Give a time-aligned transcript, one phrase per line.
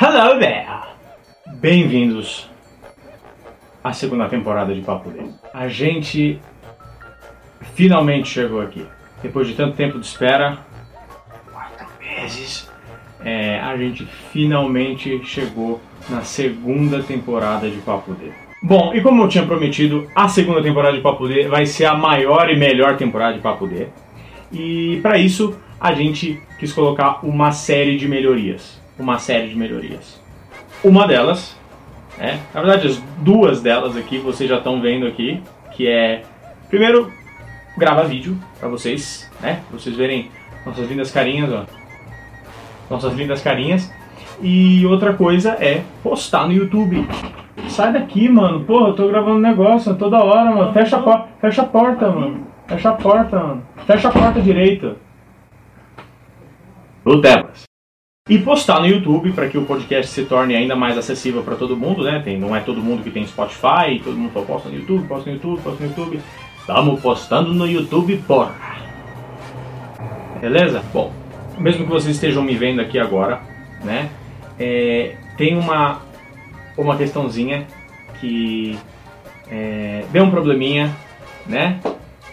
[0.00, 0.66] Hello there!
[1.60, 2.48] Bem-vindos
[3.84, 5.30] à segunda temporada de Papo Dele.
[5.52, 6.40] A gente
[7.74, 8.84] finalmente chegou aqui.
[9.22, 10.58] Depois de tanto tempo de espera,
[11.52, 12.70] quatro meses,
[13.24, 18.34] é, a gente finalmente chegou na segunda temporada de Papo Dele.
[18.62, 21.94] Bom, e como eu tinha prometido, a segunda temporada de Papo D vai ser a
[21.94, 23.88] maior e melhor temporada de Papo D.
[24.50, 28.81] E para isso, a gente quis colocar uma série de melhorias.
[28.98, 30.20] Uma série de melhorias.
[30.84, 31.56] Uma delas,
[32.18, 35.42] é, na verdade, as duas delas aqui vocês já estão vendo aqui,
[35.72, 36.22] que é
[36.68, 37.10] primeiro
[37.76, 39.62] gravar vídeo para vocês, né?
[39.68, 40.30] Pra vocês verem
[40.66, 41.64] nossas lindas carinhas, ó.
[42.90, 43.90] Nossas lindas carinhas.
[44.40, 47.06] E outra coisa é postar no YouTube.
[47.68, 48.64] Sai daqui, mano.
[48.64, 50.72] Porra, eu tô gravando negócio toda hora, mano.
[50.72, 51.28] Fecha a porta.
[51.40, 52.46] Fecha a porta, mano.
[52.66, 53.62] Fecha a porta, mano.
[53.86, 54.96] Fecha a porta direita.
[57.04, 57.71] No telas.
[58.32, 61.76] E postar no YouTube para que o podcast se torne ainda mais acessível para todo
[61.76, 62.18] mundo, né?
[62.24, 65.28] Tem, não é todo mundo que tem Spotify, todo mundo só posta no YouTube, posta
[65.28, 66.20] no YouTube, posta no YouTube.
[66.58, 68.54] Estamos postando no YouTube, porra.
[70.40, 70.82] Beleza?
[70.94, 71.12] Bom,
[71.58, 73.42] mesmo que vocês estejam me vendo aqui agora,
[73.84, 74.08] né?
[74.58, 76.00] É, tem uma
[76.78, 77.66] uma questãozinha
[78.18, 78.78] que
[79.50, 80.90] é, deu um probleminha,
[81.46, 81.80] né?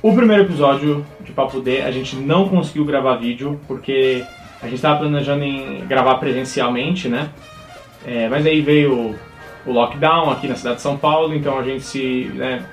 [0.02, 4.24] O primeiro episódio de Papo D a gente não conseguiu gravar vídeo porque
[4.62, 7.30] a gente estava planejando em gravar presencialmente, né?
[8.06, 9.16] É, mas aí veio
[9.66, 12.64] o lockdown aqui na cidade de São Paulo, então a gente se né,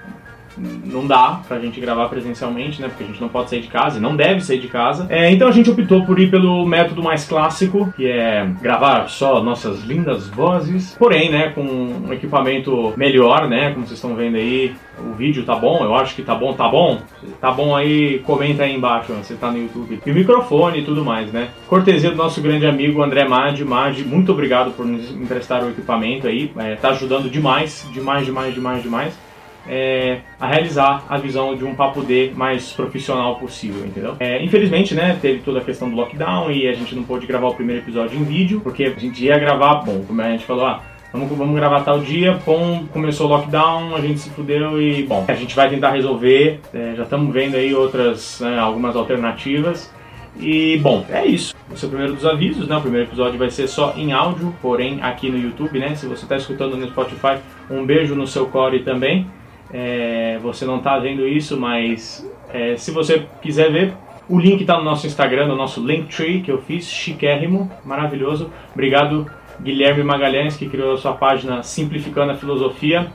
[0.56, 2.88] não dá pra gente gravar presencialmente, né?
[2.88, 5.06] Porque a gente não pode sair de casa, e não deve sair de casa.
[5.08, 9.42] É, então a gente optou por ir pelo método mais clássico, que é gravar só
[9.42, 13.72] nossas lindas vozes, porém, né, com um equipamento melhor, né?
[13.72, 16.68] Como vocês estão vendo aí, o vídeo tá bom, eu acho que tá bom, tá
[16.68, 17.00] bom?
[17.40, 20.00] Tá bom aí, comenta aí embaixo, você tá no YouTube.
[20.04, 21.48] E o microfone e tudo mais, né?
[21.68, 23.64] Cortesia do nosso grande amigo André Madi.
[23.64, 28.54] Madi, muito obrigado por nos emprestar o equipamento aí, é, tá ajudando demais, demais, demais,
[28.54, 29.25] demais, demais
[29.68, 34.16] é, a realizar a visão de um papo D mais profissional possível, entendeu?
[34.20, 37.48] É, infelizmente, né, teve toda a questão do lockdown e a gente não pôde gravar
[37.48, 40.66] o primeiro episódio em vídeo, porque a gente ia gravar, bom, como a gente falou,
[40.66, 40.82] ah,
[41.12, 45.24] Vamos, vamos gravar tal dia, bom, começou o lockdown, a gente se fudeu e, bom,
[45.26, 46.60] a gente vai tentar resolver.
[46.74, 49.90] É, já estamos vendo aí outras, né, algumas alternativas.
[50.38, 51.54] E, bom, é isso.
[51.72, 52.76] Esse é o primeiro dos avisos, né?
[52.76, 55.94] O primeiro episódio vai ser só em áudio, porém aqui no YouTube, né?
[55.94, 57.38] Se você está escutando no Spotify,
[57.70, 59.26] um beijo no seu core também.
[59.72, 63.92] É, você não está vendo isso, mas é, se você quiser ver,
[64.28, 68.50] o link está no nosso Instagram, no nosso Linktree que eu fiz, chiquérrimo, maravilhoso.
[68.72, 73.06] Obrigado, Guilherme Magalhães, que criou a sua página Simplificando a Filosofia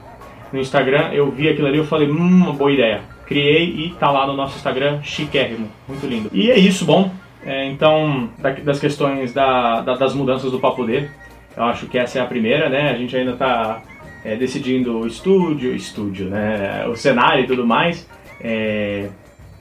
[0.52, 1.10] no Instagram.
[1.12, 3.02] Eu vi aquilo ali e falei, hum, uma boa ideia.
[3.26, 6.30] Criei e tá lá no nosso Instagram, chiquérrimo, muito lindo.
[6.34, 7.12] E é isso, bom.
[7.46, 8.30] É, então,
[8.64, 11.10] das questões da, da, das mudanças do Papo D,
[11.58, 12.92] eu acho que essa é a primeira, né?
[12.92, 13.82] A gente ainda está
[14.24, 18.08] é, decidindo o estúdio, estúdio, né, o cenário e tudo mais.
[18.40, 19.10] É,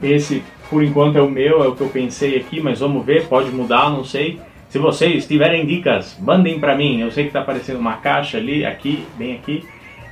[0.02, 3.26] esse, por enquanto, é o meu, é o que eu pensei aqui, mas vamos ver,
[3.26, 4.40] pode mudar, não sei.
[4.68, 7.00] Se vocês tiverem dicas, mandem para mim.
[7.00, 9.64] Eu sei que está aparecendo uma caixa ali, aqui, bem aqui.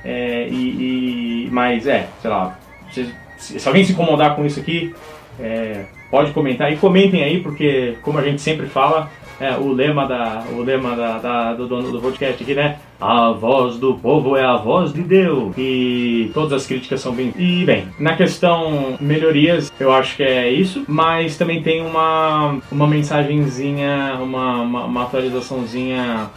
[0.03, 2.59] É, e, e, mas é, sei lá,
[2.91, 4.93] se, se, alguém se incomodar com isso aqui,
[5.39, 10.05] é, pode comentar e comentem aí, porque como a gente sempre fala, é, o lema,
[10.05, 12.77] da, o lema da, da, do dono do podcast aqui, né?
[12.99, 15.53] A voz do povo é a voz de Deus.
[15.57, 17.33] E todas as críticas são bem.
[17.37, 20.83] E bem, na questão melhorias, eu acho que é isso.
[20.87, 26.29] Mas também tem uma, uma mensagenzinha, uma, uma, uma atualizaçãozinha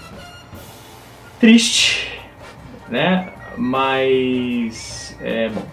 [1.40, 2.20] triste,
[2.88, 3.28] né?
[3.56, 5.66] Mas é bom.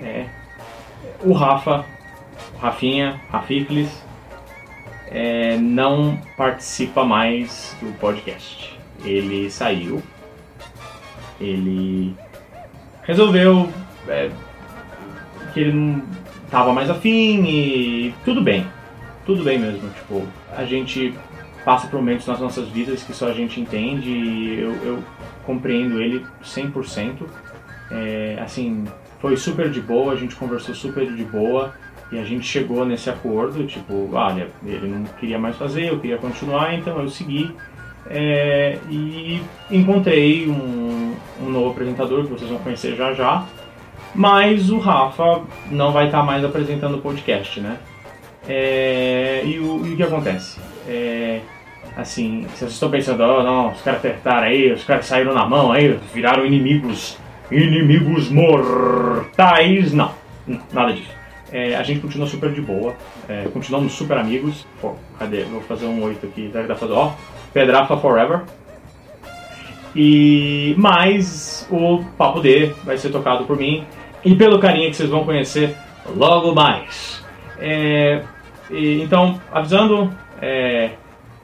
[0.00, 0.26] É,
[1.24, 1.84] o Rafa,
[2.60, 4.07] Rafinha, Rafiklis,
[5.10, 8.78] é, não participa mais do podcast.
[9.04, 10.02] Ele saiu,
[11.40, 12.14] ele
[13.02, 13.70] resolveu
[14.08, 14.30] é,
[15.52, 16.02] que ele não
[16.44, 18.66] estava mais afim e tudo bem,
[19.24, 19.88] tudo bem mesmo.
[19.90, 20.26] Tipo,
[20.56, 21.14] a gente
[21.64, 25.04] passa por momentos nas nossas vidas que só a gente entende e eu, eu
[25.44, 27.26] compreendo ele 100%.
[27.90, 28.84] É, assim,
[29.20, 31.74] foi super de boa, a gente conversou super de boa.
[32.10, 36.16] E a gente chegou nesse acordo, tipo, olha, ele não queria mais fazer, eu queria
[36.16, 37.54] continuar, então eu segui.
[38.10, 43.44] É, e encontrei um, um, novo apresentador que vocês vão conhecer já já,
[44.14, 47.76] mas o Rafa não vai estar mais apresentando o podcast, né?
[48.48, 50.58] É, e, o, e, o, que acontece?
[50.88, 51.40] É,
[51.94, 55.70] assim, vocês estão pensando, oh não, os caras apertaram aí, os caras saíram na mão
[55.70, 57.18] aí, viraram inimigos,
[57.50, 59.92] inimigos mortais.
[59.92, 60.12] Não,
[60.72, 61.17] nada disso.
[61.50, 62.94] É, a gente continua super de boa,
[63.28, 64.66] é, continuamos super amigos.
[64.80, 65.44] Pô, cadê?
[65.44, 67.12] Vou fazer um 8 aqui, deve dar fazer, ó,
[67.52, 68.42] Pedrafa Forever.
[69.96, 73.84] E mais o Papo D vai ser tocado por mim
[74.24, 75.74] e pelo carinha que vocês vão conhecer
[76.14, 77.24] logo mais.
[77.58, 78.22] É,
[78.70, 80.90] e, então, avisando, é,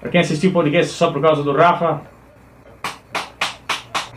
[0.01, 2.03] para quem assistiu o podcast só por causa do Rafa,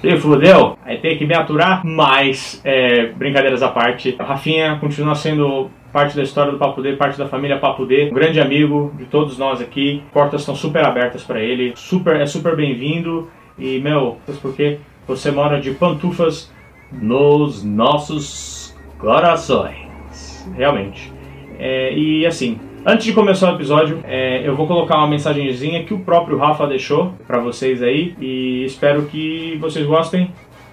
[0.01, 5.15] se fudeu, aí tem que me aturar, mas é, brincadeiras à parte, a Rafinha continua
[5.15, 8.93] sendo parte da história do Papo D, parte da família Papo D, um grande amigo
[8.95, 10.03] de todos nós aqui.
[10.13, 14.77] Portas estão super abertas para ele, super é super bem-vindo e meu, porque
[15.07, 16.53] você mora de pantufas
[16.91, 21.11] nos nossos corações, realmente.
[21.57, 25.93] É, e assim, antes de começar o episódio, é, eu vou colocar uma mensagenzinha que
[25.93, 30.31] o próprio Rafa deixou para vocês aí e espero que vocês gostem.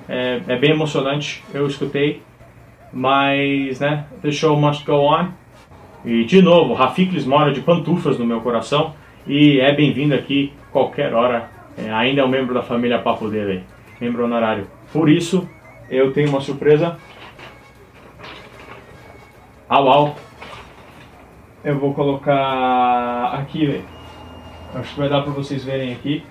[0.09, 2.23] É, é bem emocionante, eu escutei
[2.95, 5.29] mas, né, the show must go on.
[6.05, 8.95] E, de novo, Rafiklis mora de pantufas no meu coração
[9.27, 11.51] e é bem-vindo aqui qualquer hora.
[11.77, 13.65] É, ainda é um membro da família Papo dele,
[14.01, 14.69] membro honorário.
[14.93, 15.49] Por isso,
[15.91, 16.97] eu tenho uma surpresa.
[19.69, 20.17] Au, au.
[21.65, 23.85] Eu vou colocar aqui, velho.
[24.75, 26.23] Acho que vai dar para vocês verem aqui.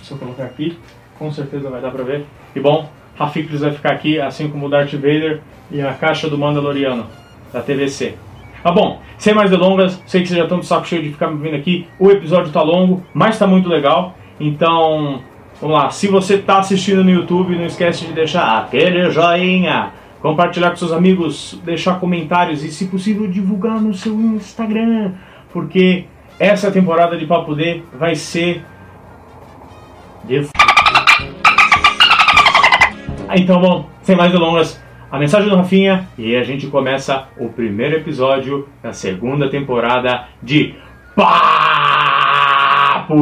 [0.00, 0.78] Se eu colocar aqui,
[1.18, 2.24] com certeza vai dar para ver.
[2.54, 2.88] E bom,
[3.18, 5.40] Rafiklis vai ficar aqui, assim como o Darth Vader
[5.72, 7.06] e a caixa do Mandaloriano,
[7.52, 8.14] da TVC.
[8.62, 11.28] Tá bom, sem mais delongas, sei que vocês já estão de saco cheio de ficar
[11.28, 11.88] me vendo aqui.
[11.98, 14.14] O episódio tá longo, mas tá muito legal.
[14.38, 15.20] Então,
[15.60, 15.90] vamos lá.
[15.90, 19.90] Se você tá assistindo no YouTube, não esquece de deixar aquele joinha,
[20.26, 25.12] compartilhar com seus amigos, deixar comentários e, se possível, divulgar no seu Instagram.
[25.52, 26.06] Porque
[26.38, 28.64] essa temporada de Papo D vai ser.
[30.24, 30.48] De
[33.34, 37.96] então, bom, sem mais delongas, a mensagem do Rafinha e a gente começa o primeiro
[37.96, 40.74] episódio da segunda temporada de
[41.14, 41.28] Papo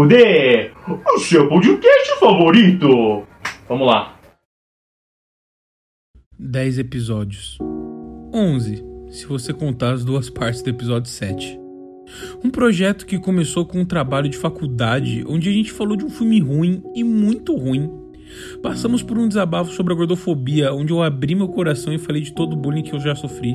[0.07, 3.25] D, o seu podcast favorito.
[3.69, 4.14] Vamos lá.
[6.39, 7.59] 10 episódios.
[8.33, 11.59] 11, se você contar as duas partes do episódio 7.
[12.45, 16.11] Um projeto que começou com um trabalho de faculdade onde a gente falou de um
[16.11, 18.05] filme ruim e muito ruim
[18.63, 22.33] Passamos por um desabafo sobre a gordofobia, onde eu abri meu coração e falei de
[22.33, 23.55] todo o bullying que eu já sofri.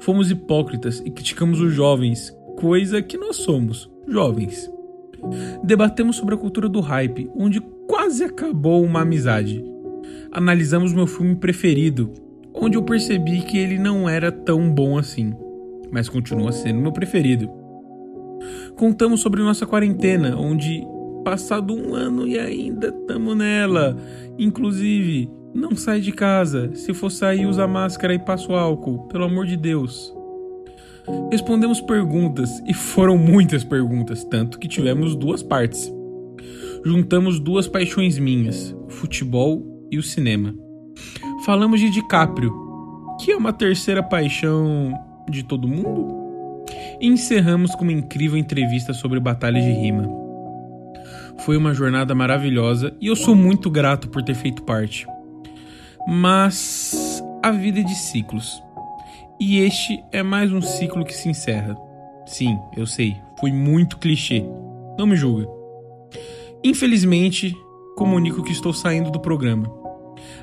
[0.00, 4.70] Fomos hipócritas e criticamos os jovens, coisa que nós somos, jovens.
[5.62, 9.64] Debatemos sobre a cultura do hype, onde quase acabou uma amizade.
[10.32, 12.12] Analisamos meu filme preferido,
[12.54, 15.34] onde eu percebi que ele não era tão bom assim,
[15.90, 17.50] mas continua sendo meu preferido.
[18.76, 20.84] Contamos sobre nossa quarentena, onde
[21.24, 23.96] Passado um ano e ainda tamo nela.
[24.38, 26.74] Inclusive, não sai de casa.
[26.74, 29.06] Se for sair, usa máscara e passa o álcool.
[29.06, 30.12] Pelo amor de Deus.
[31.30, 35.92] Respondemos perguntas e foram muitas perguntas, tanto que tivemos duas partes.
[36.84, 40.54] Juntamos duas paixões minhas: futebol e o cinema.
[41.44, 42.52] Falamos de DiCaprio,
[43.20, 44.92] que é uma terceira paixão
[45.28, 46.64] de todo mundo.
[46.98, 50.08] E encerramos com uma incrível entrevista sobre batalhas de rima.
[51.44, 55.06] Foi uma jornada maravilhosa e eu sou muito grato por ter feito parte.
[56.06, 58.62] Mas a vida é de ciclos.
[59.38, 61.76] E este é mais um ciclo que se encerra.
[62.24, 64.44] Sim, eu sei, foi muito clichê.
[64.96, 65.48] Não me julga.
[66.62, 67.52] Infelizmente,
[67.96, 69.81] comunico que estou saindo do programa.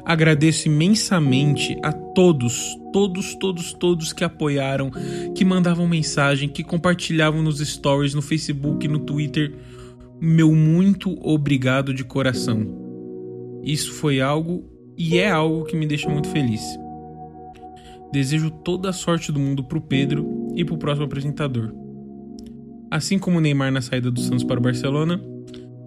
[0.05, 4.91] Agradeço imensamente a todos, todos, todos, todos que apoiaram,
[5.35, 9.53] que mandavam mensagem, que compartilhavam nos stories, no Facebook, no Twitter
[10.21, 12.67] meu muito obrigado de coração.
[13.63, 14.65] Isso foi algo
[14.97, 16.61] e é algo que me deixa muito feliz.
[18.11, 21.73] Desejo toda a sorte do mundo pro Pedro e pro próximo apresentador.
[22.91, 25.23] Assim como Neymar na saída do Santos para o Barcelona,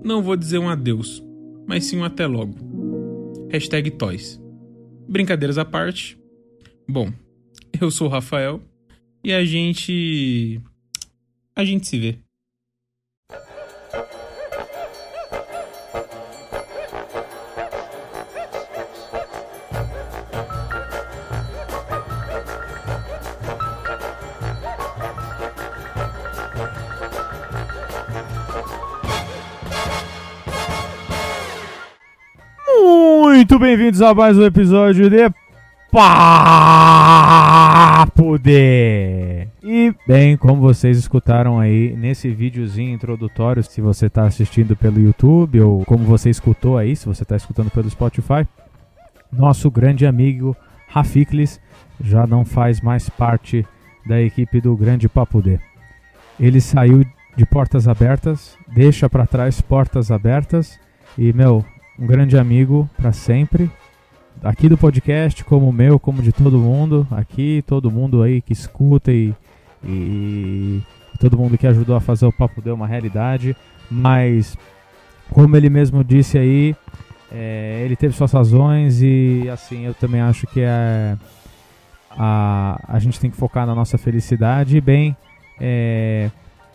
[0.02, 1.22] não vou dizer um adeus,
[1.66, 2.54] mas sim um até logo.
[3.52, 4.40] Hashtag Toys.
[5.06, 6.18] Brincadeiras à parte.
[6.88, 7.12] Bom,
[7.78, 8.62] eu sou o Rafael
[9.22, 10.58] e a gente.
[11.54, 12.18] A gente se vê.
[33.42, 35.28] Muito bem-vindos a mais um episódio de
[35.90, 36.08] Papo
[38.38, 39.48] D.
[39.64, 45.60] E bem, como vocês escutaram aí nesse videozinho introdutório, se você está assistindo pelo YouTube
[45.60, 48.46] ou como você escutou aí, se você está escutando pelo Spotify,
[49.32, 50.56] nosso grande amigo
[50.86, 51.60] Rafiklis
[52.00, 53.66] já não faz mais parte
[54.06, 55.58] da equipe do Grande Papo D.
[56.38, 57.04] Ele saiu
[57.36, 60.78] de portas abertas, deixa para trás portas abertas
[61.18, 61.64] e meu,
[62.02, 63.70] um grande amigo para sempre.
[64.42, 67.06] Aqui do podcast, como o meu, como de todo mundo.
[67.12, 69.32] Aqui, todo mundo aí que escuta e,
[69.84, 70.82] e,
[71.14, 73.56] e todo mundo que ajudou a fazer o Papo Deu uma realidade.
[73.88, 74.58] Mas,
[75.30, 76.74] como ele mesmo disse aí,
[77.30, 81.16] é, ele teve suas razões e assim, eu também acho que é,
[82.10, 84.76] a, a gente tem que focar na nossa felicidade.
[84.76, 85.16] E bem,
[85.60, 86.32] é,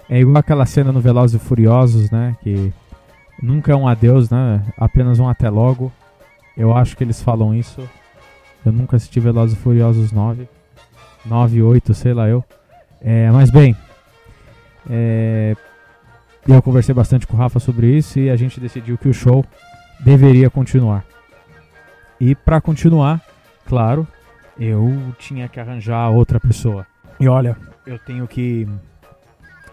[0.10, 2.38] é igual aquela cena no Velozes e Furiosos, né?
[2.42, 2.72] Que
[3.42, 4.64] nunca é um adeus, né?
[4.78, 5.92] Apenas um até logo.
[6.56, 7.88] Eu acho que eles falam isso.
[8.66, 10.48] Eu nunca assisti Velozes e Furiosos 9.
[11.26, 12.44] 9, 8, sei lá eu.
[13.02, 13.76] É, mas bem,
[14.90, 15.56] é,
[16.48, 19.46] eu conversei bastante com o Rafa sobre isso e a gente decidiu que o show
[20.00, 21.06] deveria continuar.
[22.20, 23.22] E para continuar,
[23.66, 24.08] claro,
[24.60, 26.88] eu tinha que arranjar outra pessoa.
[27.20, 28.68] E olha, eu tenho que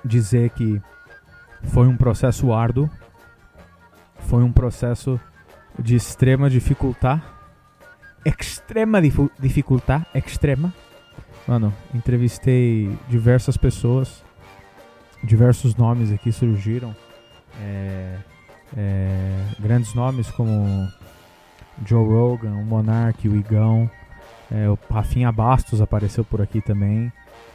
[0.05, 0.81] dizer que
[1.65, 2.91] foi um processo árduo,
[4.25, 5.21] foi um processo
[5.79, 7.23] de extrema dificuldade,
[8.25, 9.01] extrema
[9.39, 10.73] dificuldade, extrema.
[11.47, 14.25] Mano, entrevistei diversas pessoas,
[15.23, 16.97] diversos nomes aqui surgiram,
[17.61, 18.17] é,
[18.77, 20.89] é, grandes nomes como
[21.85, 23.91] Joe Rogan, o Monark, o Igão,
[24.51, 27.13] é, o Rafinha Bastos apareceu por aqui também,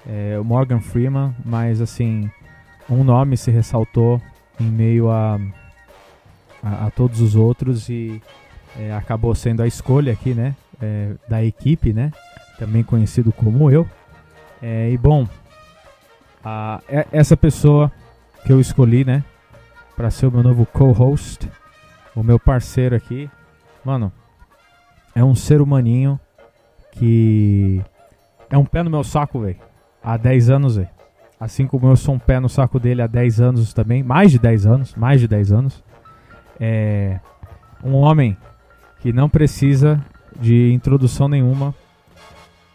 [0.08, 2.30] é, o Morgan Freeman, mas assim,
[2.88, 4.22] um nome se ressaltou
[4.60, 5.40] em meio a,
[6.64, 8.22] a, a todos os outros e
[8.78, 12.12] é, acabou sendo a escolha aqui, né, é, da equipe, né,
[12.58, 13.88] também conhecido como eu.
[14.62, 15.28] É, e bom,
[16.44, 17.92] a, é, essa pessoa
[18.46, 19.24] que eu escolhi, né,
[19.96, 21.50] para ser o meu novo co-host,
[22.16, 23.30] o meu parceiro aqui,
[23.84, 24.12] mano,
[25.16, 26.20] é um ser humaninho
[26.92, 27.82] que
[28.50, 29.58] é um pé no meu saco, velho.
[30.04, 30.90] Há 10 anos, velho.
[31.40, 34.40] Assim como eu sou um pé no saco dele há 10 anos também, mais de
[34.40, 35.84] 10 anos, mais de 10 anos.
[36.60, 37.20] É
[37.84, 38.36] um homem
[39.00, 40.04] que não precisa
[40.40, 41.74] de introdução nenhuma.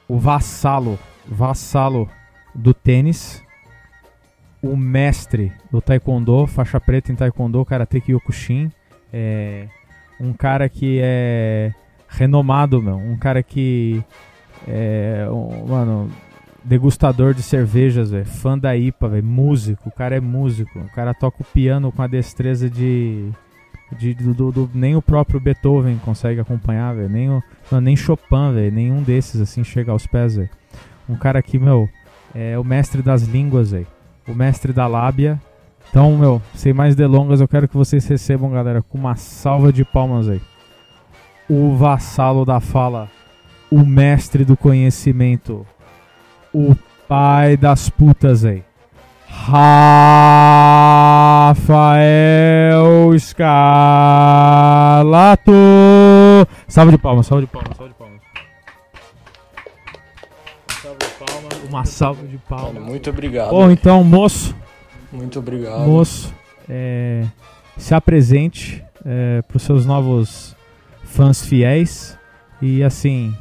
[0.09, 2.09] O vassalo, vassalo
[2.55, 3.43] do tênis.
[4.63, 8.71] O mestre do taekwondo, faixa preta em taekwondo, karate kyokushin.
[9.13, 9.69] É
[10.19, 11.73] um cara que é
[12.09, 12.97] renomado, meu.
[12.97, 14.03] Um cara que
[14.67, 16.11] é, um, mano,
[16.65, 18.25] degustador de cervejas, velho.
[18.25, 19.25] Fã da IPA, velho.
[19.25, 19.89] Músico.
[19.89, 20.79] O cara é músico.
[20.79, 23.31] O cara toca o piano com a destreza de.
[23.99, 26.95] De do, do, nem o próprio Beethoven consegue acompanhar.
[26.95, 28.53] Nem, o, não, nem Chopin.
[28.73, 30.39] Nenhum desses, assim, chega aos pés.
[31.09, 31.89] Um cara que, meu,
[32.35, 33.87] é o mestre das línguas, velho.
[34.27, 35.41] O mestre da lábia.
[35.91, 39.85] Então, meu, sem mais delongas, eu quero que vocês recebam, galera, com uma salva de
[39.85, 40.41] palmas aí.
[41.49, 43.09] O vassalo da fala,
[43.71, 45.65] o mestre do conhecimento,
[46.53, 46.75] o
[47.07, 48.65] pai das putas aí.
[51.05, 53.53] Rafael Scalato.
[56.67, 58.21] Salve de palmas, salve de palmas, salve de palmas.
[60.81, 62.83] Salve de palmas, uma salve de palmas.
[62.83, 63.51] Muito obrigado.
[63.51, 64.57] Bom, então, moço,
[65.13, 65.87] Muito obrigado.
[65.87, 66.33] moço,
[66.67, 67.27] é,
[67.77, 70.57] se apresente é, para os seus novos
[71.05, 72.17] fãs fiéis
[72.63, 73.37] e assim,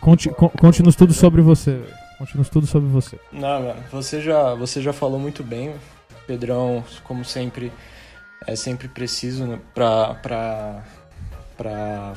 [0.00, 1.82] conte, conte-nos tudo sobre você.
[2.18, 3.18] Conte-nos tudo sobre você.
[3.32, 5.74] Não, mano, você já, você já falou muito bem.
[6.26, 7.72] Pedrão, como sempre,
[8.46, 10.84] é sempre preciso né, pra, pra,
[11.56, 12.14] pra,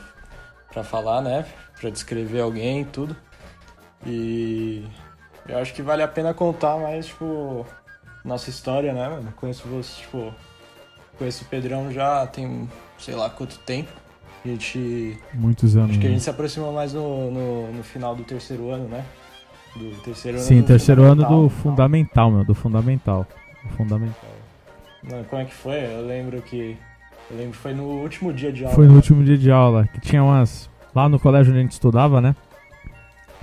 [0.73, 1.45] pra falar, né?
[1.79, 3.15] Pra descrever alguém e tudo.
[4.05, 4.83] E
[5.47, 7.65] eu acho que vale a pena contar mais, tipo,
[8.25, 9.31] nossa história, né, mano?
[9.35, 10.33] Conheço você, tipo,
[11.17, 12.67] conheço o Pedrão já tem
[12.97, 13.91] sei lá quanto tempo.
[14.43, 15.91] A gente Muitos anos.
[15.91, 16.15] Acho que a né?
[16.15, 19.05] gente se aproximou mais no, no, no final do terceiro ano, né?
[19.75, 22.31] Do terceiro ano Sim, do terceiro ano do fundamental.
[22.31, 23.25] meu, do fundamental.
[23.63, 24.29] Do fundamental.
[25.03, 25.85] Não, como é que foi?
[25.95, 26.77] Eu lembro que.
[27.29, 28.75] Eu lembro que foi no último dia de aula.
[28.75, 30.69] Foi no último dia de aula, que tinha umas.
[30.93, 32.35] Lá no colégio onde a gente estudava, né?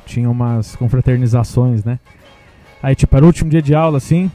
[0.05, 1.99] Tinha umas confraternizações, né?
[2.83, 4.31] Aí, tipo, era o último dia de aula, assim.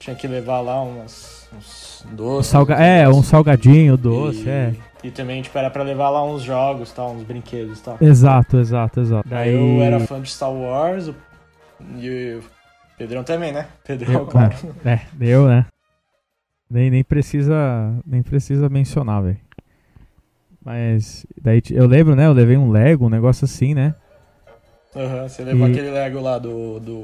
[0.00, 2.50] Tinha que levar lá umas, uns Um doces.
[2.50, 2.74] salga...
[2.74, 4.74] uns É, um salgadinho, doce, e, é.
[5.04, 7.98] E também, tipo, era pra levar lá uns jogos, tal, uns brinquedos tal.
[8.00, 9.28] Exato, exato, exato.
[9.28, 11.10] Daí eu era fã de Star Wars
[11.98, 12.42] e o
[12.96, 13.68] Pedrão também, né?
[13.86, 14.54] Pedrão, Eu, claro.
[14.82, 15.66] É, eu, né?
[16.70, 17.54] Nem, nem precisa.
[18.06, 19.38] Nem precisa mencionar, velho.
[20.64, 21.26] Mas.
[21.40, 22.26] Daí eu lembro, né?
[22.26, 23.94] Eu levei um Lego, um negócio assim, né?
[24.96, 27.02] Aham, você levou E- aquele Lego lá do, do,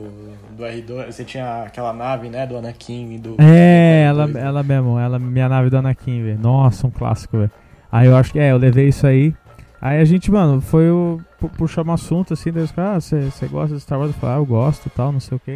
[0.56, 1.06] do R2.
[1.12, 2.46] Você tinha aquela nave, né?
[2.46, 3.34] Do Anakin e do.
[3.38, 4.40] É, do ela, R2, né?
[4.42, 6.38] ela mesmo, ela, minha nave do Anakin, velho.
[6.38, 7.50] Nossa, um clássico, velho.
[7.92, 9.34] Aí eu acho que, é, eu levei isso aí.
[9.80, 13.20] Aí a gente, mano, foi o, pu- puxar um assunto assim, daí os caras, ah,
[13.30, 14.12] você gosta de Star Wars?
[14.12, 15.52] Eu falei, ah, eu gosto tal, não sei o que.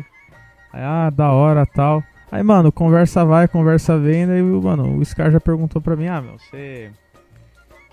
[0.73, 2.03] Aí, ah, da hora tal.
[2.33, 6.21] Aí, mano, conversa vai, conversa vem, daí, mano, o Scar já perguntou pra mim, ah,
[6.21, 6.91] meu, você...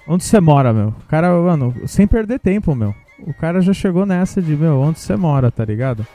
[0.08, 0.88] Onde você mora, meu?
[0.90, 2.96] O cara, mano, sem perder tempo, meu.
[3.20, 6.06] O cara já chegou nessa de, meu, onde você mora, tá ligado?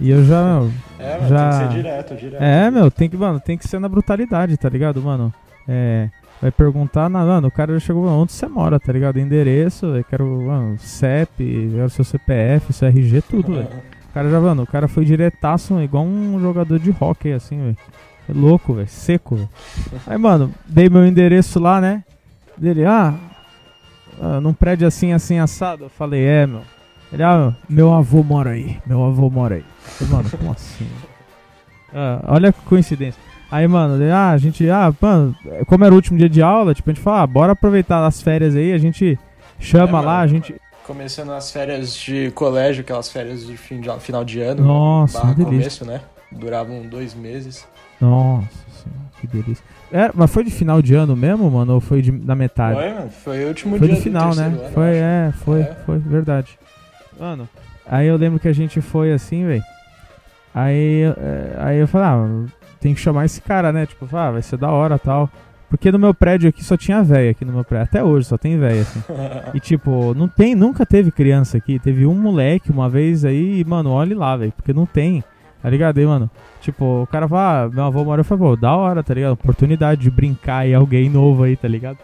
[0.00, 1.50] E eu já, meu, É, já...
[1.50, 2.42] tem que ser direto, direto.
[2.42, 5.32] É, meu, tem que, mano, tem que ser na brutalidade, tá ligado, mano?
[5.68, 6.08] É,
[6.42, 9.20] vai perguntar, na, mano, o cara já chegou, onde você mora, tá ligado?
[9.20, 13.68] Endereço, eu quero, mano, CEP, quero seu CPF, seu RG, tudo, velho.
[14.10, 17.76] O cara já, mano, o cara foi diretaço, igual um jogador de hockey, assim, velho.
[18.28, 19.48] É louco, velho, seco.
[20.04, 22.02] Aí, mano, dei meu endereço lá, né?
[22.58, 23.14] Dele, ah,
[24.20, 25.84] ah, num prédio assim, assim, assado.
[25.84, 26.62] Eu falei, é, meu.
[27.12, 29.64] Ele, ah, meu avô mora aí, meu avô mora aí.
[30.00, 30.88] Eu mano, como assim?
[31.94, 33.20] Ah, olha que coincidência.
[33.52, 36.88] Aí, mano, ah, a gente, ah, mano, como era o último dia de aula, tipo,
[36.88, 39.18] a gente fala, ah, bora aproveitar as férias aí, a gente
[39.60, 40.22] chama É, lá, mano.
[40.22, 40.54] a gente.
[40.86, 44.64] Começando as férias de colégio, aquelas férias de, fim de final de ano.
[44.64, 46.00] Nossa, barra começo, né?
[46.32, 47.68] Duravam dois meses.
[48.00, 48.48] Nossa
[48.82, 49.62] senhora, que delícia.
[49.92, 51.74] É, mas foi de final de ano mesmo, mano?
[51.74, 52.74] Ou foi de, da metade?
[52.80, 53.10] Foi, mano.
[53.10, 54.46] Foi o último Foi dia final, né?
[54.46, 55.76] ano, Foi, é, foi, É.
[55.84, 56.58] foi, verdade.
[57.20, 57.46] Mano,
[57.86, 59.62] aí eu lembro que a gente foi assim, velho.
[60.54, 63.86] Aí, é, aí eu falei, ah, tem que chamar esse cara, né?
[63.86, 65.30] Tipo, ah, vai ser da hora tal.
[65.70, 67.84] Porque no meu prédio aqui só tinha véia aqui no meu prédio.
[67.84, 69.00] Até hoje só tem véia, assim.
[69.54, 71.78] E tipo, não tem, nunca teve criança aqui.
[71.78, 74.52] Teve um moleque uma vez aí, e, mano, olhe lá, velho.
[74.52, 75.22] Porque não tem.
[75.62, 76.28] Tá ligado aí, mano?
[76.60, 79.32] Tipo, o cara fala, ah, meu avô mora, eu falei, pô, da hora, tá ligado?
[79.32, 81.98] Oportunidade de brincar aí alguém novo aí, tá ligado?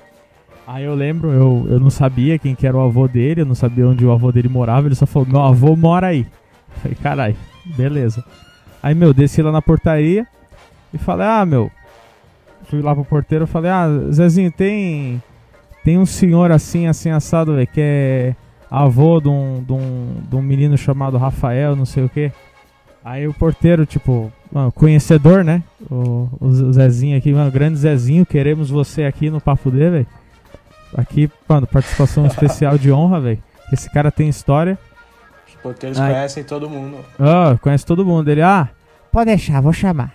[0.66, 3.54] Aí eu lembro, eu, eu não sabia quem que era o avô dele, eu não
[3.54, 6.20] sabia onde o avô dele morava, ele só falou, meu avô mora aí.
[6.20, 7.36] Eu falei, carai,
[7.76, 8.24] beleza.
[8.82, 10.26] Aí, meu, desci lá na portaria
[10.92, 11.70] e falei, ah, meu,
[12.64, 15.22] fui lá pro porteiro e falei, ah, Zezinho, tem,
[15.84, 18.36] tem um senhor assim, assim, assado, velho, que é
[18.70, 22.32] avô de um, de, um, de um menino chamado Rafael, não sei o que.
[23.04, 25.62] Aí o porteiro, tipo, mano, conhecedor, né?
[25.90, 30.06] O, o Zezinho aqui, mano, grande Zezinho, queremos você aqui no Papo D, velho.
[30.96, 33.42] Aqui, mano, participação especial de honra, velho.
[33.72, 34.78] Esse cara tem história.
[35.46, 36.12] Os porteiros Ai.
[36.12, 36.98] conhecem todo mundo.
[37.18, 38.30] Ah, conhece todo mundo.
[38.30, 38.68] Ele, ah,
[39.10, 40.12] Pode deixar, vou chamar.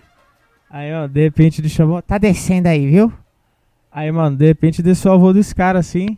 [0.73, 2.01] Aí, ó, de repente ele chamou.
[2.01, 3.13] Tá descendo aí, viu?
[3.91, 6.17] Aí, mano, de repente desceu o avô do Scar assim.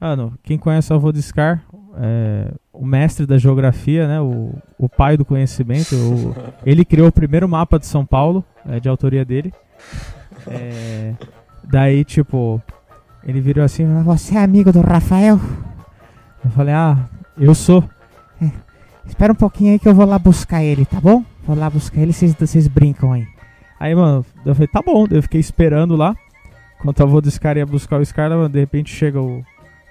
[0.00, 1.62] Mano, quem conhece o avô do Scar?
[1.98, 4.20] É, o mestre da geografia, né?
[4.20, 5.94] O, o pai do conhecimento.
[5.96, 9.52] o- ele criou o primeiro mapa de São Paulo, é, de autoria dele.
[10.46, 11.14] É,
[11.64, 12.62] daí, tipo,
[13.24, 13.84] ele virou assim.
[14.04, 15.40] Você é amigo do Rafael?
[16.44, 17.82] Eu falei, ah, eu sou.
[19.06, 21.24] Espera um pouquinho aí que eu vou lá buscar ele, tá bom?
[21.46, 23.26] Vou lá buscar ele, vocês, vocês brincam aí.
[23.78, 25.06] Aí, mano, eu falei, tá bom.
[25.10, 26.16] Eu fiquei esperando lá.
[26.78, 29.44] Enquanto o avô do Scar ia buscar o Scar, mano, de repente chega o,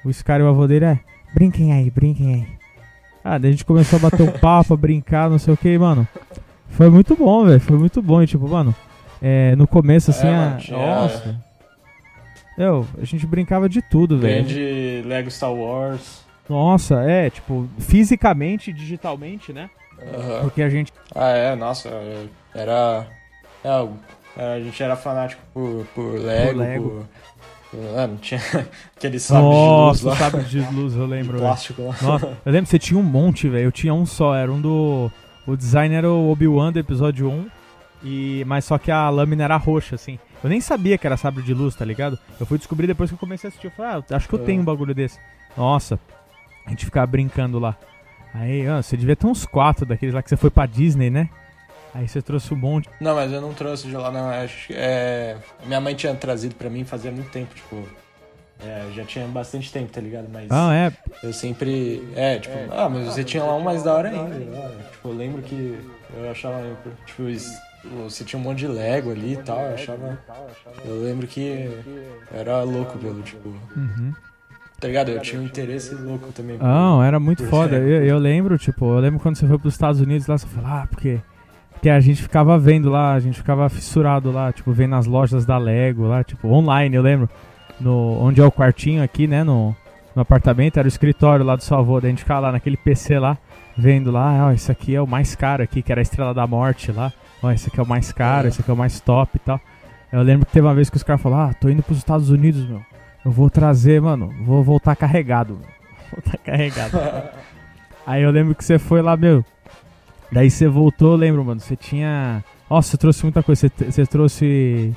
[0.03, 0.99] o Scar e o avô dele, é.
[1.33, 2.47] Brinquem aí, brinquem aí.
[3.23, 5.77] Ah, daí a gente começou a bater um papo, a brincar, não sei o que,
[5.77, 6.07] mano.
[6.69, 7.59] Foi muito bom, velho.
[7.59, 8.21] Foi muito bom.
[8.21, 8.73] E, tipo, mano,
[9.21, 10.57] é, no começo, assim, É, a...
[10.57, 11.43] tinha- nossa.
[12.57, 14.45] Eu, a gente brincava de tudo, velho.
[14.45, 16.23] de Lego Star Wars.
[16.47, 19.69] Nossa, é, tipo, fisicamente, digitalmente, né?
[20.13, 20.41] Aham.
[20.43, 20.93] Porque a gente.
[21.13, 23.07] Ah, é, nossa, é, era.
[23.65, 23.93] É, o-
[24.37, 26.59] é, a gente era fanático por, por Lego.
[26.59, 26.89] Lego.
[27.71, 28.39] Por, por- ah, não tinha
[28.95, 30.29] aquele sabre Nossa, de luz lá.
[30.31, 31.95] sabe de luz, eu lembro, de plástico lá.
[32.01, 33.65] Nossa, eu lembro que você tinha um monte, velho.
[33.65, 35.11] Eu tinha um só, era um do.
[35.47, 37.47] O design era o Obi-Wan do episódio 1.
[38.03, 40.19] E, mas só que a lâmina era roxa, assim.
[40.43, 42.19] Eu nem sabia que era sabre de luz, tá ligado?
[42.39, 43.67] Eu fui descobrir depois que eu comecei a assistir.
[43.67, 44.43] Eu falei, ah, acho que eu É.
[44.43, 45.17] tenho um bagulho desse.
[45.57, 45.99] Nossa,
[46.65, 47.75] a gente ficava brincando lá.
[48.33, 51.29] Aí, ah, você devia ter uns quatro daqueles lá que você foi pra Disney, né?
[51.95, 52.89] Aí você trouxe um monte.
[52.99, 54.29] Não, mas eu não trouxe de lá, não.
[54.29, 57.81] Acho que é, minha mãe tinha trazido pra mim fazia muito tempo, tipo.
[58.59, 60.27] É, já tinha bastante tempo, tá ligado?
[60.31, 60.91] Mas Ah, é.
[61.23, 62.03] eu sempre.
[62.13, 64.27] É, tipo, ah, mas você tinha lá um mais da hora ainda.
[64.35, 64.71] né?
[64.91, 65.79] Tipo, eu lembro que
[66.17, 66.61] eu achava.
[67.05, 67.23] Tipo,
[68.03, 69.61] você tinha um monte de Lego ali e tal.
[69.61, 70.19] Eu achava.
[70.83, 71.69] Eu lembro que
[72.33, 73.47] era louco pelo, tipo.
[73.75, 74.13] Uhum.
[74.81, 75.11] Tá ligado?
[75.11, 76.57] Eu tinha um interesse louco também.
[76.57, 77.77] Não, era muito Por foda.
[77.77, 80.69] Eu, eu lembro, tipo, eu lembro quando você foi pros Estados Unidos lá, você falou,
[80.69, 81.21] ah, porque.
[81.75, 85.45] Porque a gente ficava vendo lá, a gente ficava fissurado lá, tipo, vendo as lojas
[85.45, 87.29] da Lego lá, tipo, online, eu lembro.
[87.79, 89.43] No, onde é o quartinho aqui, né?
[89.43, 89.75] No,
[90.15, 91.99] no apartamento, era o escritório lá do seu avô.
[91.99, 93.37] Daí a gente ficava lá naquele PC lá,
[93.77, 96.47] vendo lá, ó, esse aqui é o mais caro aqui, que era a Estrela da
[96.47, 97.11] Morte lá.
[97.43, 98.49] Ó, esse aqui é o mais caro, É.
[98.49, 99.59] esse aqui é o mais top e tal.
[100.11, 102.29] Eu lembro que teve uma vez que os caras falaram, ah, tô indo pros Estados
[102.29, 102.81] Unidos, meu.
[103.25, 105.55] Eu vou trazer, mano, vou voltar carregado.
[105.55, 105.65] meu.
[106.11, 107.29] Vou voltar carregado.
[108.07, 109.43] Aí eu lembro que você foi lá, meu.
[110.31, 111.59] Daí você voltou, eu lembro, mano.
[111.59, 112.43] Você tinha.
[112.69, 113.71] Nossa, você trouxe muita coisa.
[113.89, 114.93] Você, trouxe.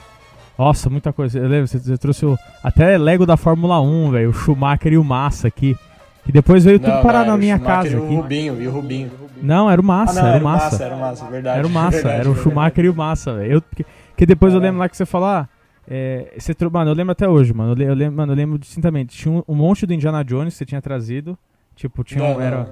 [0.59, 1.39] Nossa, muita coisa.
[1.39, 2.37] Eu lembro, você, você trouxe o...
[2.65, 4.31] até Lego da Fórmula 1, velho.
[4.31, 5.77] O Schumacher e o Massa aqui.
[6.25, 8.15] Que depois veio tudo Não, parar não, na minha casa E o aqui.
[8.17, 9.11] Rubinho, e o Rubinho.
[9.41, 10.85] Não, era o Massa, ah, não, era o Massa.
[10.85, 11.59] Era o Massa, verdade.
[11.59, 12.43] Era o Massa, verdade, era o verdade.
[12.55, 13.63] Schumacher e o Massa, velho.
[13.75, 13.87] Que,
[14.17, 15.49] que depois eu lembro lá que você falou, ah,
[15.89, 17.71] é, você trou- mano, eu lembro até hoje, mano.
[17.73, 19.17] Eu, le- eu lembro, mano, eu lembro distintamente.
[19.17, 21.39] Tinha um, um monte do Indiana Jones que você tinha trazido.
[21.75, 22.69] Tipo, tinha um, era,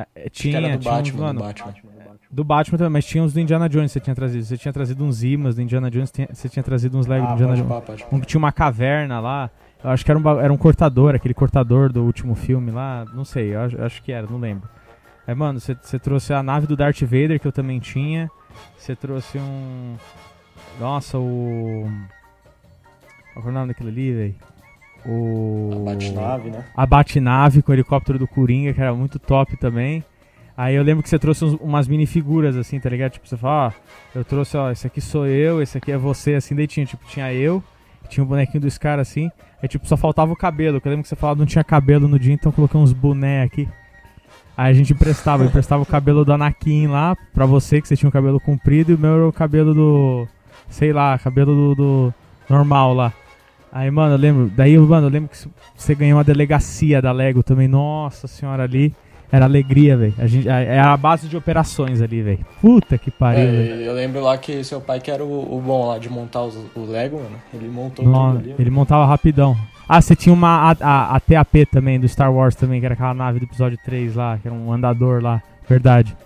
[0.00, 1.72] é, é, que tinha, era do tinha uns, Batman, mano, do Batman.
[2.30, 4.44] do Batman também, mas tinha uns do Indiana Jones que você tinha trazido.
[4.44, 7.30] Você tinha trazido uns imãs do Indiana Jones, tinha- você tinha trazido uns Lego do
[7.30, 7.74] Ah, Indiana pode Jones.
[7.80, 8.16] pá, pode pá.
[8.16, 9.50] Um que tinha uma caverna lá.
[9.82, 13.04] Eu acho que era um, era um cortador, aquele cortador do último filme lá.
[13.14, 14.68] Não sei, eu acho, eu acho que era, não lembro.
[15.26, 18.30] Aí, mano, você trouxe a nave do Darth Vader, que eu também tinha.
[18.76, 19.96] Você trouxe um.
[20.78, 21.88] Nossa, o.
[23.32, 24.34] Qual que é o nome daquele ali, velho?
[25.06, 25.70] O.
[25.72, 26.64] A Batnave, né?
[26.76, 30.04] A Batnave com o helicóptero do Coringa, que era muito top também.
[30.56, 33.12] Aí eu lembro que você trouxe uns- umas minifiguras, assim, tá ligado?
[33.12, 36.34] Tipo, você fala, ó, eu trouxe, ó, esse aqui sou eu, esse aqui é você,
[36.34, 37.62] assim, daí tinha, tipo, tinha eu,
[38.10, 39.30] tinha um bonequinho do Scar, assim,
[39.62, 42.06] aí, tipo, só faltava o cabelo, que eu lembro que você falava não tinha cabelo
[42.08, 43.66] no dia, então eu coloquei uns boné aqui.
[44.54, 47.96] Aí a gente emprestava, eu emprestava o cabelo do Anakin lá, pra você, que você
[47.96, 50.28] tinha o cabelo comprido, e o meu era o cabelo do,
[50.68, 52.14] sei lá, cabelo do, do
[52.50, 53.14] normal lá.
[53.72, 57.42] Aí, mano, eu lembro, daí, mano, eu lembro que você ganhou uma delegacia da Lego
[57.42, 58.94] também, nossa senhora, ali...
[59.32, 60.12] Era alegria, velho.
[60.18, 62.44] A gente, a- Era a base de operações ali, velho.
[62.60, 63.44] Puta que pariu.
[63.44, 66.42] É, eu lembro lá que seu pai, que era o, o bom lá de montar
[66.42, 68.54] os- o Lego, mano, ele montou Nó- tudo ali.
[68.58, 69.56] Ele montava rapidão.
[69.88, 72.94] Ah, você tinha uma a, a- a TAP também, do Star Wars também, que era
[72.94, 75.40] aquela nave do episódio 3 lá, que era um andador lá.
[75.68, 76.16] Verdade.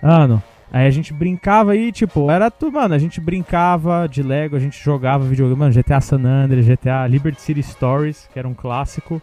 [0.00, 0.40] Mano,
[0.72, 4.58] aí a gente brincava aí, tipo, era tudo, mano, a gente brincava de Lego, a
[4.58, 9.20] gente jogava videogame, mano, GTA San Andreas, GTA Liberty City Stories, que era um clássico.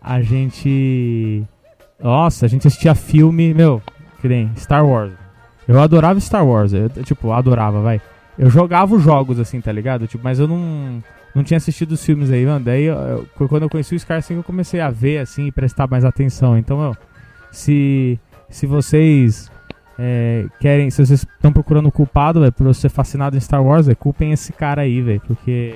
[0.00, 1.44] A gente...
[2.00, 3.82] Nossa, a gente assistia filme, meu,
[4.20, 5.12] que nem Star Wars.
[5.66, 8.00] Eu adorava Star Wars, eu, tipo, adorava, vai.
[8.38, 10.06] Eu jogava os jogos, assim, tá ligado?
[10.06, 11.02] Tipo, mas eu não,
[11.34, 12.64] não tinha assistido os filmes aí, mano.
[12.64, 15.52] Daí, eu- eu- quando eu conheci o Scar, assim, eu comecei a ver, assim, e
[15.52, 16.56] prestar mais atenção.
[16.56, 16.96] Então, meu,
[17.50, 19.50] se, se vocês
[19.98, 23.62] é, querem, se vocês estão procurando o culpado, velho, por eu ser fascinado em Star
[23.62, 25.74] Wars, velho, culpem esse cara aí, velho, porque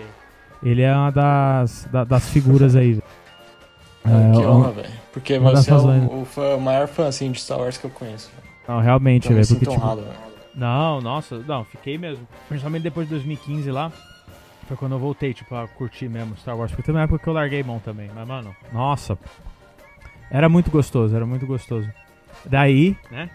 [0.62, 3.02] ele é uma das, da- das figuras aí, velho.
[4.04, 4.90] Mano, que É, honra, velho.
[5.12, 6.04] Porque você é razões.
[6.10, 8.30] o, o fã- o maior fã, assim, de Star Wars que eu conheço.
[8.66, 10.22] Não, realmente, me velho, porque, tipo.
[10.54, 12.26] Não, nossa, não, fiquei mesmo.
[12.48, 13.90] Principalmente depois de 2015 lá.
[14.68, 16.70] Foi quando eu voltei, tipo, a curtir mesmo Star Wars.
[16.70, 18.10] Porque teve uma época que eu larguei mão também.
[18.14, 19.18] Mas, mano, nossa.
[20.30, 21.88] Era muito gostoso, era muito gostoso.
[22.46, 23.28] Daí, né?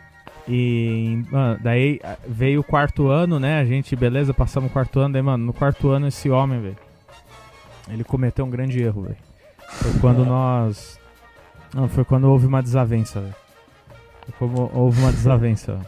[0.48, 3.60] E mano, daí ah, veio o quarto ano, né?
[3.60, 5.14] A gente, beleza, passamos o quarto ano.
[5.14, 6.78] Daí, mano, no quarto ano, esse homem, velho.
[7.90, 9.18] Ele cometeu um grande erro, velho.
[9.70, 11.00] Foi quando nós.
[11.74, 13.36] Não, foi quando houve uma desavença, velho.
[14.22, 15.80] Foi como houve uma desavença.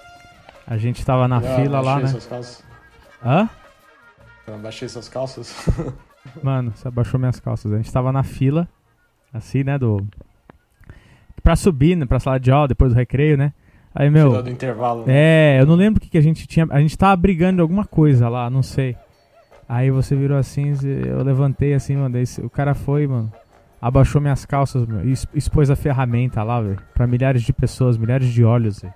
[0.67, 2.07] A gente tava na Eu fila lá, abaixei né?
[2.09, 2.63] Suas calças.
[3.23, 3.49] Hã?
[4.45, 5.67] Eu abaixei suas calças.
[6.43, 7.71] Mano, você abaixou minhas calças.
[7.71, 8.67] A gente tava na fila,
[9.33, 10.05] assim, né, do...
[11.41, 13.53] Pra subir, né, pra sala de aula, depois do recreio, né?
[13.93, 14.41] Aí, meu...
[14.43, 15.05] Do intervalo.
[15.05, 15.13] né?
[15.57, 16.67] É, eu não lembro o que, que a gente tinha...
[16.69, 18.95] A gente tava brigando de alguma coisa lá, não sei.
[19.67, 20.73] Aí você virou assim,
[21.05, 23.31] eu levantei assim, mano, o cara foi, mano...
[23.81, 26.77] Abaixou minhas calças, meu, e exp- expôs a ferramenta lá, velho.
[26.93, 28.93] Pra milhares de pessoas, milhares de olhos, velho.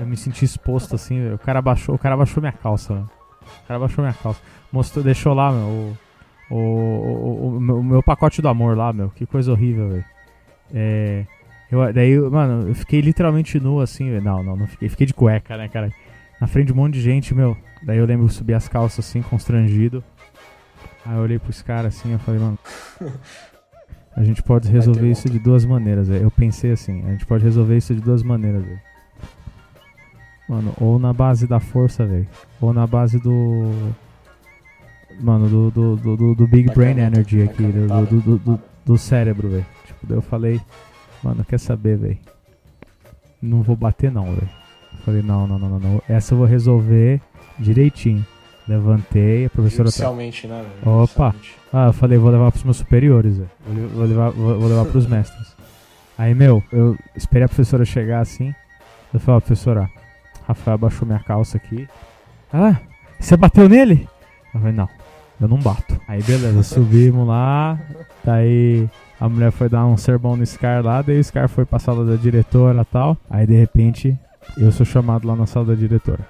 [0.00, 1.34] Eu me senti exposto assim, velho.
[1.34, 3.10] O cara abaixou, o cara abaixou minha calça, mano.
[3.42, 4.40] O cara abaixou minha calça.
[4.70, 5.96] Mostrou, deixou lá, meu,
[6.48, 9.10] o, o, o, o meu pacote do amor lá, meu.
[9.10, 10.04] Que coisa horrível, velho.
[10.72, 11.24] É.
[11.70, 14.10] Eu, daí, mano, eu fiquei literalmente nu assim.
[14.20, 14.88] Não, não, não fiquei.
[14.88, 15.92] Fiquei de cueca, né, cara?
[16.40, 17.56] Na frente de um monte de gente, meu.
[17.82, 20.02] Daí eu lembro que eu subi as calças assim, constrangido.
[21.04, 22.58] Aí eu olhei pros caras assim, eu falei, mano.
[24.16, 26.24] A gente pode resolver isso de duas maneiras, velho.
[26.24, 28.80] Eu pensei assim, a gente pode resolver isso de duas maneiras, velho.
[30.48, 32.26] Mano, ou na base da força, velho.
[32.60, 33.70] Ou na base do.
[35.20, 39.66] Mano, do, do, do, do- Big Brain Energy aqui, do, do, do, do cérebro, velho.
[39.84, 40.60] Tipo, daí eu falei,
[41.22, 42.18] mano, quer saber, velho?
[43.40, 44.48] Não vou bater não, velho.
[45.04, 46.02] Falei, não, não, não, não, não.
[46.08, 47.20] Essa eu vou resolver
[47.58, 48.24] direitinho.
[48.66, 49.90] Levantei, a professora tá.
[49.90, 50.64] Judicialmente, né?
[50.84, 50.96] velho?
[51.02, 51.34] Opa.
[51.72, 53.50] Ah, eu falei, vou levar pros meus superiores, velho.
[53.66, 55.56] Vou, le- vou levar, vou, vou levar pros mestres.
[56.18, 58.54] Aí, meu, eu esperei a professora chegar assim.
[59.14, 59.88] Eu falei, ó, professora,
[60.46, 61.88] Rafael abaixou minha calça aqui.
[62.52, 62.76] Ah,
[63.18, 64.06] você bateu nele?
[64.52, 64.88] Eu falei, não,
[65.40, 65.98] eu não bato.
[66.08, 67.78] Aí, beleza, subimos lá.
[68.24, 68.88] Daí
[69.20, 71.02] a mulher foi dar um sermão no Scar lá.
[71.02, 73.16] Daí o Scar foi pra sala da diretora tal.
[73.28, 74.18] Aí, de repente,
[74.56, 76.20] eu sou chamado lá na sala da diretora.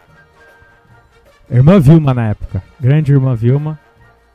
[1.50, 2.62] Irmã Vilma na época.
[2.80, 3.78] Grande irmã Vilma.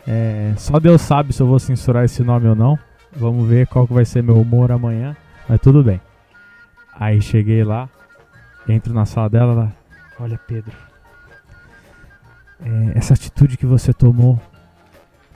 [0.06, 2.78] É, só Deus sabe se eu vou censurar esse nome ou não.
[3.16, 5.16] Vamos ver qual que vai ser meu humor amanhã.
[5.48, 6.02] Mas tudo bem.
[6.94, 7.89] Aí cheguei lá,
[8.68, 9.74] entro na sala dela, ela,
[10.20, 10.72] olha Pedro,
[12.63, 14.39] é, essa atitude que você tomou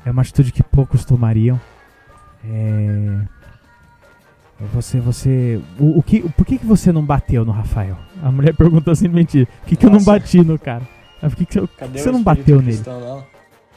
[0.05, 1.59] é uma atitude que poucos tomariam.
[2.45, 3.19] É,
[4.73, 5.61] Você, você.
[5.79, 7.95] O, o que, por que, que você não bateu no Rafael?
[8.23, 10.81] A mulher perguntou simplesmente: por que, que eu não bati no cara?
[11.19, 12.81] Por que, que, você- por que você não bateu nele?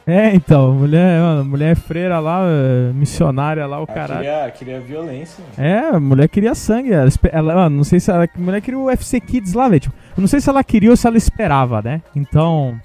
[0.07, 4.19] É, então, mulher, mano, mulher freira lá, eh, missionária lá, o Ela caralho.
[4.21, 5.43] queria, queria violência.
[5.55, 6.91] É, a mulher queria sangue.
[6.91, 8.23] Ela, ela- não sei se ela.
[8.25, 9.79] A mulher queria o UFC Kids lá, velho.
[9.81, 12.01] Tipo, eu não sei se ela queria ou se ela esperava, né?
[12.15, 12.79] Então.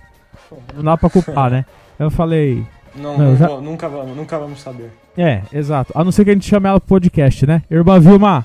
[0.75, 1.65] Não dá pra culpar, né?
[1.99, 2.63] Eu falei.
[3.01, 4.91] Não, Não, já- nunca, vamos, nunca vamos saber.
[5.17, 5.93] É, exato.
[5.95, 7.63] A não ser que a gente chame ela pro podcast, né?
[7.71, 8.45] Irmã Vilma,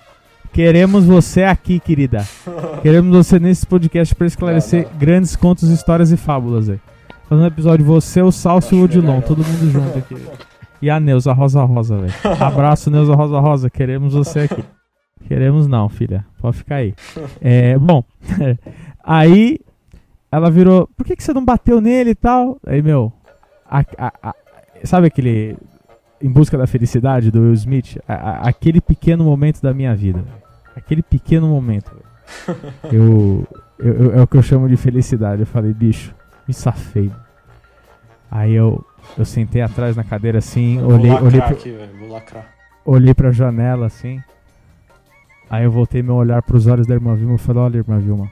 [0.53, 2.25] queremos você aqui, querida.
[2.81, 4.97] Queremos você nesse podcast pra esclarecer Não, não.
[4.99, 6.79] grandes contos, histórias e fábulas aí.
[7.29, 10.15] Fazendo um episódio você, o Salso e o Odilon, todo mundo junto aqui.
[10.81, 12.13] E a Neuza Rosa Rosa, velho.
[12.43, 13.69] Abraço, Neuza Rosa Rosa.
[13.69, 14.63] Queremos você aqui.
[15.27, 16.25] Queremos não, filha.
[16.41, 16.93] Pode ficar aí.
[17.39, 18.03] É, bom,
[19.03, 19.59] aí
[20.31, 20.87] ela virou.
[20.97, 22.57] Por que, que você não bateu nele e tal?
[22.65, 23.13] Aí, meu.
[23.69, 24.35] a- a-
[24.85, 25.57] sabe aquele.
[26.21, 27.97] Em busca da felicidade do Will Smith?
[28.07, 30.23] A- a- aquele pequeno momento da minha vida.
[30.75, 31.91] Aquele pequeno momento.
[32.91, 33.45] Eu,
[33.79, 35.41] eu, eu- É o que eu chamo de felicidade.
[35.41, 36.13] Eu falei, bicho,
[36.47, 37.11] me safei.
[38.29, 38.85] Aí eu,
[39.17, 41.99] eu sentei atrás na cadeira assim, vou olhei, lacrar olhei, pro, aqui, velho.
[41.99, 42.45] Vou lacrar.
[42.85, 44.21] olhei pra janela assim.
[45.49, 48.29] Aí eu voltei meu olhar pros olhos da irmã Vilma e falei: Olha, irmã Vilma,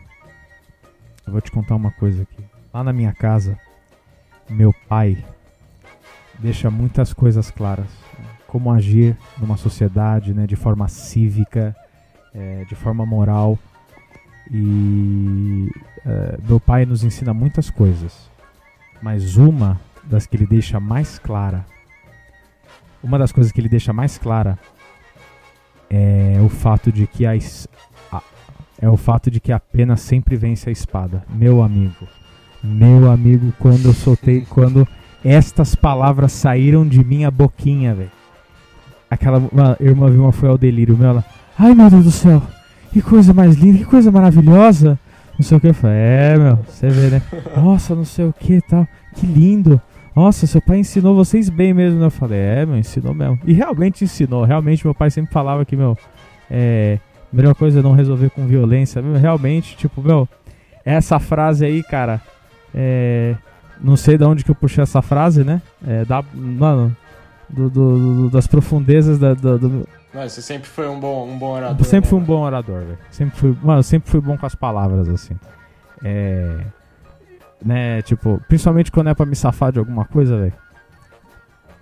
[1.27, 2.41] eu vou te contar uma coisa aqui.
[2.73, 3.57] Lá na minha casa,
[4.49, 5.17] meu pai
[6.39, 7.87] deixa muitas coisas claras.
[8.47, 11.75] Como agir numa sociedade, né, de forma cívica,
[12.33, 13.57] eh, de forma moral.
[14.51, 15.69] E
[16.05, 18.29] eh, meu pai nos ensina muitas coisas.
[19.01, 21.65] Mas uma das que ele deixa mais clara
[23.01, 24.59] uma das coisas que ele deixa mais clara
[25.89, 27.31] é o fato de que a,
[28.11, 28.21] a-
[28.81, 31.23] é o fato de que a pena sempre vence a espada.
[31.29, 32.05] Meu amigo,
[32.61, 34.85] meu amigo, quando eu soltei, quando
[35.23, 38.11] estas palavras saíram de minha boquinha, velho.
[39.09, 41.25] Aquela uma irmã Vilma foi ao delírio, meu, ela,
[41.57, 42.41] ai meu Deus do céu,
[42.93, 44.99] que coisa mais linda, que coisa maravilhosa.
[45.37, 47.21] Não sei o que, eu falei, é meu, você vê, né?
[47.55, 49.81] Nossa, não sei o que tal, que lindo.
[50.15, 52.07] Nossa, seu pai ensinou vocês bem mesmo, né?
[52.07, 53.39] Eu falei, é, meu, ensinou mesmo.
[53.45, 54.43] E realmente ensinou.
[54.43, 55.97] Realmente, meu pai sempre falava que, meu,
[56.51, 56.99] é.
[57.31, 59.01] Melhor coisa é não resolver com violência.
[59.01, 60.27] Meu, realmente, tipo, meu,
[60.83, 62.19] essa frase aí, cara.
[62.73, 63.35] É.
[63.81, 65.61] Não sei de onde que eu puxei essa frase, né?
[65.87, 66.95] É, da, mano,
[67.47, 71.85] do, do- do- das profundezas da, do, você sempre foi um bom, um bom orador.
[71.85, 72.97] sempre né, fui um bom orador, velho.
[73.11, 75.35] Sempre fui, mano, sempre fui bom com as palavras, assim.
[76.03, 76.57] É.
[77.63, 80.53] Né, tipo, principalmente quando é pra me safar de alguma coisa, velho.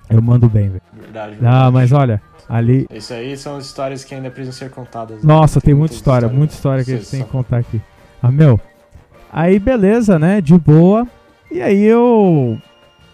[0.10, 0.82] Eu mando bem, velho.
[0.94, 1.72] Verdade, Ah, verdade.
[1.74, 2.86] mas olha, ali.
[2.92, 5.24] Isso aí são histórias que ainda precisam ser contadas.
[5.24, 5.34] né?
[5.34, 6.38] Nossa, tem muita muitas história, histórias.
[6.38, 7.82] muita história que a gente tem que contar aqui.
[8.22, 8.60] Ah, meu.
[9.32, 10.42] Aí, beleza, né?
[10.42, 11.08] De boa.
[11.52, 12.58] E aí eu.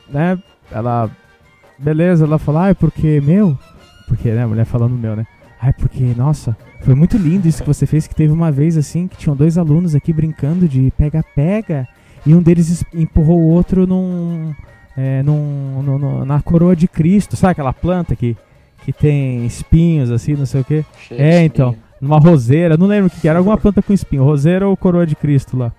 [0.10, 0.38] Né?
[0.72, 1.10] Ela.
[1.78, 3.58] Beleza, ela falou, ai, porque, meu.
[4.08, 4.44] Porque, né?
[4.44, 5.26] A mulher falando meu, né?
[5.62, 8.08] Ai, porque, nossa, foi muito lindo isso que você fez.
[8.08, 11.88] Que teve uma vez assim que tinham dois alunos aqui brincando de pega-pega.
[12.26, 14.54] E um deles es- empurrou o outro num.
[14.96, 17.36] É, num, no- na coroa de Cristo.
[17.36, 18.38] Sabe aquela planta que,
[18.86, 21.76] que tem espinhos assim, não sei o de É, então.
[22.00, 25.08] Numa roseira, não lembro o que, que era, alguma planta com espinho, roseira ou coroa
[25.08, 25.72] de Cristo lá.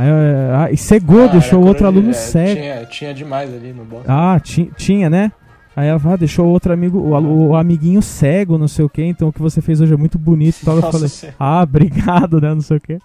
[0.00, 0.08] Aí,
[0.56, 2.60] ah, e cegou, Ah, deixou o era outro aluno é, cego.
[2.60, 4.04] Tinha, tinha demais ali no box.
[4.08, 5.30] Ah, ti- tinha, né?
[5.76, 9.02] Aí ela ah, deixou o outro amigo, o, o amiguinho cego, não sei o que,
[9.04, 10.76] então o que você fez hoje é muito bonito tal.
[10.76, 11.36] Eu Nossa falei, Senhora.
[11.38, 12.54] ah, obrigado, né?
[12.54, 12.98] Não sei o que.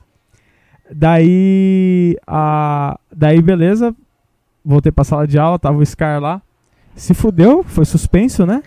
[0.91, 2.15] Daí.
[2.25, 3.95] A, daí, beleza.
[4.63, 6.41] Voltei pra sala de aula, tava o Scar lá.
[6.95, 8.63] Se fudeu, foi suspenso, né?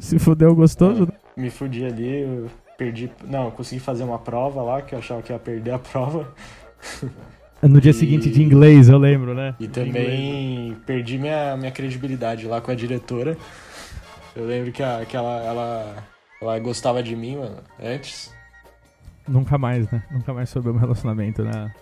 [0.00, 1.02] Se fudeu gostoso.
[1.06, 1.12] né?
[1.36, 2.46] Me fudi ali, eu
[2.78, 3.10] perdi.
[3.28, 6.28] Não, eu consegui fazer uma prova lá, que eu achava que ia perder a prova.
[7.62, 9.54] No dia E- seguinte de inglês, eu lembro, né?
[9.58, 10.06] E De inglês.
[10.06, 13.38] também perdi minha, minha credibilidade lá com a diretora.
[14.36, 15.96] Eu lembro que, a, que ela, ela,
[16.42, 18.34] ela gostava de mim, mano, antes.
[19.26, 20.02] Nunca mais, né?
[20.10, 21.72] Nunca mais soube o meu relacionamento, né?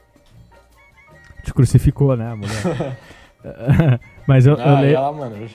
[1.43, 2.97] Te crucificou, né, mulher?
[4.25, 4.97] Mas eu, eu ah, e lembro.
[4.97, 5.47] ela, mano,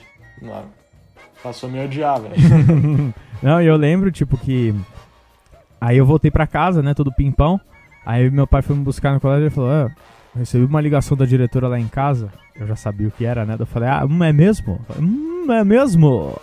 [0.42, 0.64] não,
[1.42, 2.34] passou a me odiar, velho.
[3.42, 4.74] Não, e eu lembro, tipo, que.
[5.80, 6.92] Aí eu voltei pra casa, né?
[6.92, 7.58] Todo pimpão.
[8.08, 9.90] Aí meu pai foi me buscar no colégio e falou: ah,
[10.34, 12.30] recebi uma ligação da diretora lá em casa.
[12.58, 13.56] Eu já sabia o que era, né?
[13.58, 14.80] Eu falei: ah, hum, é mesmo?
[14.88, 16.34] Falei, Hum, é mesmo?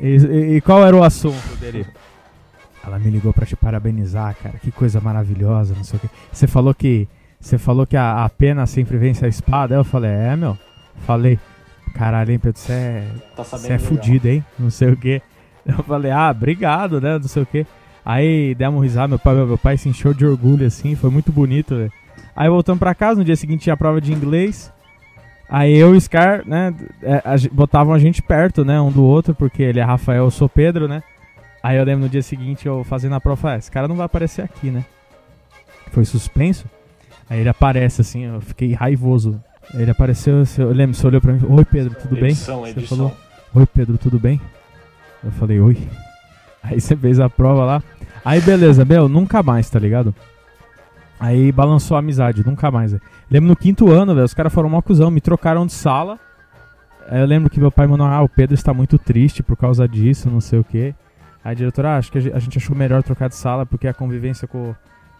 [0.00, 1.86] E, e- e qual era o assunto dele?
[2.84, 4.56] Ela me ligou pra te parabenizar, cara.
[4.58, 6.08] Que coisa maravilhosa, não sei o quê.
[6.32, 7.06] Você falou que.
[7.38, 9.74] Você falou que a, a pena sempre vence a espada.
[9.74, 10.56] Eu falei: é, meu.
[11.06, 11.38] Falei:
[11.94, 13.06] caralho, hein, Pedro, você é,
[13.36, 13.78] Tá é legal.
[13.80, 14.42] fudido, hein?
[14.58, 15.20] Não sei o quê.
[15.64, 17.18] Eu falei, ah, obrigado, né?
[17.18, 17.64] Não sei o quê.
[18.04, 21.30] Aí demos um risada, meu pai, meu pai se encheu de orgulho, assim, foi muito
[21.30, 21.92] bonito, velho.
[22.34, 24.72] Aí voltamos pra casa, no dia seguinte tinha a prova de inglês.
[25.48, 29.34] Aí eu e o Scar, né, é, botavam a gente perto, né, um do outro,
[29.34, 31.02] porque ele é Rafael, eu sou Pedro, né?
[31.62, 33.94] Aí eu lembro no dia seguinte eu fazendo a prova, falei, ah, esse cara não
[33.94, 34.84] vai aparecer aqui, né?
[35.92, 36.64] Foi suspenso.
[37.30, 39.40] Aí ele aparece assim, eu fiquei raivoso.
[39.74, 42.30] Ele apareceu, eu lembro, você olhou pra mim, oi Pedro, tudo bem?
[42.30, 42.96] Edição, Você edição.
[42.96, 43.16] falou,
[43.54, 44.40] oi Pedro, tudo bem?
[45.22, 45.76] Eu falei, oi.
[46.62, 47.82] Aí você fez a prova lá.
[48.24, 50.14] Aí beleza, meu, nunca mais, tá ligado?
[51.18, 52.92] Aí balançou a amizade, nunca mais.
[52.92, 53.02] velho.
[53.30, 56.18] Lembro no quinto ano, velho, os caras foram uma cuzão, me trocaram de sala.
[57.08, 59.88] Aí eu lembro que meu pai mandou, ah, o Pedro está muito triste por causa
[59.88, 60.94] disso, não sei o quê.
[61.44, 63.94] Aí a diretora, ah, acho que a gente achou melhor trocar de sala porque a
[63.94, 64.74] convivência com.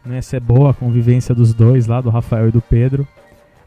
[0.04, 3.06] Não ia ser boa a convivência dos dois lá, do Rafael e do Pedro.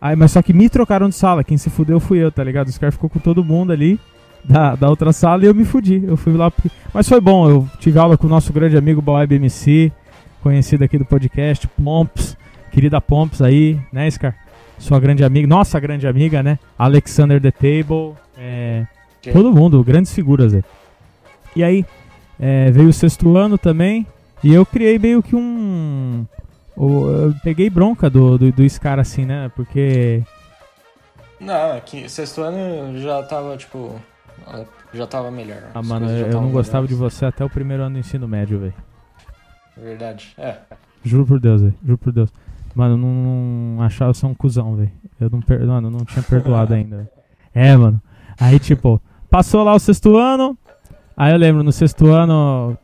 [0.02, 2.68] Aí, mas só que me trocaram de sala, quem se fudeu fui eu, tá ligado?
[2.68, 3.98] Os caras ficou com todo mundo ali
[4.48, 6.04] da, da outra sala e eu me fudi.
[6.06, 6.52] Eu fui lá.
[6.94, 9.92] Mas foi bom, eu tive aula com o nosso grande amigo Baueb MC,
[10.42, 12.38] conhecido aqui do podcast, Pomps,
[12.72, 14.36] querida Pomps aí, né, Scar?
[14.78, 16.60] Sua grande amiga, nossa grande amiga, né?
[16.78, 18.86] Alexander The Table, é,
[19.32, 20.64] todo mundo, grandes figuras aí.
[21.56, 21.86] E aí,
[22.40, 24.06] é, veio o sexto ano também,
[24.44, 26.26] e eu criei meio que um.
[26.78, 29.50] eu peguei bronca do, do, do Scar assim, né?
[29.56, 30.22] Porque.
[31.40, 33.96] Não, aqui, sexto ano já tava, tipo.
[34.94, 35.72] Já tava melhor.
[35.74, 38.74] Ah, mano, eu não gostava de você até o primeiro ano do ensino médio, velho.
[39.78, 40.34] Verdade.
[40.38, 40.58] É.
[41.04, 41.76] Juro por Deus, velho.
[41.84, 42.32] Juro por Deus.
[42.74, 44.92] Mano, eu não, achava você um cuzão, velho.
[45.20, 45.66] Eu não, per...
[45.66, 47.10] mano, eu não tinha perdoado ainda.
[47.54, 48.02] É, mano.
[48.40, 50.58] Aí, tipo, passou lá o sexto ano.
[51.16, 52.78] Aí eu lembro, no sexto ano,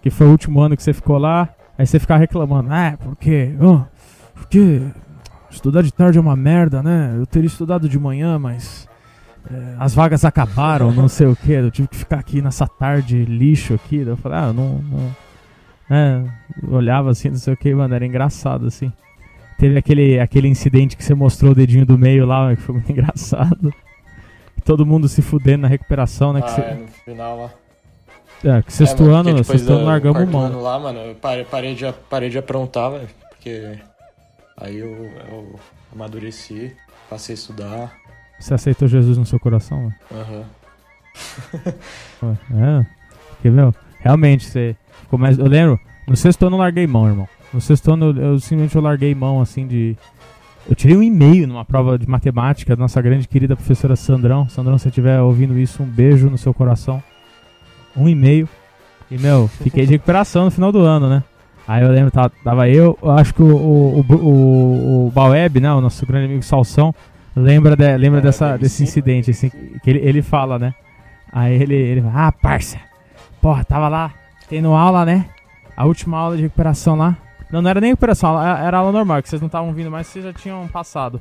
[0.00, 1.48] que foi o último ano que você ficou lá.
[1.76, 2.68] Aí você ficava reclamando.
[2.72, 3.54] Ah, porque.
[3.60, 3.82] ó,
[4.34, 4.82] porque
[5.50, 7.14] estudar de tarde é uma merda, né?
[7.16, 8.88] Eu teria estudado de manhã, mas.
[9.50, 11.52] É, as vagas acabaram, não sei o que.
[11.52, 13.98] Eu tive que ficar aqui nessa tarde lixo aqui.
[13.98, 14.78] Daí Eu falei, ah, eu não.
[14.82, 15.16] não
[15.88, 16.22] é,
[16.62, 18.92] eu olhava assim, não sei o que, mano, era engraçado assim.
[19.58, 22.90] Teve aquele, aquele incidente que você mostrou o dedinho do meio lá, que foi muito
[22.92, 23.72] engraçado.
[24.64, 26.40] Todo mundo se fudendo na recuperação, né?
[26.42, 27.50] Que, ah, cê- é, no final lá.
[28.56, 30.42] é, que sexto É, mano, ano, sexto ano largamos mão.
[30.42, 33.08] ano lá, mano, eu parei, parei, de, parei de aprontar, velho.
[33.30, 33.78] Porque
[34.56, 34.90] aí eu,
[35.30, 35.60] eu
[35.94, 36.74] amadureci,
[37.08, 37.92] passei a estudar.
[38.38, 39.92] Você aceitou Jesus no seu coração?
[40.12, 40.44] Aham.
[42.22, 42.86] Ué, É.
[43.30, 45.38] Porque, meu, realmente, você ficou mais.
[45.38, 47.28] Eu lembro, no sexto ano eu larguei mão, irmão.
[47.52, 49.96] No sexto ano eu, eu simplesmente eu larguei mão, assim, de.
[50.68, 54.48] Eu tirei um e-mail numa prova de matemática da nossa grande querida professora Sandrão.
[54.48, 57.02] Sandrão, se você estiver ouvindo isso, um beijo no seu coração.
[57.96, 58.48] Um e-mail.
[59.10, 61.22] E, meu, fiquei de recuperação no final do ano, né?
[61.68, 65.60] Aí eu lembro, tava, tava eu, eu acho que o, o, o, o, o Baueb,
[65.60, 65.72] né?
[65.72, 66.94] O nosso grande amigo Salsão,
[67.36, 69.50] lembra, de, lembra É, dessa, desse incidente, assim,
[69.82, 70.74] que ele, ele fala, né?
[71.32, 72.78] Aí ele, ele fala, ah, parça,
[73.40, 74.12] porra, tava lá,
[74.48, 75.26] tendo aula, né?
[75.76, 77.16] A última aula de recuperação lá.
[77.50, 80.24] Não, não era nem recuperação, era, aula normal, que vocês não estavam vindo mais, vocês
[80.24, 81.20] já tinham passado.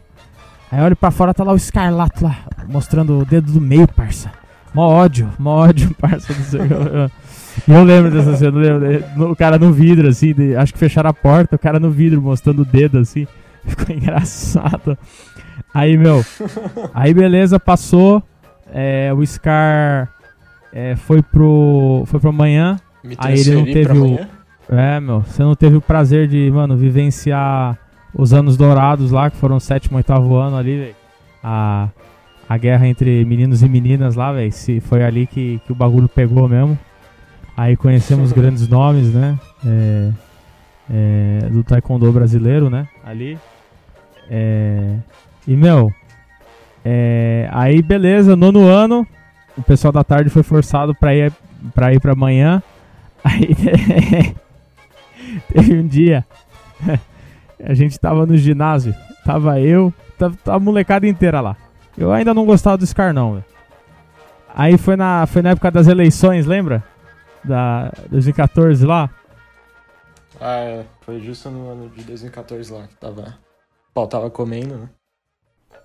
[0.72, 4.32] Aí olha pra fora, tá lá o Escarlato lá, mostrando o dedo do meio, parça.
[4.74, 6.34] Mó ódio, mó ódio, parça.
[6.34, 7.72] não sei o que.
[7.72, 11.10] E eu lembro dessa cena, lembro, o cara no vidro, assim, de- acho que fecharam
[11.10, 13.28] a porta, o cara no vidro mostrando o dedo, assim.
[13.66, 14.98] Ficou engraçado.
[15.74, 16.24] Aí, meu,
[16.94, 18.24] aí beleza, passou.
[18.74, 20.10] é, o Scar
[20.74, 22.04] é, foi pro.
[22.06, 22.80] Foi pro amanhã.
[23.04, 24.20] Me Aí ele não teve o-.
[24.70, 27.78] É, meu, você não teve o prazer de, mano, vivenciar
[28.14, 30.96] os anos dourados lá, que foram o sétimo, oitavo ano ali, velho.
[31.44, 31.90] A,
[32.50, 34.52] a guerra entre meninos e meninas lá, velho.
[34.52, 36.78] se Foi ali que, que o bagulho pegou mesmo.
[37.56, 39.40] Aí conhecemos grandes nomes, né?
[39.66, 40.12] É,
[40.90, 42.88] é, do taekwondo brasileiro, né?
[43.04, 43.38] Ali.
[44.30, 44.98] É,
[45.48, 45.94] e, meu,
[46.84, 49.08] é, aí beleza, nono ano,
[49.58, 51.34] o pessoal da tarde foi forçado pra ir
[51.74, 52.62] pra, ir pra manhã.
[53.26, 53.56] Aí
[55.52, 56.24] teve um dia,
[57.60, 58.94] a gente tava no ginásio,
[59.26, 61.58] tava eu, tava, tava a molecada inteira lá.
[61.98, 63.44] Eu ainda não gostava do Scar não.
[64.54, 66.84] Aí foi na, foi na época das eleições, lembra?
[67.44, 69.10] Da 2014 lá.
[70.40, 70.86] Ah, é.
[71.02, 73.38] Foi justo no ano de 2014 lá que tava.
[73.90, 74.90] O pau tava comendo, né?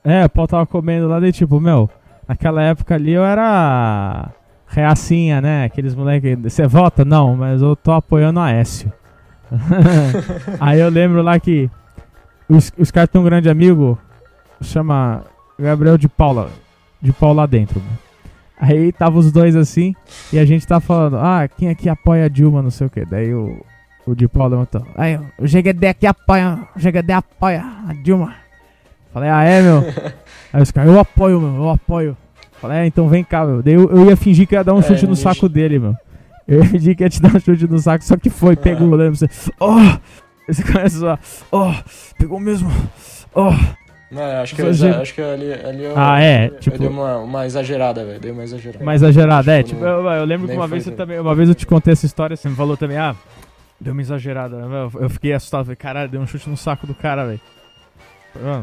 [0.04, 1.90] É, o pau tava comendo lá, daí tipo, meu,
[2.26, 4.30] naquela época ali eu era
[4.66, 5.64] reacinha, né?
[5.64, 7.04] Aqueles moleques, você vota?
[7.04, 8.92] Não, mas eu tô apoiando a Aécio.
[10.60, 11.68] Aí eu lembro lá que
[12.48, 13.98] os, os caras têm um grande amigo,
[14.62, 15.24] chama
[15.58, 16.50] Gabriel de Paula,
[17.02, 17.82] de Paula lá dentro.
[18.58, 19.94] Aí tava os dois assim,
[20.32, 23.04] e a gente tá falando, ah, quem aqui apoia a Dilma, não sei o que.
[23.04, 23.64] Daí o,
[24.06, 28.34] o de Paula levantou, aí o GGD aqui apoia, o GGD apoia a Dilma.
[29.12, 29.82] Falei, ah, é, meu?
[30.52, 32.16] Aí os caras, eu apoio, meu, eu apoio.
[32.60, 33.62] Falei, é, então vem cá, meu.
[33.62, 35.96] Daí eu, eu ia fingir que ia dar um É, chute no saco dele, meu.
[36.46, 38.88] Eu ia fingir que ia te dar um chute no saco, só que foi, pegou,
[38.90, 39.14] lembra?
[39.14, 39.26] Você,
[39.60, 39.76] oh!
[40.48, 41.18] Aí Você começa a zoar,
[41.52, 41.72] oh,
[42.18, 42.70] pegou mesmo,
[43.34, 43.50] oh.
[44.10, 44.68] Não, acho que, eu,
[45.00, 48.18] acho que ali, ali eu, Ah, é, eu tipo- dei uma, uma exagerada, velho.
[48.18, 48.84] Dei uma exagerada.
[48.84, 49.62] Mais exagerada, é.
[49.62, 51.92] Tipo, Tipo, eu, eu lembro que uma vez, eu também, uma vez eu te contei
[51.92, 53.14] essa história, você me falou também, ah,
[53.80, 54.56] deu uma exagerada.
[54.66, 54.88] né?
[54.92, 57.40] Eu, eu fiquei assustado, falei, caralho, deu um chute no saco do cara, velho.
[58.44, 58.62] Ah,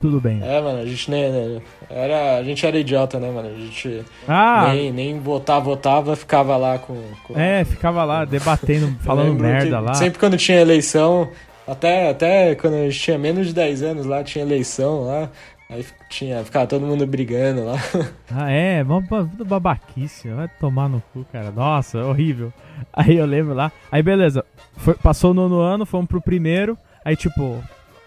[0.00, 0.40] Tudo bem.
[0.42, 1.30] É, mano, a gente nem.
[1.30, 3.48] né, Era, a gente era idiota, né, mano?
[3.48, 6.98] A gente Ah, nem, nem votar, votava, ficava lá com.
[7.24, 9.92] com é, ficava lá debatendo, falando merda lá.
[9.92, 11.28] Sempre quando tinha eleição,
[11.68, 15.28] até, até quando a gente tinha menos de 10 anos lá, tinha eleição lá.
[15.68, 17.76] Aí tinha, ficava todo mundo brigando lá.
[18.32, 21.50] Ah, é, tudo babaquice, vai tomar no cu, cara.
[21.50, 22.52] Nossa, horrível.
[22.92, 24.44] Aí eu lembro lá, aí beleza,
[24.76, 27.62] foi- passou o nono ano, fomos pro primeiro, aí tipo,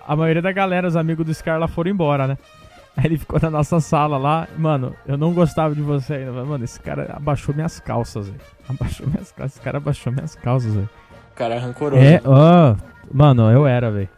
[0.06, 2.38] a maioria da galera, os amigos do Scar lá foram embora, né?
[2.96, 6.48] Aí ele ficou na nossa sala lá, mano, eu não gostava de você ainda, mas,
[6.48, 8.42] mano, esse cara abaixou minhas calças, velho.
[8.70, 10.90] Abaixou minhas calças, esse cara abaixou minhas calças, velho.
[11.32, 12.02] O cara é rancoroso.
[12.02, 12.76] É, ó,
[13.12, 14.10] mano, eu era, velho.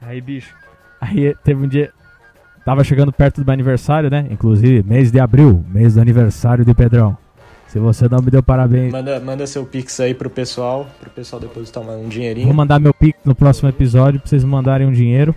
[0.00, 0.54] Aí, bicho,
[1.00, 1.92] aí teve um dia,
[2.64, 4.26] tava chegando perto do meu aniversário, né?
[4.30, 7.16] Inclusive, mês de abril, mês do aniversário de Pedrão.
[7.68, 11.38] Se você não me deu parabéns, Manda, manda seu pix aí pro pessoal, pro pessoal
[11.40, 12.52] depositar um vou dinheirinho.
[12.54, 15.34] mandar meu pix no próximo episódio pra vocês mandarem um dinheiro.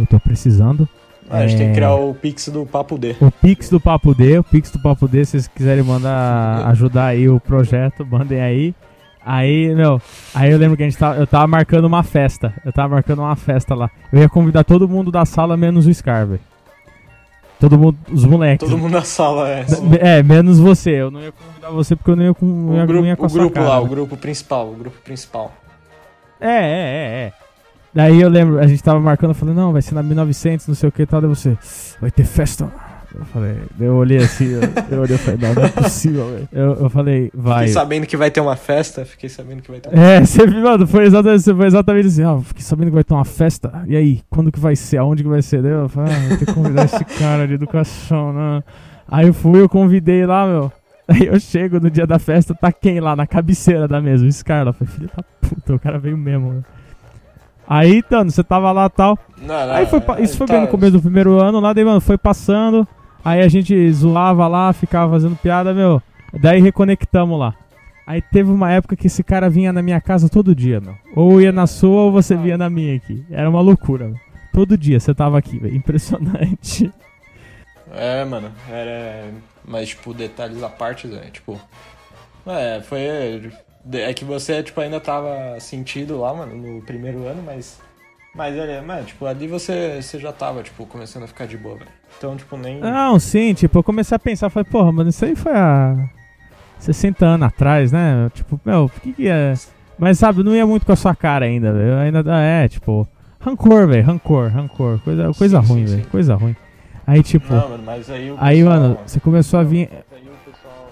[0.00, 0.88] Eu tô precisando.
[1.28, 1.68] Ah, a gente tem É.
[1.70, 3.16] que criar o pix do Papo D.
[3.20, 7.06] O Pix do Papo D, o Pix do Papo D, se vocês quiserem mandar ajudar
[7.06, 8.74] aí o projeto, mandem aí.
[9.24, 10.00] Aí, meu,
[10.32, 12.54] aí eu lembro que a gente tava, eu tava marcando uma festa.
[12.64, 13.90] Eu tava marcando uma festa lá.
[14.12, 16.40] Eu ia convidar todo mundo da sala, menos o Scar, velho.
[17.58, 18.68] Todo mundo, os moleques.
[18.68, 19.66] Todo mundo na sala, é.
[20.00, 20.90] É, menos você.
[20.90, 23.24] Eu não ia convidar você porque eu não ia com, ia, O ia grupo, com
[23.24, 23.80] a o grupo cara, lá, né?
[23.80, 25.52] o grupo principal, o grupo principal.
[26.38, 27.32] É, é, é, é.
[27.94, 30.74] Daí eu lembro, a gente tava marcando, eu falei, não, vai ser na 1900, não
[30.74, 31.20] sei o que e tal.
[31.22, 31.56] Daí você,
[31.98, 32.70] vai ter festa.
[33.18, 34.60] Eu falei, eu olhei assim, eu,
[34.90, 36.48] eu olhei e falei, não, não é possível, velho.
[36.52, 37.60] Eu, eu falei, vai.
[37.60, 40.46] Fiquei sabendo que vai ter uma festa, fiquei sabendo que vai ter uma É, você
[40.46, 43.82] viu, mano, foi exatamente, foi exatamente assim, ó, fiquei sabendo que vai ter uma festa,
[43.86, 45.62] e aí, quando que vai ser, aonde que vai ser?
[45.62, 48.62] Daí eu falei, ah, vou ter que convidar esse cara de educação, né?
[49.08, 50.70] Aí eu fui, eu convidei lá, meu,
[51.08, 54.30] aí eu chego no dia da festa, tá quem lá, na cabeceira da mesa, o
[54.32, 56.62] Scarla, eu falei, filho da puta, o cara veio mesmo, né?
[57.68, 60.52] Aí, Tano, você tava lá e tal, Não, não, aí foi, é, isso foi tá-
[60.54, 62.86] bem no começo do primeiro ano lá, daí, mano, foi passando,
[63.26, 66.00] aí a gente zoava lá, ficava fazendo piada, meu,
[66.32, 67.54] daí reconectamos lá.
[68.06, 70.94] Aí teve uma época que esse cara vinha na minha casa todo dia, meu.
[71.14, 73.26] Ou ia na sua ou você vinha na minha aqui.
[73.28, 74.16] Era uma loucura, meu.
[74.52, 75.74] Todo dia você tava aqui, velho.
[75.74, 76.92] Impressionante.
[77.92, 79.30] É, mano, era.
[79.64, 81.30] Mas, tipo, detalhes à parte, né?
[81.32, 81.60] Tipo.
[82.46, 83.50] É, foi.
[83.92, 87.80] É que você, tipo, ainda tava sentido lá, mano, no primeiro ano, mas.
[88.36, 91.76] Mas, olha, mano, tipo, ali você, você já tava, tipo, começando a ficar de boa,
[91.78, 91.90] velho.
[92.18, 92.78] Então, tipo, nem.
[92.80, 95.96] Não, sim, tipo, eu comecei a pensar, falei, porra, mano, isso aí foi há
[96.78, 98.30] 60 anos atrás, né?
[98.34, 99.54] Tipo, meu, por que que é.
[99.98, 101.96] Mas sabe, não ia muito com a sua cara ainda, velho.
[101.96, 103.08] Ainda é, tipo.
[103.40, 104.98] Rancor, velho, rancor, rancor.
[105.00, 106.06] Coisa, coisa Sim, ruim, velho.
[106.08, 106.56] Coisa ruim.
[107.06, 107.52] Aí, tipo.
[107.54, 109.88] Não, mano, mas aí o Aí, pessoal- mano, você começou a vir.
[110.12, 110.90] Aí o pessoal.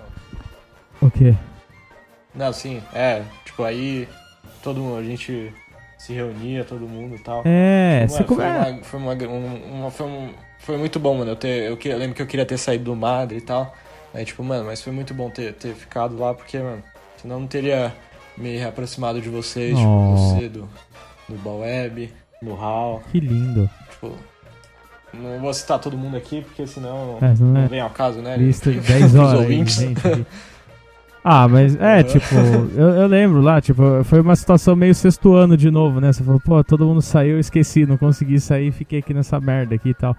[1.03, 1.35] O quê?
[2.35, 3.23] Não, sim, é.
[3.45, 4.09] Tipo, aí
[4.63, 5.53] todo mundo, a gente
[6.07, 7.43] se reunia, todo mundo e tal.
[7.47, 11.17] É, Foi você uma- foi, uma, foi, uma, um- uma- foi, um- foi muito bom,
[11.17, 11.31] mano.
[11.31, 13.75] Eu, ter, eu, eu lembro que eu queria ter saído do Madre e tal.
[14.13, 16.83] Aí, tipo, mano, mas foi muito bom ter, ter ficado lá, porque, mano,
[17.21, 17.93] senão eu não teria
[18.37, 19.79] me reaproximado de vocês, Oh.
[19.79, 20.69] tipo, você do,
[21.29, 23.69] do Baweb, do Hal, Que lindo.
[23.91, 24.13] tipo.
[25.13, 28.21] Não vou citar todo mundo aqui, porque senão É, não é- não vem ao caso,
[28.21, 28.37] né?
[28.37, 29.75] Lista de Os 10 horas ouvintes.
[29.77, 30.01] gente.
[31.27, 32.35] Ah, mas é, tipo,
[32.77, 36.13] eu, eu lembro lá, tipo, foi uma situação meio sexto ano de novo, né?
[36.13, 39.75] Você falou, pô, todo mundo saiu, eu esqueci, não consegui sair, fiquei aqui nessa merda
[39.75, 40.15] aqui e tal.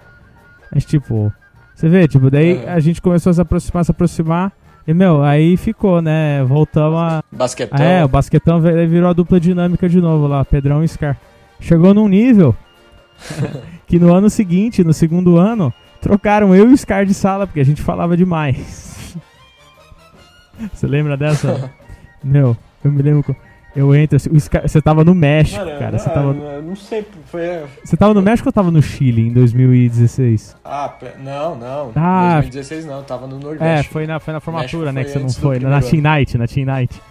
[0.74, 1.32] Mas, tipo,
[1.76, 2.72] você vê, tipo, daí É.
[2.72, 4.52] a gente começou a se aproximar, se aproximar,
[4.88, 6.44] e, meu, aí ficou, né?
[6.44, 7.24] Voltamos a.
[7.32, 7.86] Basquetão.
[7.86, 11.18] É, o basquetão virou a dupla dinâmica de novo lá, Pedrão e Scar.
[11.60, 12.56] Chegou num nível
[13.88, 17.60] que no ano seguinte, no segundo ano, trocaram eu e o Scar de sala, porque
[17.60, 18.95] a gente falava demais.
[20.74, 21.72] Você lembra dessa?
[22.24, 23.36] Meu, eu me lembro.
[23.76, 25.92] Eu entro assim, você tava no México, Mano, cara.
[25.92, 27.42] não, Você tava, não sei, foi.
[27.84, 30.56] você tava no México ou tava no Chile em 2016?
[30.64, 31.92] Ah, não, não.
[31.94, 32.36] Ah.
[32.40, 33.92] 2016 não, tava no É, Nordeste.
[33.92, 35.04] foi na, foi na formatura, né?
[35.04, 35.60] Que você não foi.
[35.60, 37.02] Na Team Night, na Team Night.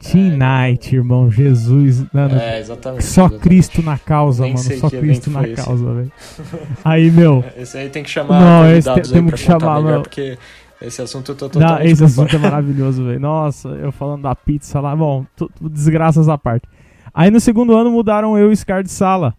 [0.00, 1.30] Team É, Night, irmão.
[1.30, 2.04] Jesus.
[2.10, 3.04] Mano, É, exatamente.
[3.04, 3.42] Só exatamente.
[3.42, 4.64] Cristo na causa, Nem mano.
[4.78, 6.12] Só Cristo na causa, velho.
[6.82, 7.44] Aí, meu.
[7.54, 10.00] Esse aí tem que chamar Não, esse convidados te- aí temos que chamar, meu.
[10.00, 10.38] porque
[10.86, 13.20] esse assunto eu tô Não, totalmente esse por assunto é maravilhoso, velho.
[13.20, 14.94] Nossa, eu falando da pizza lá.
[14.94, 15.24] Bom,
[15.60, 16.66] desgraças à parte.
[17.14, 19.34] Aí no segundo ano mudaram eu e o Scar de sala.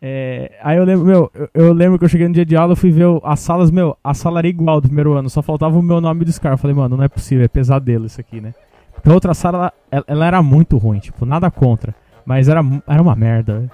[0.00, 2.72] É, aí eu lembro, meu, eu, eu lembro que eu cheguei no dia de aula,
[2.72, 5.78] eu fui ver as salas, meu, a sala era igual do primeiro ano, só faltava
[5.78, 6.52] o meu nome do Scar.
[6.52, 8.54] Eu falei, mano, não é possível, é pesadelo isso aqui, né?
[8.98, 11.94] Então a outra sala, ela, ela era muito ruim, tipo, nada contra.
[12.24, 13.70] Mas era, era uma merda, velho.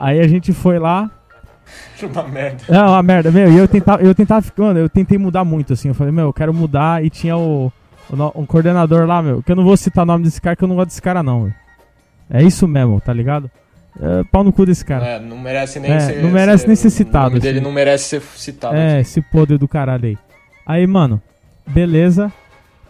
[0.00, 1.10] Aí a gente foi lá,
[2.02, 2.64] Uma merda.
[2.68, 3.52] É uma merda, meu.
[3.52, 5.88] E eu tentava, eu tentava, mano, eu tentei mudar muito, assim.
[5.88, 7.04] Eu falei, meu, eu quero mudar.
[7.04, 7.72] E tinha o,
[8.10, 10.64] o um coordenador lá, meu, que eu não vou citar o nome desse cara, que
[10.64, 11.52] eu não gosto desse cara, não, meu.
[12.28, 13.50] É isso mesmo, tá ligado?
[14.00, 15.04] É, pau no cu desse cara.
[15.06, 16.22] É, não merece nem É, ser.
[16.22, 17.64] não merece nem ser O citado, nome dele assim.
[17.64, 18.74] não merece ser citado.
[18.74, 20.18] É, esse podre do caralho aí.
[20.66, 21.20] Aí, mano,
[21.66, 22.32] beleza.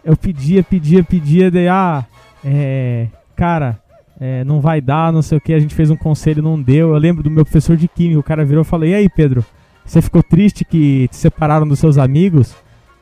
[0.04, 2.04] Eu pedia, pedia, pedia, daí, ah,
[2.44, 3.06] é.
[3.36, 3.78] Cara,
[4.22, 5.52] é, não vai dar, não sei o que.
[5.52, 6.90] A gente fez um conselho, não deu.
[6.90, 9.44] Eu lembro do meu professor de química, o cara virou e falou: E aí, Pedro,
[9.84, 12.54] você ficou triste que te separaram dos seus amigos?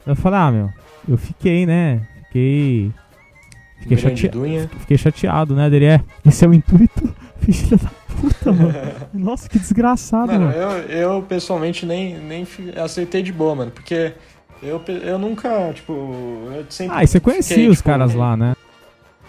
[0.06, 0.70] Eu falei: Ah, meu,
[1.06, 2.00] eu fiquei, né?
[2.28, 2.90] Fiquei.
[3.80, 4.30] Fiquei, chate...
[4.78, 5.68] Fiquei chateado, né?
[5.68, 6.00] Dele é.
[6.24, 8.74] Esse é o intuito, filho da puta, mano.
[9.12, 10.56] Nossa, que desgraçado, Mano, mano.
[10.56, 12.46] eu, eu pessoalmente nem, nem
[12.82, 14.14] aceitei de boa, mano, porque
[14.62, 15.92] eu, eu nunca, tipo,
[16.54, 16.96] eu sempre.
[16.96, 18.54] Ah, e você conhecia fiquei, os tipo, caras lá, né?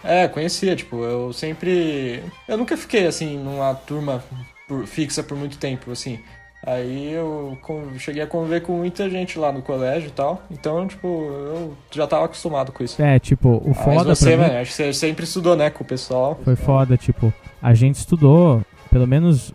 [0.04, 2.24] É, conhecia, tipo, eu sempre.
[2.47, 4.24] Eu nunca fiquei, assim, numa turma
[4.68, 6.20] por- fixa por muito tempo, assim.
[6.66, 7.58] Aí eu
[7.97, 12.06] cheguei a conviver com muita gente lá no colégio e tal, então, tipo, eu já
[12.06, 13.02] tava acostumado com isso.
[13.02, 15.84] É, tipo, o Mas foda você, pra mim acho que você sempre estudou, né, com
[15.84, 16.39] o pessoal.
[16.43, 19.52] foi foda, tipo, a gente estudou, pelo menos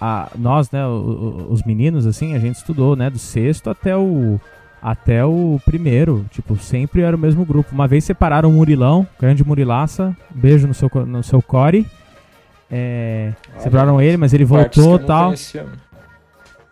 [0.00, 4.40] a, nós, né, os meninos, assim, a gente estudou, né, do sexto até o
[4.82, 7.72] até o primeiro, tipo, sempre era o mesmo grupo.
[7.74, 11.86] Uma vez separaram o Murilão, grande Murilaça, beijo no seu, no seu core,
[12.70, 15.30] é, separaram ele, mas ele voltou e tal.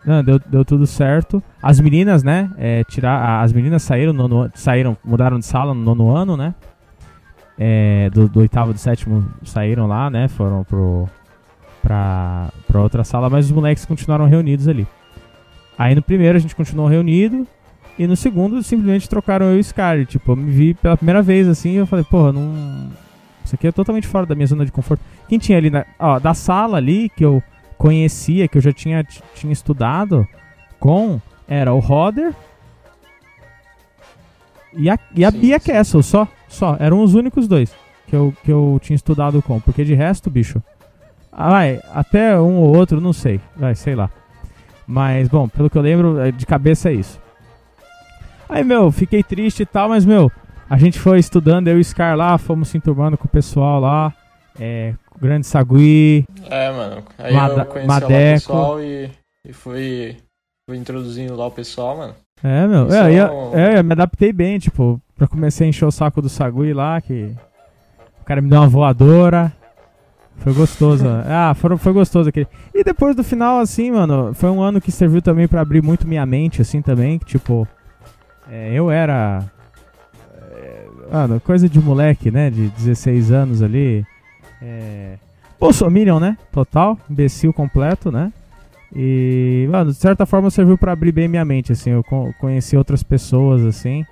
[0.06, 1.42] Não, deu, deu tudo certo.
[1.62, 2.50] As meninas, né?
[2.56, 6.54] É, tirar, as meninas saíram, no nono- saíram, mudaram de sala no nono ano, né?
[7.58, 10.28] É, do, do oitavo do sétimo saíram lá, né?
[10.28, 11.08] Foram pro,
[11.82, 14.86] pra, pra outra sala, mas os moleques continuaram reunidos ali.
[15.76, 17.46] Aí no primeiro a gente continuou reunido.
[17.98, 20.06] E no segundo simplesmente trocaram eu e o Scar.
[20.06, 22.90] Tipo, eu me vi pela primeira vez assim e eu falei, porra, não.
[23.44, 25.02] Isso aqui é totalmente fora da minha zona de conforto.
[25.28, 25.84] Quem tinha ali na.
[25.98, 27.42] Ó, da sala ali que eu
[27.76, 30.26] conhecia, que eu já tinha, tinha estudado
[30.78, 32.34] com, era o Roder
[34.72, 35.72] e a, e a Sim, Bia sim.
[35.72, 36.28] Castle, só.
[36.48, 36.76] Só.
[36.78, 37.74] Eram os únicos dois
[38.06, 39.60] que eu, que eu tinha estudado com.
[39.60, 40.62] Porque de resto, bicho.
[41.32, 43.40] Vai, até um ou outro, não sei.
[43.56, 44.10] Vai, sei lá.
[44.86, 47.20] Mas, bom, pelo que eu lembro, é, de cabeça é isso.
[48.48, 50.30] Aí, meu, fiquei triste e tal, mas, meu,
[50.68, 53.80] a gente foi estudando, eu e o Scar lá, fomos se enturmando com o pessoal
[53.80, 54.12] lá.
[54.58, 57.02] É, Grande Sagui, É, mano.
[57.18, 58.12] Aí Mada- eu conheci Madeco.
[58.12, 58.34] lá o
[58.76, 59.10] pessoal e,
[59.46, 60.16] e fui,
[60.68, 62.14] fui introduzindo lá o pessoal, mano.
[62.42, 65.84] É, meu, é, é eu, é, eu me adaptei bem, tipo, pra comecei a encher
[65.86, 67.34] o saco do Sagui lá, que
[68.20, 69.52] o cara me deu uma voadora.
[70.36, 72.46] Foi gostoso, ah, foi, foi gostoso aquele.
[72.72, 76.06] E depois do final, assim, mano, foi um ano que serviu também pra abrir muito
[76.06, 77.66] minha mente, assim, também, que, tipo,
[78.50, 79.44] é, eu era,
[80.52, 84.04] é, mano, coisa de moleque, né, de 16 anos ali,
[84.62, 85.14] é,
[85.58, 88.32] Bolsominion, né, total, imbecil completo, né,
[88.94, 91.90] e, mano, de certa forma serviu pra abrir bem minha mente, assim.
[91.90, 94.04] Eu con- conheci outras pessoas, assim.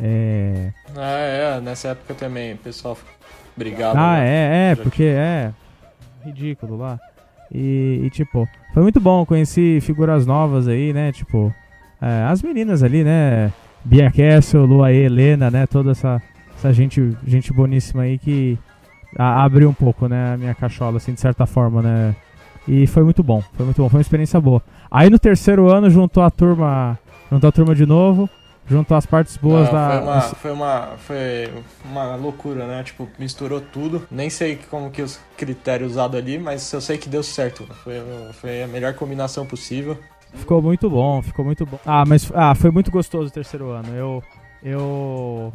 [0.00, 0.72] É...
[0.96, 2.96] Ah, é, nessa época também, o pessoal
[3.56, 3.98] brigava.
[3.98, 4.28] Ah, né?
[4.28, 5.52] é, é, porque é.
[6.24, 6.98] Ridículo lá.
[7.52, 9.24] E, e, tipo, foi muito bom.
[9.26, 11.12] Conheci figuras novas aí, né?
[11.12, 11.54] Tipo,
[12.00, 13.52] é, as meninas ali, né?
[13.84, 15.66] Bia Kessel, Luaê, Helena, né?
[15.66, 16.20] Toda essa,
[16.56, 18.58] essa gente, gente boníssima aí que
[19.16, 20.34] a- abriu um pouco, né?
[20.34, 22.14] A minha cachola, assim, de certa forma, né?
[22.66, 24.62] E foi muito bom, foi muito bom, foi uma experiência boa.
[24.90, 26.98] Aí no terceiro ano juntou a turma,
[27.30, 28.28] juntou a turma de novo,
[28.68, 29.88] juntou as partes boas Não, da.
[29.90, 31.52] Foi uma, foi, uma, foi
[31.84, 32.82] uma loucura, né?
[32.82, 34.06] Tipo, misturou tudo.
[34.10, 37.66] Nem sei como que os critérios usados ali, mas eu sei que deu certo.
[37.82, 37.94] Foi,
[38.34, 39.96] foi a melhor combinação possível.
[40.34, 41.78] Ficou muito bom, ficou muito bom.
[41.84, 43.88] Ah, mas ah, foi muito gostoso o terceiro ano.
[43.94, 44.22] Eu.
[44.62, 45.52] Eu.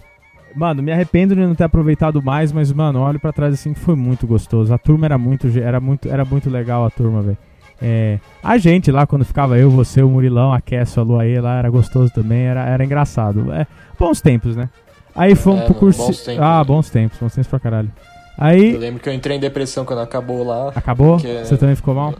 [0.56, 3.80] Mano, me arrependo de não ter aproveitado mais, mas, mano, olho pra trás assim que
[3.80, 4.72] foi muito gostoso.
[4.74, 7.38] A turma era muito, era muito, era muito legal a turma, velho.
[7.82, 11.58] É, a gente lá, quando ficava eu, você, o Murilão, a Kessa, a Luaê lá,
[11.58, 13.52] era gostoso também, era, era engraçado.
[13.52, 13.66] É,
[14.00, 14.70] bons tempos, né?
[15.16, 16.06] Aí fomos É, pro curso.
[16.06, 16.64] bons tempos, ah, né?
[16.64, 17.92] bons tempos, bons tempos pra caralho.
[18.38, 18.78] Eu Aí.
[18.78, 20.72] lembro que eu entrei em depressão quando acabou lá.
[20.76, 21.18] Acabou?
[21.18, 22.14] Que- Você também ficou mal?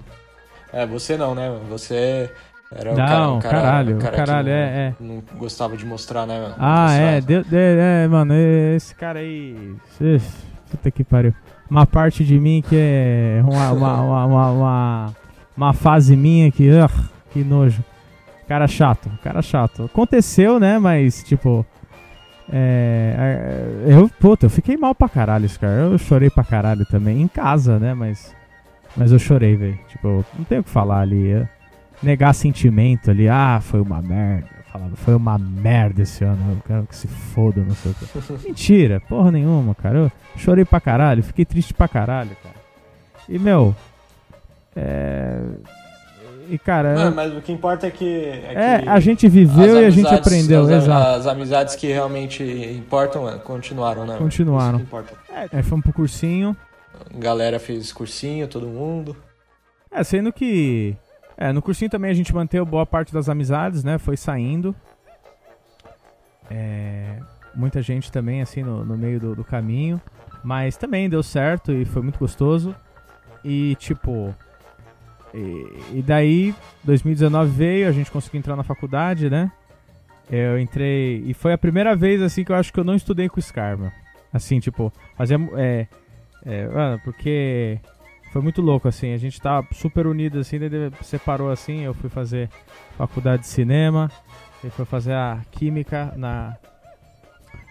[0.74, 1.56] É, você não, né?
[1.70, 2.30] Você
[2.76, 4.94] era um Não, cara, cara, caralho, cara caralho, que não, é, é.
[5.00, 6.40] não gostava de mostrar, né?
[6.42, 6.56] mano?
[6.58, 8.34] Ah, é, deu, deu- é, mano,
[8.76, 9.76] esse cara aí.
[10.02, 11.34] esse- Puta que pariu.
[11.70, 15.14] Uma parte de mim que é uma, uma, uma, uma, uma,
[15.56, 16.68] uma fase minha que.
[16.70, 16.92] ugh,
[17.32, 17.84] que nojo.
[18.48, 19.84] Cara chato, cara chato.
[19.84, 20.80] Aconteceu, né?
[20.80, 21.64] Mas, tipo.
[22.52, 23.16] É.
[23.88, 25.74] é, Eu, puta, eu fiquei mal pra caralho, esse cara.
[25.74, 27.22] Eu chorei pra caralho também.
[27.22, 27.94] Em casa, né?
[27.94, 28.36] Mas.
[28.96, 29.80] Mas eu chorei, velho.
[29.90, 31.32] Tipo, não tem o que falar ali.
[31.32, 31.48] é
[32.02, 33.28] negar sentimento ali.
[33.28, 34.48] Ah, foi uma merda.
[34.58, 36.52] Eu falava, foi uma merda esse ano.
[36.52, 38.34] Eu quero que se foda, não sei o que.
[38.48, 39.98] Mentira, porra nenhuma, cara.
[39.98, 42.56] Eu chorei pra caralho, fiquei triste pra caralho, cara.
[43.30, 43.74] E, meu,
[44.76, 45.40] é,
[46.50, 47.08] e, cara.
[47.08, 48.06] Ah, mas o que importa é que.
[48.06, 51.08] É, é, que a gente viveu e a gente aprendeu, as, exato.
[51.20, 54.18] As amizades que realmente importam é, continuaram, né?
[54.18, 54.78] Continuaram.
[54.78, 55.14] Isso que importa.
[55.52, 56.56] É, fomos pro cursinho.
[57.14, 59.16] Galera fez cursinho, todo mundo.
[59.92, 60.96] É, sendo que.
[61.38, 63.98] É, no cursinho também a gente manteve boa parte das amizades, né?
[63.98, 64.76] Foi saindo.
[66.50, 67.20] É,
[67.56, 70.02] muita gente também, assim, no, no meio do, do caminho.
[70.44, 72.76] Mas também deu certo e foi muito gostoso.
[73.44, 74.34] E, tipo.
[75.34, 79.52] E, e daí, 2019 veio, a gente conseguiu entrar na faculdade, né?
[80.30, 81.24] Eu entrei.
[81.26, 83.42] E foi a primeira vez, assim, que eu acho que eu não estudei com o
[83.42, 83.92] Scar, meu.
[84.32, 85.38] Assim, tipo, fazia.
[85.56, 85.88] É,
[86.46, 87.80] é, mano, porque
[88.32, 89.14] foi muito louco, assim.
[89.14, 90.70] A gente tava super unido, assim, daí
[91.02, 91.82] separou assim.
[91.82, 92.50] Eu fui fazer
[92.98, 94.10] faculdade de cinema,
[94.64, 96.56] ele foi fazer a química na.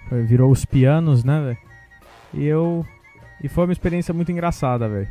[0.09, 1.59] foi- virou os pianos, né, velho?
[2.35, 2.85] E eu.
[3.43, 5.09] E foi uma experiência muito engraçada, velho.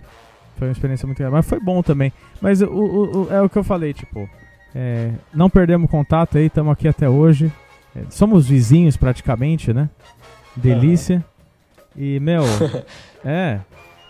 [0.58, 1.38] Foi uma experiência muito engraçada.
[1.38, 2.12] Mas foi bom também.
[2.42, 4.30] Mas o, o- o- é o que eu falei, tipo.
[4.74, 7.52] é, não perdemos contato aí, estamos aqui até hoje.
[7.96, 9.90] É, somos vizinhos praticamente, né?
[10.56, 11.24] Delícia.
[11.96, 12.44] E, meu.
[13.26, 13.60] é.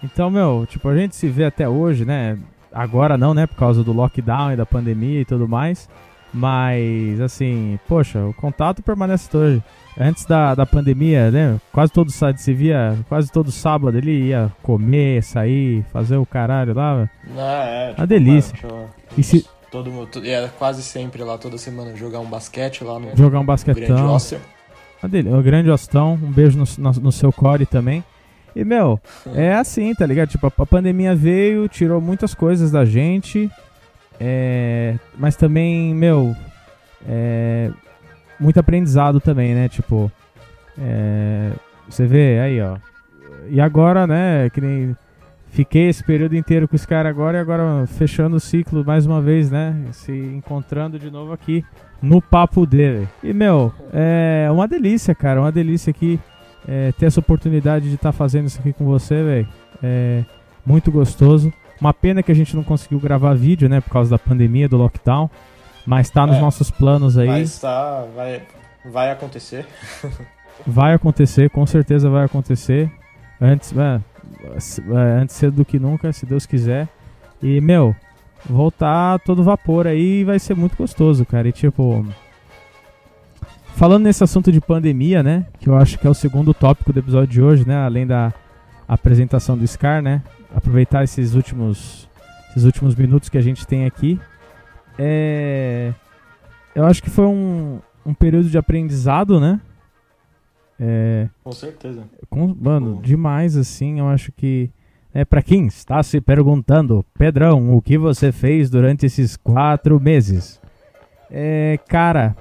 [0.04, 2.38] Então, meu, tipo, a gente se vê até hoje, né?
[2.72, 3.46] Agora não, né?
[3.46, 5.90] Por causa do lockdown e da pandemia e tudo mais.
[6.34, 9.64] Mas, assim, poxa, o contato permanece hoje.
[10.00, 11.60] Antes da, da pandemia, né?
[11.74, 16.74] Quase todo sábado se via, quase todo sábado ele ia comer, sair, fazer o caralho
[16.74, 17.10] lá.
[17.38, 17.94] Ah, é.
[17.98, 18.58] Uma delícia.
[18.64, 20.10] mano, E se Todo mundo.
[20.26, 23.96] É quase sempre lá, toda semana, jogar um basquete lá no jogar um Grande basquetão.
[23.96, 24.42] Dele-
[25.04, 28.04] Um grande Ostão, um beijo no, no, no seu core também.
[28.56, 29.00] E, meu,
[29.34, 30.30] é assim, tá ligado?
[30.30, 33.50] Tipo, a, pandemia veio, tirou muitas coisas da gente.
[34.20, 36.36] é, mas também, meu,
[37.08, 37.72] é,
[38.40, 39.70] muito aprendizado também, né?
[39.70, 40.12] Tipo,
[40.78, 41.52] é,
[41.90, 42.78] você vê aí, ó.
[43.50, 44.96] E agora, né, que nem
[45.50, 49.22] fiquei esse período inteiro com esse cara agora e agora fechando o ciclo mais uma
[49.22, 49.76] vez, né?
[49.92, 51.66] Se encontrando de novo aqui
[52.02, 53.08] no papo dele.
[53.24, 55.40] E, meu, é uma delícia, cara.
[55.42, 56.20] Uma delícia aqui
[56.68, 59.48] é, ter essa oportunidade de estar fazendo isso aqui com você, velho.
[59.84, 60.24] É
[60.66, 61.52] muito gostoso.
[61.80, 63.82] Uma pena que a gente não conseguiu gravar vídeo, né?
[63.82, 65.30] Por causa da pandemia, do lockdown.
[65.86, 66.40] Mas tá nos É.
[66.40, 67.28] nossos planos aí.
[67.28, 68.06] Mas tá.
[68.16, 68.42] Vai,
[68.86, 69.66] vai acontecer.
[70.68, 72.92] Vai acontecer, com certeza vai acontecer.
[73.40, 74.00] Antes, é,
[74.54, 76.88] é, antes cedo do que nunca, se Deus quiser.
[77.42, 77.96] E, meu,
[78.50, 81.48] voltar todo vapor aí vai ser muito gostoso, cara.
[81.48, 82.06] E tipo.
[83.76, 85.46] Falando nesse assunto de pandemia, né?
[85.60, 87.76] Que eu acho que é o segundo tópico do episódio de hoje, né?
[87.78, 88.34] Além da
[88.88, 90.22] apresentação do Scar, né?
[90.54, 92.08] Aproveitar esses últimos,
[92.50, 94.20] esses últimos minutos que a gente tem aqui.
[95.00, 95.94] É,
[96.76, 99.60] eu acho que foi um, um período de aprendizado, né?
[100.80, 102.04] É, Com certeza.
[102.30, 104.70] com- mano, demais assim, eu acho que
[105.14, 110.60] é para quem está se perguntando, Pedrão, o que você fez durante esses quatro meses?
[111.30, 112.36] É, cara,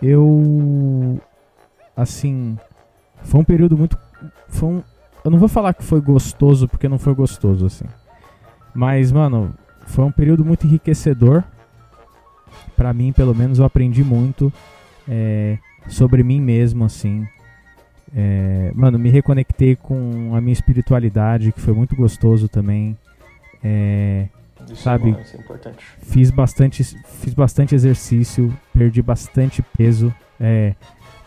[0.00, 1.20] eu
[1.96, 2.56] assim,
[3.22, 3.98] foi um período muito,
[4.48, 4.82] foi um,
[5.24, 7.84] eu não vou falar que foi gostoso porque não foi gostoso assim,
[8.74, 9.54] mas mano,
[9.86, 11.44] foi um período muito enriquecedor.
[12.76, 14.52] Pra mim, pelo menos, eu aprendi muito
[15.08, 15.58] é,
[15.88, 17.26] sobre mim mesmo, assim.
[18.14, 22.96] É, mano, me reconectei com a minha espiritualidade, que foi muito gostoso também.
[23.64, 24.26] É,
[24.66, 25.16] Isso Sabe?
[25.16, 30.74] É, isso é fiz bastante, fiz bastante exercício, perdi bastante peso, é,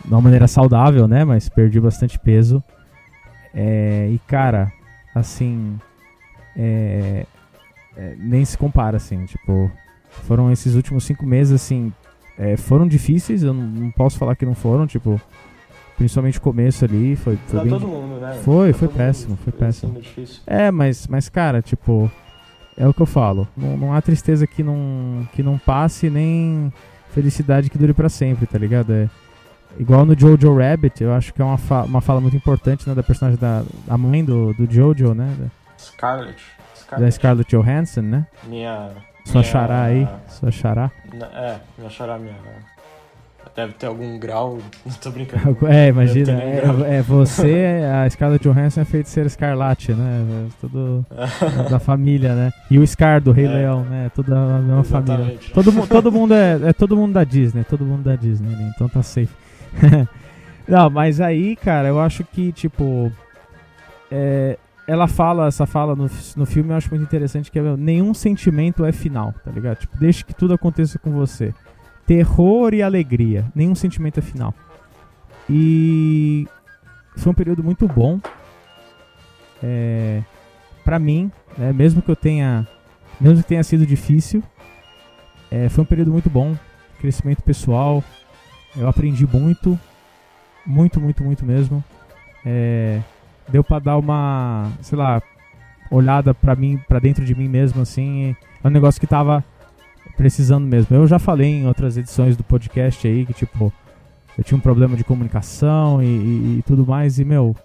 [0.03, 1.25] de uma maneira saudável, né?
[1.25, 2.63] Mas perdi bastante peso.
[3.53, 4.71] É, e cara,
[5.15, 5.79] assim,
[6.55, 7.25] é,
[7.97, 9.71] é, nem se compara, assim, tipo,
[10.23, 11.91] foram esses últimos cinco meses, assim,
[12.37, 15.19] é, foram difíceis, eu não, não posso falar que não foram, tipo,
[15.97, 18.33] principalmente o começo ali, foi, foi Pra bem todo mundo, né?
[18.43, 19.39] Foi, Pra foi péssimo, mundo.
[19.43, 19.93] foi péssimo.
[19.93, 20.41] sendo difícil.
[20.45, 22.11] é, mas, mas cara, tipo,
[22.77, 23.47] é o que eu falo.
[23.55, 26.71] Não, não há tristeza que não, que não passe, nem
[27.11, 28.91] felicidade que dure pra sempre, tá ligado?
[28.91, 29.09] É
[29.79, 32.95] igual no Jojo Rabbit, eu acho que é uma, fa uma fala muito importante, né,
[32.95, 36.41] da personagem da, da mãe do, do Jojo, né, da, Scarlett.
[36.97, 38.27] da Scarlett Johansson, né?
[38.45, 38.89] Minha.
[39.25, 40.91] Sua minha- xará aí, sua xará.
[41.33, 42.35] É, minha xará, minha.
[43.55, 44.59] Deve ter algum grau.
[44.85, 45.57] Não tô brincando.
[45.67, 50.25] É, imagina, é, é você, a Scarlett Johansson é feiticeira escarlate, né?
[50.47, 51.05] É Tudo
[51.69, 52.53] da família, né?
[52.69, 53.49] E o Scar do Rei É.
[53.49, 54.11] Leão, né?
[54.13, 55.37] Toda a mesma família.
[55.53, 58.71] Todo, todo mundo é, é todo mundo da Disney, todo mundo da Disney, né?
[58.75, 59.33] então tá safe.
[60.67, 63.11] Não, mas aí, cara, eu acho que, tipo.
[64.11, 67.75] é, ela fala, essa fala no, no filme, eu acho muito interessante, que é meu,
[67.75, 69.77] nenhum sentimento é final, tá ligado?
[69.79, 71.53] Tipo, deixe que tudo aconteça com você.
[72.05, 74.53] Terror e alegria, nenhum sentimento é final.
[75.49, 76.47] E
[77.17, 78.19] foi um período muito bom.
[79.63, 80.21] É,
[80.83, 82.67] para mim, né, mesmo que eu tenha.
[83.19, 84.43] Mesmo que tenha sido difícil,
[85.49, 86.55] é, foi um período muito bom,
[86.99, 88.03] crescimento pessoal.
[88.75, 89.79] Eu aprendi muito,
[90.65, 91.83] muito, muito, muito mesmo.
[92.45, 92.99] É,
[93.47, 95.21] deu pra dar uma, sei lá,
[95.89, 98.35] olhada pra mim, para dentro de mim mesmo, assim.
[98.63, 99.43] É um negócio que tava
[100.15, 100.95] precisando mesmo.
[100.95, 103.71] Eu já falei em outras edições do podcast aí que, tipo,
[104.37, 107.19] eu tinha um problema de comunicação e, e, e tudo mais.
[107.19, 107.55] E, meu,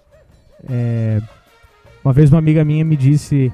[0.69, 1.21] é,
[2.03, 3.51] uma vez uma amiga minha me disse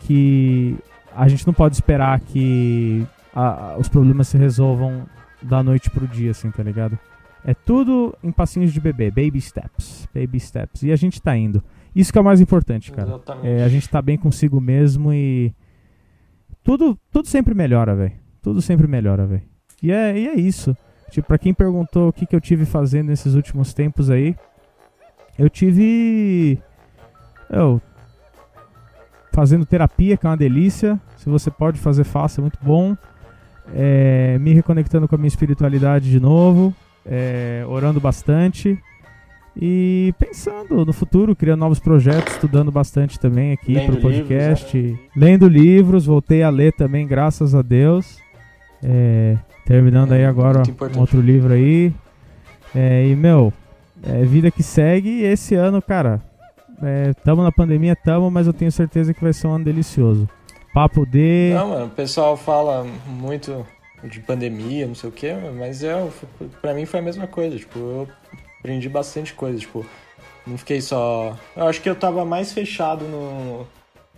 [0.00, 0.76] que
[1.14, 5.06] a gente não pode esperar que a, os problemas se resolvam
[5.42, 6.98] da noite pro dia, assim, tá ligado?
[7.44, 10.82] É tudo em passinhos de bebê, baby steps, baby steps.
[10.82, 11.62] E a gente tá indo.
[11.94, 13.20] Isso que é o mais importante, cara.
[13.42, 15.52] É, a gente tá bem consigo mesmo e
[16.62, 18.12] tudo, tudo sempre melhora, velho.
[18.42, 19.42] Tudo sempre melhora, velho.
[19.82, 20.76] E é, e é isso.
[21.10, 24.36] Tipo, pra quem perguntou o que, que eu tive fazendo nesses últimos tempos aí,
[25.38, 26.58] eu tive.
[27.48, 27.80] Eu.
[29.32, 31.00] Fazendo terapia, que é uma delícia.
[31.16, 32.96] Se você pode fazer, faça, é muito bom.
[33.72, 36.74] É, me reconectando com a minha espiritualidade de novo.
[37.06, 38.78] É, orando bastante.
[39.60, 44.74] E pensando no futuro, criando novos projetos, estudando bastante também aqui Lendo pro podcast.
[44.74, 45.18] Livros, é.
[45.18, 48.18] Lendo livros, voltei a ler também, graças a Deus.
[48.82, 49.36] É,
[49.66, 50.62] terminando aí agora
[50.96, 51.92] um outro livro aí.
[52.74, 53.52] É, e, meu,
[54.02, 55.22] é vida que segue.
[55.24, 56.22] Esse ano, cara,
[56.82, 60.26] é, tamo na pandemia, tamo, mas eu tenho certeza que vai ser um ano delicioso.
[60.72, 61.52] Papo de.
[61.52, 63.66] Não, mano, o pessoal fala muito
[64.04, 66.08] de pandemia, não sei o que, mas é,
[66.62, 67.58] pra mim foi a mesma coisa.
[67.58, 68.08] Tipo, eu
[68.60, 69.84] aprendi bastante coisa, tipo,
[70.46, 71.36] não fiquei só.
[71.56, 73.66] Eu acho que eu tava mais fechado no,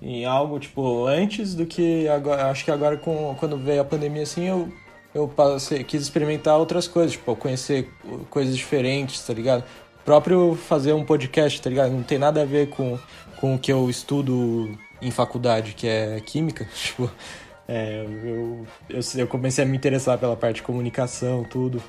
[0.03, 2.51] em algo, tipo, antes do que agora.
[2.51, 4.71] Acho que agora, com, quando veio a pandemia, assim, eu,
[5.15, 7.89] eu passei, quis experimentar outras coisas, tipo, conhecer
[8.29, 9.65] coisas diferentes, tá ligado?
[10.05, 11.93] próprio fazer um podcast, tá ligado?
[11.93, 12.99] Não tem nada a ver com,
[13.41, 17.11] com o que eu estudo em faculdade, que é química, tipo.
[17.69, 21.83] É, eu, eu, eu comecei a me interessar pela parte de comunicação, tudo.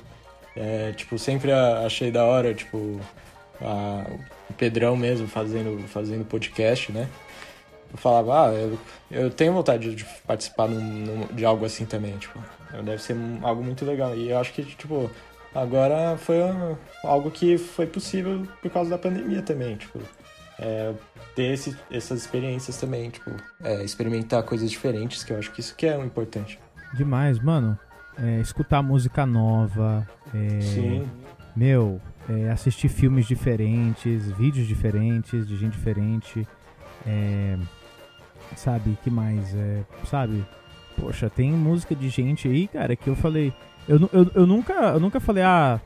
[0.56, 3.00] É, tipo, sempre achei da hora, tipo,
[3.60, 4.04] a,
[4.48, 7.08] o Pedrão mesmo fazendo, fazendo podcast, né?
[7.90, 8.78] Eu falava, ah, eu,
[9.10, 12.38] eu tenho vontade de participar num, num, de algo assim também, tipo,
[12.84, 14.16] deve ser algo muito legal.
[14.16, 15.10] E eu acho que, tipo,
[15.54, 16.36] agora foi
[17.02, 20.00] algo que foi possível por causa da pandemia também, tipo,
[20.58, 20.92] é,
[21.34, 23.30] ter esse, essas experiências também, tipo,
[23.62, 26.58] é, experimentar coisas diferentes, que eu acho que isso que é importante.
[26.94, 27.78] Demais, mano
[28.18, 30.06] é, escutar música nova.
[30.34, 31.06] É, Sim.
[31.54, 36.46] Meu, é, assistir filmes diferentes, vídeos diferentes, de gente diferente.
[37.06, 37.56] É,
[38.56, 39.54] sabe, que mais?
[39.54, 40.44] É, sabe?
[41.00, 43.52] Poxa, tem música de gente aí, cara, que eu falei.
[43.88, 45.80] Eu, eu, eu, nunca, eu nunca falei, ah.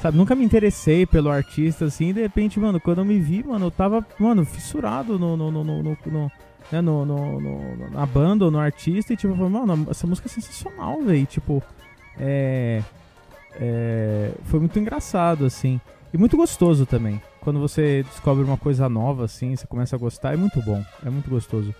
[0.00, 3.66] Sabe, nunca me interessei pelo artista assim, de repente, mano, quando eu me vi, mano,
[3.66, 6.32] eu tava, mano, fissurado no, no, no, no, no
[6.72, 10.30] né, no, no, no, na banda ou no artista e tipo, mano, essa música é
[10.30, 11.26] sensacional, velho.
[11.26, 11.62] Tipo,
[12.18, 12.82] é,
[13.60, 15.78] é, foi muito engraçado, assim.
[16.12, 17.20] E muito gostoso também.
[17.40, 20.82] Quando você descobre uma coisa nova, assim, você começa a gostar, é muito bom.
[21.04, 21.74] É muito gostoso.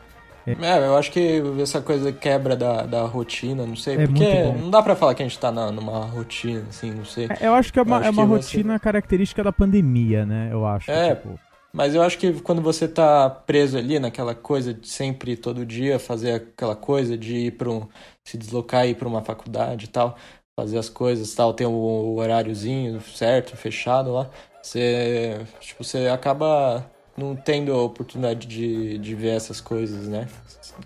[0.47, 3.95] É, é eu acho que essa coisa quebra da, da rotina, não sei.
[3.95, 7.05] É porque não dá pra falar que a gente tá na, numa rotina, assim, não
[7.05, 7.28] sei.
[7.40, 8.80] É, eu acho que é uma, é uma rotina ser...
[8.80, 10.49] característica da pandemia, né?
[10.51, 10.90] Eu acho.
[10.90, 11.38] É, tipo...
[11.73, 15.99] Mas eu acho que quando você tá preso ali naquela coisa de sempre, todo dia,
[15.99, 17.89] fazer aquela coisa de ir para um.
[18.25, 20.16] se deslocar e ir para uma faculdade e tal,
[20.55, 24.31] fazer as coisas tal, ter o horáriozinho certo, fechado lá,
[24.62, 25.41] você.
[25.61, 26.85] Tipo, você acaba
[27.16, 30.29] não tendo a oportunidade de, de ver essas coisas, né?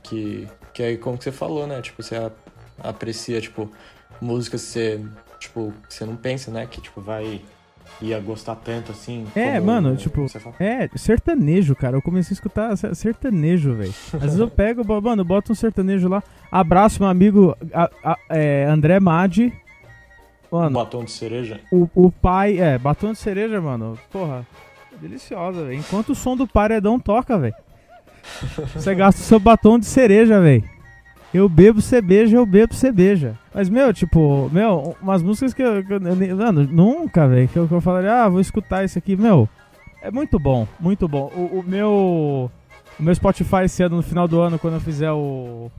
[0.03, 1.82] Que, que aí, como que você falou, né?
[1.82, 2.16] Tipo, você
[2.78, 3.70] aprecia, tipo,
[4.20, 5.01] músicas que você,
[5.41, 6.66] tipo, que você não pensa, né?
[6.66, 7.43] Que, tipo, vai
[8.01, 9.26] ia gostar tanto assim.
[9.34, 10.26] É, mano, tipo,
[10.61, 11.97] é, sertanejo, cara.
[11.97, 13.94] Eu comecei a escutar sertanejo, velho.
[14.12, 16.22] Às vezes eu pego, mano, boto um sertanejo lá.
[16.51, 19.53] Abraço, meu amigo a, a, é, André Madi.
[20.51, 21.61] Mano, batom de cereja?
[21.72, 23.99] O, o pai, é, batom de cereja, mano.
[24.11, 24.47] Porra,
[25.01, 25.78] deliciosa, velho.
[25.78, 27.55] Enquanto o som do paredão toca, velho.
[28.74, 30.76] Você gasta o seu batom de cereja, velho.
[31.35, 33.37] Eu bebo cerveja, eu bebo cerveja.
[33.53, 35.85] Mas, meu, tipo, meu, umas músicas que eu.
[35.85, 36.01] Que eu
[36.37, 39.49] mano, nunca, velho, que eu, que eu falaria, ah, vou escutar isso aqui, meu.
[40.01, 41.31] É muito bom, muito bom.
[41.35, 42.51] O, o meu.
[42.99, 45.70] O meu Spotify esse ano, no final do ano, quando eu fizer o.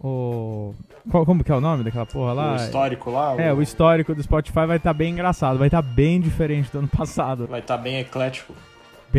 [0.00, 0.74] O.
[1.10, 2.52] Qual, como que é o nome daquela porra lá?
[2.52, 3.34] O histórico lá?
[3.40, 6.20] É, o, o histórico do Spotify vai estar tá bem engraçado, vai estar tá bem
[6.20, 7.46] diferente do ano passado.
[7.46, 8.54] Vai estar tá bem eclético.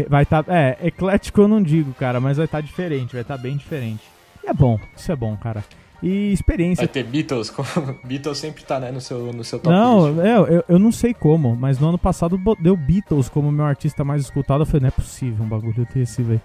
[0.08, 0.44] Vai estar.
[0.44, 3.42] Tá, é, eclético eu não digo, cara, mas vai estar tá diferente, vai estar tá
[3.42, 4.04] bem diferente.
[4.48, 5.64] É bom, isso é bom, cara.
[6.02, 6.86] E experiência.
[6.86, 7.54] Vai ter Beatles,
[8.06, 11.14] Beatles sempre tá, né, no seu, no seu top Não, é, eu, eu não sei
[11.14, 14.62] como, mas no ano passado deu Beatles como meu artista mais escutado.
[14.62, 16.42] Eu falei, não é possível um bagulho desse, velho.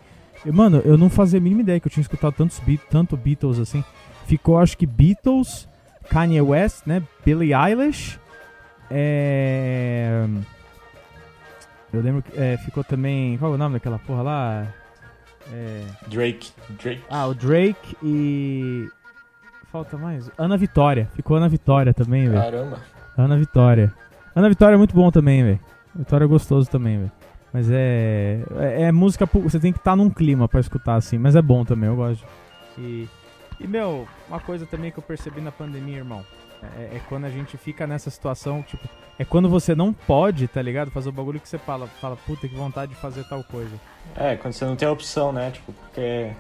[0.47, 3.85] Mano, eu não fazia a mínima ideia que eu tinha escutado tantos, tanto Beatles assim.
[4.27, 5.69] Ficou, acho que Beatles,
[6.09, 7.03] Kanye West, né?
[7.25, 8.19] Billie Eilish.
[8.91, 10.27] É...
[11.93, 13.37] Eu lembro que é, ficou também.
[13.39, 14.75] Qual é o nome daquela porra lá?
[15.53, 15.85] É...
[16.09, 16.51] Drake.
[16.71, 17.03] Drake.
[17.11, 18.89] Ah, o Drake e.
[19.71, 20.31] Falta mais?
[20.37, 21.09] Ana Vitória.
[21.15, 22.43] Ficou Ana Vitória também, velho.
[22.43, 22.81] Caramba.
[23.17, 23.93] Ana Vitória.
[24.35, 25.61] Ana Vitória é muito bom também, velho.
[25.95, 27.13] Vitória é gostoso também, velho.
[27.53, 28.83] Mas é, é.
[28.83, 29.27] É música.
[29.27, 31.19] Você tem que estar num clima pra escutar assim.
[31.19, 32.25] Mas é bom também, eu gosto.
[32.79, 33.09] E.
[33.61, 36.25] E, meu, uma coisa também que eu percebi na pandemia, irmão.
[36.77, 38.89] É, é quando a gente fica nessa situação, tipo.
[39.19, 40.91] É quando você não pode, tá ligado?
[40.91, 41.87] Fazer o bagulho que você fala.
[41.87, 43.75] Fala, puta, que vontade de fazer tal coisa.
[44.17, 45.51] É, quando você não tem a opção, né?
[45.51, 46.33] Tipo, porque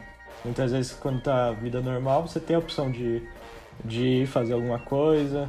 [0.45, 3.23] muitas vezes quando tá vida normal, você tem a opção de,
[3.85, 5.49] de fazer alguma coisa,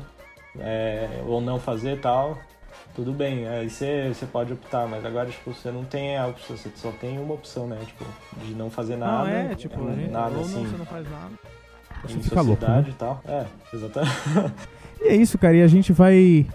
[0.59, 2.38] é, ou não fazer tal.
[2.95, 6.55] Tudo bem, aí você, você pode optar, mas agora, tipo, você não tem a opção,
[6.55, 7.80] você só tem uma opção, né?
[7.86, 8.05] Tipo,
[8.43, 9.24] de não fazer nada.
[9.24, 10.61] não, é, tipo, nada ou assim.
[10.61, 11.32] não, você não faz nada.
[12.03, 12.85] Você fica louco, né?
[12.87, 13.21] e tal.
[13.25, 14.13] É, exatamente.
[15.01, 15.55] E é isso, cara.
[15.57, 16.45] E a gente vai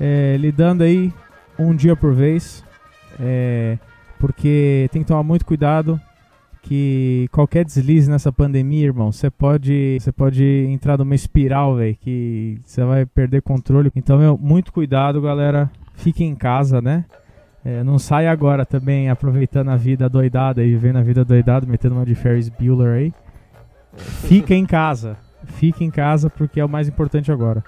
[0.00, 1.12] é, lidando aí
[1.58, 2.64] um dia por vez.
[3.20, 3.78] é,
[4.18, 6.00] porque tem que tomar muito cuidado.
[6.60, 12.60] Que qualquer deslize nessa pandemia, irmão, você pode, você pode entrar numa espiral, velho, que
[12.62, 13.90] você vai perder controle.
[13.96, 15.70] Então, meu, muito cuidado, galera.
[15.94, 17.06] Fique em casa, né?
[17.64, 21.94] É, não sai agora também aproveitando a vida doidada e vivendo a vida doidada, metendo
[21.94, 23.14] uma de Ferris Bueller aí.
[23.98, 25.16] Fica em casa.
[25.44, 27.62] Fique em casa porque é o mais importante agora.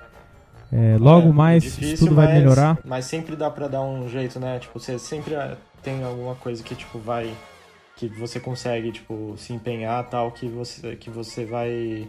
[0.72, 2.78] É, logo É, mais difícil, tudo vai mas- melhorar.
[2.85, 4.59] Mas sempre dá pra dar um jeito, né?
[4.59, 7.33] Tipo, você sempre ah, tem alguma coisa que, tipo, vai...
[7.97, 12.09] Que você consegue, tipo, se empenhar tal, que você, que você vai...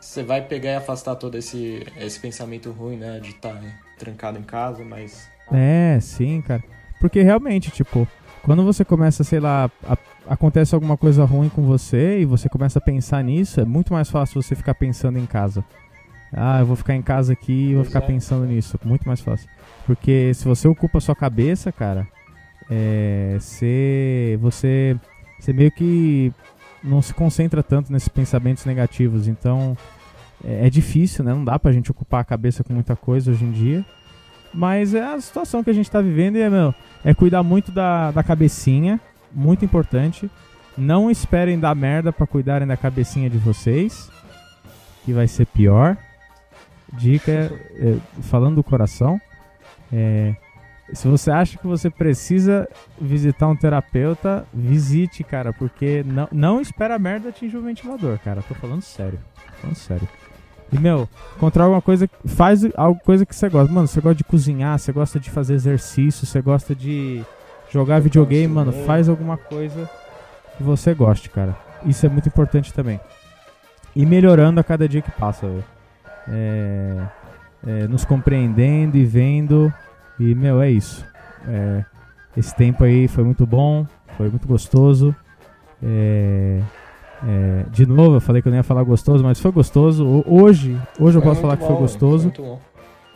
[0.00, 3.20] Você vai pegar e afastar todo esse, esse pensamento ruim, né?
[3.20, 3.54] De estar
[3.98, 5.28] trancado em casa, mas...
[5.52, 6.62] É, sim, cara.
[7.00, 8.06] Porque realmente, tipo,
[8.42, 9.96] quando você começa, sei lá, a-
[10.28, 14.10] acontece alguma coisa ruim com você e você começa a pensar nisso, é muito mais
[14.10, 15.64] fácil você ficar pensando em casa.
[16.32, 18.78] Ah, eu vou ficar em casa aqui e vou ficar pensando nisso.
[18.84, 19.48] Muito mais fácil.
[19.86, 22.08] Porque se você ocupa a sua cabeça, cara,
[22.70, 24.96] é, você, você,
[25.38, 26.32] você meio que
[26.82, 29.28] não se concentra tanto nesses pensamentos negativos.
[29.28, 29.76] Então,
[30.42, 31.34] é, é difícil, né?
[31.34, 33.84] Não dá pra gente ocupar a cabeça com muita coisa hoje em dia.
[34.54, 37.70] Mas é a situação que a gente tá vivendo e é, meu, é cuidar muito
[37.70, 38.98] da, da cabecinha.
[39.34, 40.30] Muito importante.
[40.76, 44.10] Não esperem dar merda pra cuidarem da cabecinha de vocês.
[45.04, 45.96] Que vai ser pior.
[46.92, 49.20] Dica, é, falando do coração.
[49.92, 50.34] é,
[50.92, 52.68] se você acha que você precisa
[53.00, 58.42] visitar um terapeuta, visite, cara, porque não, não espera a merda atingir o ventilador, cara.
[58.42, 59.18] Tô falando sério.
[59.34, 60.08] Tô falando sério.
[60.70, 63.72] E, meu, encontrar alguma coisa, faz alguma coisa que você gosta.
[63.72, 67.24] Mano, você gosta de cozinhar, você gosta de fazer exercício, você gosta de
[67.72, 69.88] jogar videogame, mano, faz alguma coisa
[70.56, 71.56] que você goste, cara.
[71.86, 73.00] Isso é muito importante também.
[73.96, 75.64] E melhorando a cada dia que passa, velho.
[76.28, 76.96] É,
[77.66, 79.72] é, nos compreendendo e vendo.
[80.20, 81.04] E, meu, é isso.
[81.48, 81.84] É,
[82.36, 85.14] esse tempo aí foi muito bom, foi muito gostoso.
[85.82, 86.60] É,
[87.26, 90.22] é, de novo, eu falei que eu não ia falar gostoso, mas foi gostoso.
[90.26, 92.24] Hoje, hoje eu posso falar que foi gostoso.
[92.24, 92.60] Muito bom.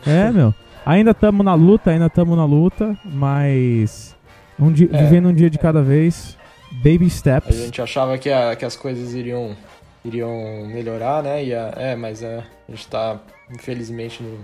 [0.06, 0.54] É, meu.
[0.84, 4.15] Ainda estamos na luta, ainda estamos na luta, mas
[4.58, 5.02] um dia, É.
[5.02, 6.36] vivendo um dia de cada vez.
[6.72, 7.56] Baby A steps.
[7.56, 9.56] gente achava que, a- que as coisas iriam,
[10.04, 11.44] iriam melhorar, né?
[11.44, 12.38] E a- é, mas é,
[12.68, 13.18] a gente tá,
[13.50, 14.36] infelizmente, no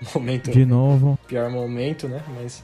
[0.14, 1.18] momento, De novo.
[1.26, 2.20] pior momento, né?
[2.40, 2.62] Mas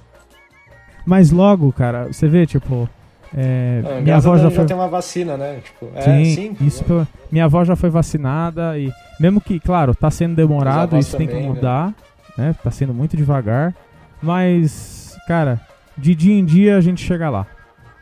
[1.06, 2.88] Mas logo, cara, você vê, tipo.
[3.34, 4.66] é, é, minha a avó já foi.
[4.66, 5.60] tem uma vacina, né?
[5.64, 6.84] Tipo, é, Sim, sim, isso
[7.32, 11.32] minha avó já foi vacinada e mesmo que, claro, tá sendo demorado, isso tem que
[11.32, 11.54] também, né?
[11.54, 11.94] mudar,
[12.36, 12.54] né?
[12.62, 13.74] Tá sendo muito devagar,
[14.22, 15.60] mas, cara,
[15.98, 17.46] de dia em dia a gente chega lá.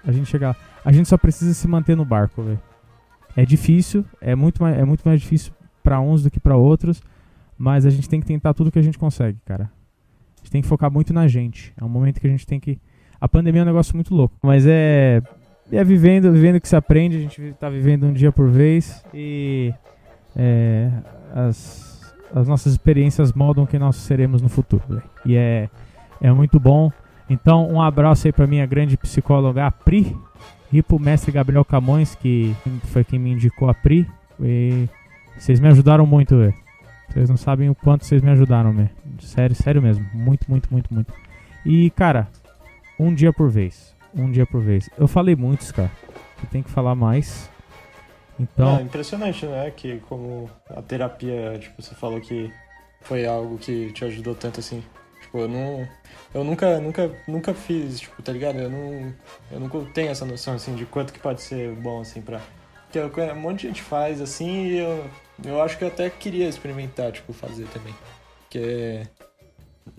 [0.04, 0.56] A gente chega lá.
[0.84, 2.60] A gente só precisa se manter no barco, velho.
[3.36, 7.02] É difícil, é muito mais, é muito mais difícil pra uns do que pra outros,
[7.58, 9.64] mas a gente tem que tentar tudo que a gente consegue, cara.
[9.64, 11.72] A gente tem que focar muito na gente.
[11.78, 12.78] É um momento que a gente tem que
[13.20, 15.22] a pandemia é um negócio muito louco, mas é
[15.72, 19.74] é vivendo, vivendo que se aprende, a gente tá vivendo um dia por vez e
[20.36, 20.90] é,
[21.34, 24.82] as, as nossas experiências moldam quem nós seremos no futuro.
[24.88, 25.02] velho.
[25.24, 25.68] E é,
[26.20, 26.92] é muito bom.
[27.28, 30.16] Então, um abraço aí pra minha grande psicóloga, a Pri,
[30.72, 32.54] e pro mestre Gabriel Camões, que
[32.84, 34.06] foi quem me indicou a Pri.
[34.40, 34.88] E
[35.36, 36.54] vocês me ajudaram muito, velho.
[37.08, 38.90] Vocês não sabem o quanto vocês me ajudaram, velho.
[39.20, 40.06] Sério, sério mesmo.
[40.12, 41.12] Muito, muito, muito, muito.
[41.64, 42.28] E, cara,
[42.98, 43.94] um dia por vez.
[44.14, 44.88] Um dia por vez.
[44.98, 45.90] Eu falei muitos, cara.
[46.38, 47.50] Que tem que falar mais.
[48.38, 49.70] Então, É impressionante, né?
[49.74, 52.52] Que como a terapia, tipo, você falou que
[53.00, 54.82] foi algo que te ajudou tanto assim.
[55.36, 55.88] Tipo, eu não.
[56.34, 58.58] Eu nunca, nunca, nunca fiz, tipo, tá ligado?
[58.58, 59.14] Eu não.
[59.50, 62.40] Eu nunca tenho essa noção assim de quanto que pode ser bom, assim, pra
[62.90, 65.10] que eu, um monte de gente faz assim e eu,
[65.44, 67.94] eu acho que eu até queria experimentar, tipo, fazer também.
[68.40, 69.02] Porque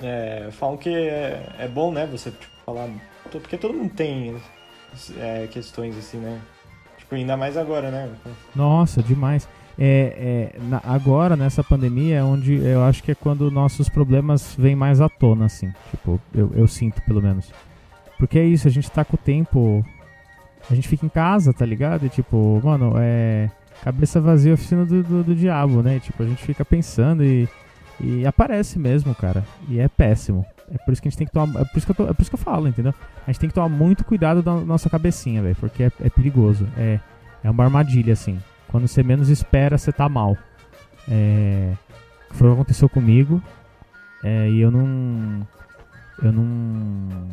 [0.02, 2.90] é, falam que é, é bom, né, você tipo, falar.
[3.32, 4.42] Porque todo mundo tem
[5.20, 6.42] é, questões assim, né?
[7.08, 8.10] Tipo, ainda mais agora, né?
[8.54, 9.48] Nossa, demais.
[9.80, 14.54] É, é, na, agora, nessa pandemia, é onde eu acho que é quando nossos problemas
[14.60, 15.72] vêm mais à tona, assim.
[15.90, 17.50] Tipo, eu, eu sinto, pelo menos.
[18.18, 19.86] Porque é isso, a gente tá com o tempo.
[20.70, 22.06] A gente fica em casa, tá ligado?
[22.06, 23.50] E tipo, mano, é.
[23.84, 26.00] Cabeça vazia, oficina do, do, do diabo, né?
[26.00, 27.48] Tipo, a gente fica pensando e.
[28.02, 29.46] E aparece mesmo, cara.
[29.70, 30.46] E é péssimo.
[30.72, 31.62] É por isso que a gente tem que tomar.
[31.62, 32.94] É por isso que eu, tô, é por isso que eu falo, entendeu?
[33.26, 35.56] A gente tem que tomar muito cuidado da nossa cabecinha, velho.
[35.56, 36.68] Porque é, é, perigoso.
[36.78, 37.00] É,
[37.44, 38.40] é uma armadilha, assim.
[38.68, 40.38] Quando você menos espera, você tá mal.
[41.10, 41.74] É.
[42.32, 43.42] Foi o que aconteceu comigo.
[44.24, 45.48] É, e eu não.
[46.22, 47.28] Eu não.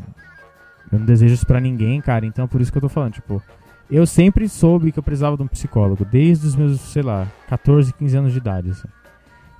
[0.92, 2.24] Eu não desejo isso pra ninguém, cara.
[2.24, 3.42] Então por isso que eu tô falando, tipo.
[3.90, 6.04] Eu sempre soube que eu precisava de um psicólogo.
[6.04, 8.88] Desde os meus, sei lá, 14, 15 anos de idade, assim.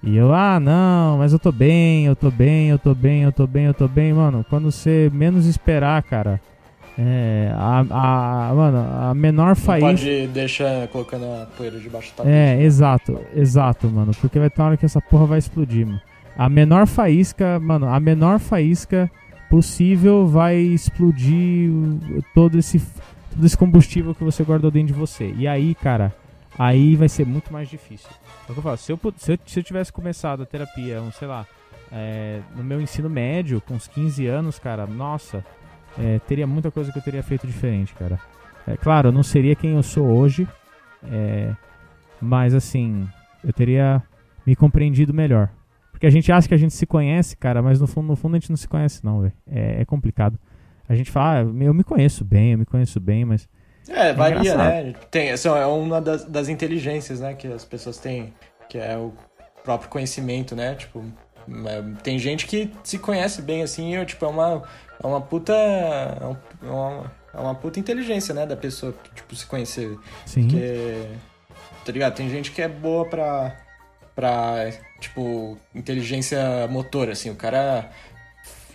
[0.07, 3.32] E eu, ah, não, mas eu tô bem, eu tô bem, eu tô bem, eu
[3.32, 4.44] tô bem, eu tô bem, mano.
[4.50, 6.38] Quando você menos esperar, cara,
[6.98, 9.86] é, a, a, mano, a menor faísca.
[9.86, 12.34] Pode deixar colocando a poeira debaixo do tapete.
[12.34, 14.12] É, exato, exato, mano.
[14.20, 16.00] Porque vai ter uma hora que essa porra vai explodir, mano.
[16.36, 19.11] A menor faísca, mano, a menor faísca
[19.48, 21.70] possível vai explodir
[22.34, 22.78] todo esse,
[23.34, 25.32] todo esse combustível que você guardou dentro de você.
[25.38, 26.12] E aí, cara,
[26.59, 28.11] aí vai ser muito mais difícil.
[28.48, 31.00] É o que eu falo, se eu, se eu, se eu tivesse começado a terapia,
[31.00, 31.46] um, sei lá,
[31.92, 35.44] é, no meu ensino médio, com uns 15 anos, cara, nossa,
[35.98, 38.18] é, teria muita coisa que eu teria feito diferente, cara.
[38.66, 40.48] É, claro, eu não seria quem eu sou hoje,
[41.05, 41.55] é,
[42.20, 43.07] mas assim,
[43.42, 44.02] eu teria
[44.46, 45.50] me compreendido melhor.
[45.92, 48.34] Porque a gente acha que a gente se conhece, cara, mas no fundo, no fundo
[48.34, 49.32] a gente não se conhece, não, velho.
[49.46, 50.38] É, é, complicado.
[50.88, 53.48] A gente fala, ah, eu me conheço bem, eu me conheço bem, mas
[53.89, 54.95] é, varia, né?
[55.11, 58.32] Tem, essa é uma das, das inteligências, né, que as pessoas têm,
[58.68, 59.12] que é o
[59.62, 60.74] próprio conhecimento, né?
[60.74, 61.05] Tipo,
[61.66, 64.62] é, tem gente que se conhece bem assim, eu, tipo, é uma,
[65.03, 65.53] é uma puta.
[65.53, 69.99] É uma, é uma puta inteligência, né, da pessoa, tipo, se conhecer.
[70.24, 70.43] Sim.
[70.43, 71.07] Porque,
[71.85, 72.14] tá ligado?
[72.14, 73.57] Tem gente que é boa pra,
[74.14, 74.70] pra
[75.01, 77.91] tipo, inteligência motora, assim, o cara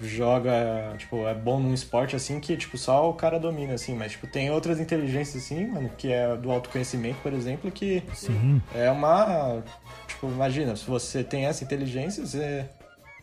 [0.01, 4.13] joga, tipo, é bom num esporte assim que, tipo, só o cara domina, assim, mas,
[4.13, 8.61] tipo, tem outras inteligências, assim, mano, que é do autoconhecimento, por exemplo, que Sim.
[8.73, 9.61] é uma.
[10.07, 12.65] Tipo, imagina, se você tem essa inteligência, você,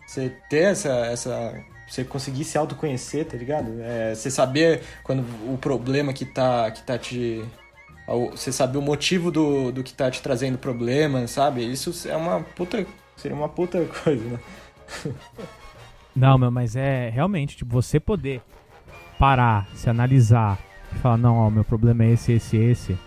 [0.06, 1.64] você ter essa, essa.
[1.88, 3.80] Você conseguir se autoconhecer, tá ligado?
[3.80, 7.44] É, você saber quando o problema que tá, que tá te.
[8.32, 11.64] Você saber o motivo do, do que tá te trazendo problema, sabe?
[11.64, 12.84] Isso é uma puta.
[13.16, 14.38] Seria uma puta coisa, né?
[16.16, 18.40] Não, meu, mas é realmente, tipo, você poder
[19.18, 20.58] parar, se analisar
[20.92, 22.98] e falar, não, ó, meu problema é esse, esse, esse.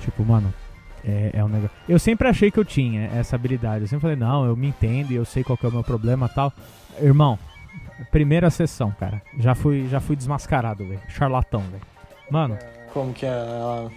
[0.00, 0.52] Tipo, mano,
[1.04, 1.76] é, é um negócio.
[1.88, 3.82] Eu sempre achei que eu tinha essa habilidade.
[3.82, 6.28] Eu sempre falei, não, eu me entendo e eu sei qual é o meu problema
[6.28, 6.52] tal.
[7.00, 7.38] Irmão,
[8.10, 9.22] primeira sessão, cara.
[9.38, 11.00] Já fui, já fui desmascarado, velho.
[11.08, 11.82] Charlatão, velho.
[12.30, 12.58] Mano.
[12.92, 13.90] Como que é.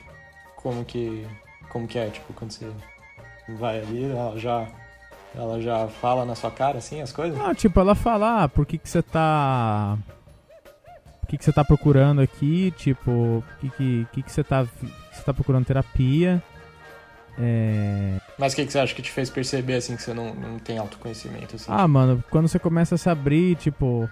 [0.56, 1.26] Como que.
[1.70, 2.70] Como que é, tipo, quando você
[3.58, 4.68] vai ali, ela já
[5.36, 7.40] ela já fala na sua cara, assim, as coisas?
[7.40, 9.98] Ah, tipo, ela fala, ah, por que que você tá...
[11.24, 12.72] O que que você tá procurando aqui?
[12.72, 14.66] Tipo, que que, que, que você tá...
[15.12, 16.44] Você tá procurando terapia?
[17.40, 18.20] É...
[18.38, 20.60] Mas o que, que você acha que te fez perceber, assim, que você não, não
[20.60, 21.72] tem autoconhecimento, assim?
[21.74, 24.10] Ah, mano, quando você começa a se abrir, tipo...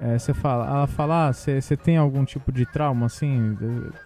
[0.00, 3.56] É, você fala, ela fala, ah, você, você tem algum tipo de trauma, assim?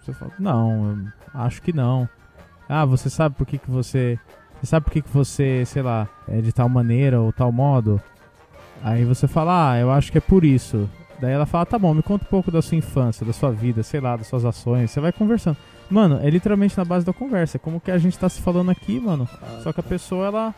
[0.01, 2.09] Você fala, não, acho que não.
[2.67, 4.17] Ah, você sabe por que que você
[4.63, 8.01] você sabe por que, que você, sei lá, é de tal maneira ou tal modo?
[8.81, 10.89] Aí você fala, ah, eu acho que é por isso.
[11.19, 13.83] Daí ela fala, tá bom, me conta um pouco da sua infância, da sua vida,
[13.83, 14.89] sei lá, das suas ações.
[14.89, 15.57] Você vai conversando.
[15.89, 17.57] Mano, é literalmente na base da conversa.
[17.57, 19.27] É como que a gente tá se falando aqui, mano.
[19.41, 20.55] Ah, Só que a pessoa, ela.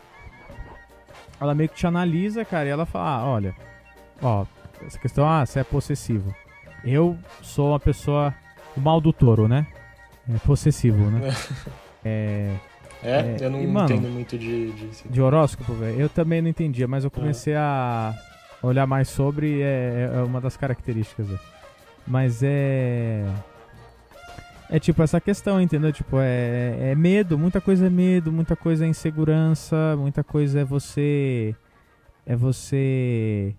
[1.41, 3.55] Ela meio que te analisa, cara, e ela fala, ah, olha,
[4.21, 4.45] ó,
[4.85, 6.31] essa questão, ah, você é possessivo.
[6.83, 8.31] Eu sou uma pessoa.
[8.77, 9.65] O mal do touro, né?
[10.31, 11.33] É possessivo, né?
[12.05, 12.55] é.
[13.05, 13.37] É?
[13.39, 15.09] é eu não e, mano, entendo muito de, de...
[15.09, 16.01] De horóscopo, velho.
[16.01, 17.57] Eu também não entendia, mas eu comecei é.
[17.57, 18.13] a
[18.61, 21.39] olhar mais sobre é, é uma das características, véio.
[22.07, 23.23] Mas é.
[24.69, 25.93] É tipo essa questão, entendeu?
[25.93, 30.63] Tipo, é, é medo, muita coisa é medo, muita coisa é insegurança, muita coisa é
[30.63, 31.55] você.
[32.25, 33.55] É você.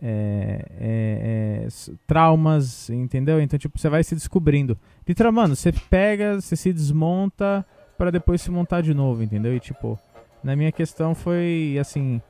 [0.00, 1.68] É, é, é,
[2.06, 3.40] traumas, entendeu?
[3.40, 4.78] Então, tipo, você vai se descobrindo.
[5.06, 7.66] Literal, mano, você pega, você se desmonta
[7.98, 9.54] para depois se montar de novo, entendeu?
[9.54, 9.98] E tipo,
[10.42, 12.22] na minha questão foi assim,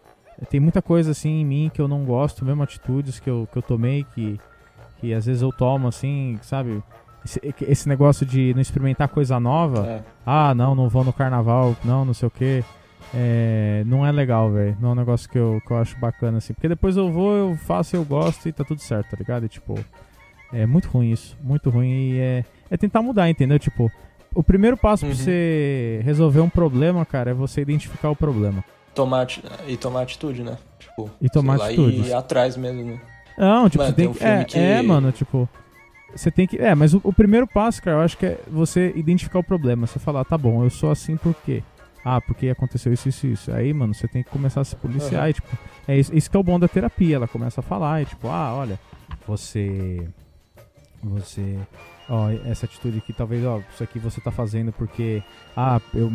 [0.49, 3.59] tem muita coisa assim em mim que eu não gosto, mesmo atitudes que eu, que
[3.59, 4.41] eu tomei que
[5.01, 6.83] que às vezes eu tomo assim, sabe?
[7.25, 9.87] esse, esse negócio de não experimentar coisa nova.
[9.87, 10.03] É.
[10.25, 12.65] Ah, não, não vou no carnaval, não, não sei o que.
[13.15, 14.77] É, não é legal, velho.
[14.81, 16.53] Não é um negócio que eu, que eu acho bacana, assim.
[16.53, 19.45] Porque depois eu vou, eu faço, eu gosto e tá tudo certo, tá ligado?
[19.45, 19.79] E, tipo,
[20.53, 21.37] é muito ruim isso.
[21.43, 23.59] Muito ruim e é, é tentar mudar, entendeu?
[23.59, 23.91] Tipo,
[24.35, 25.13] o primeiro passo Uhum.
[25.13, 28.65] pra você resolver um problema, cara, é você identificar o problema.
[28.95, 29.27] Tomar,
[29.67, 30.57] e tomar atitude, né?
[30.79, 32.07] Tipo, E tomar atitudes.
[32.07, 33.01] E ir atrás mesmo, né?
[33.37, 34.19] Não, tipo, Mano, você tem tem um que.
[34.19, 35.49] filme É, que- é, mano, tipo.
[36.15, 36.57] Você tem que.
[36.59, 39.87] É, mas o, o primeiro passo, cara, eu acho que é você identificar o problema.
[39.87, 41.63] Você falar, tá bom, eu sou assim por quê?
[42.05, 43.53] Ah, porque aconteceu isso, isso, isso.
[43.53, 45.31] Aí, mano, você tem que começar a se policiar Aham.
[45.31, 45.59] e, tipo.
[45.87, 47.17] É isso, isso que é o bom da terapia.
[47.17, 48.81] Ela começa a falar e, tipo, ah, olha,
[49.27, 50.09] você.
[51.03, 51.59] Você.
[52.09, 55.23] Ó, essa atitude aqui, talvez, ó, isso aqui você tá fazendo porque.
[55.57, 56.11] Ah, eu,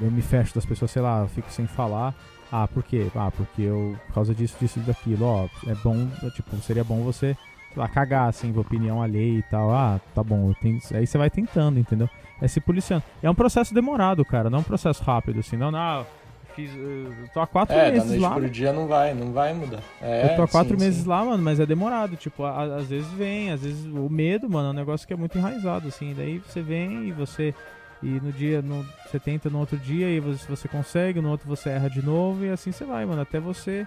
[0.00, 2.14] eu me fecho das pessoas, sei lá, eu fico sem falar.
[2.50, 3.06] Ah, por quê?
[3.14, 3.96] Ah, porque eu.
[4.06, 5.48] Por causa disso, disso e daquilo, ó.
[5.66, 7.36] É bom, tipo, seria bom você,
[7.72, 9.72] sei lá, cagar, assim, opinião alheia e tal.
[9.72, 10.78] Ah, tá bom, eu tenho.
[10.94, 12.08] Aí você vai tentando, entendeu?
[12.40, 13.04] É se policiando.
[13.22, 15.56] É um processo demorado, cara, não é um processo rápido, assim.
[15.56, 16.06] Não, não,
[16.54, 16.70] fiz.
[16.74, 18.30] eu tô há quatro É, da meses noite lá.
[18.34, 19.80] pro dia não vai, não vai mudar.
[20.00, 21.08] É, Eu tô há quatro sim, meses sim.
[21.08, 22.16] lá, mano, mas é demorado.
[22.16, 25.16] Tipo, a- às vezes vem, às vezes o medo, mano, é um negócio que é
[25.16, 26.14] muito enraizado, assim.
[26.16, 27.54] Daí você vem e você.
[28.02, 31.48] E no dia, no, você tenta no outro dia e você, você consegue, no outro
[31.48, 33.86] você erra de novo e assim você vai, mano, até você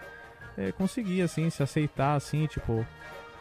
[0.57, 2.86] é, conseguir, assim, se aceitar, assim, tipo.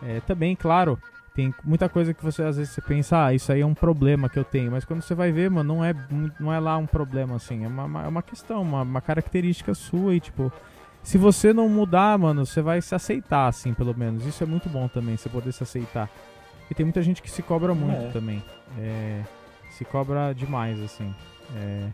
[0.02, 0.98] É, também, claro,
[1.36, 4.28] tem muita coisa que você às vezes você pensa, ah, isso aí é um problema
[4.28, 5.94] que eu tenho, mas quando você vai ver, mano, não é,
[6.40, 9.74] não é lá um problema, assim, é uma, uma- é uma questão, uma, uma característica
[9.74, 10.50] sua e, tipo,
[11.02, 14.24] se você não mudar, mano, você vai se aceitar, assim, pelo menos.
[14.26, 16.08] Isso é muito bom também, você poder se aceitar.
[16.68, 18.10] E tem muita gente que se cobra muito É.
[18.10, 18.42] também.
[18.78, 19.22] É,
[19.70, 21.14] se cobra demais, assim.
[21.54, 21.86] É,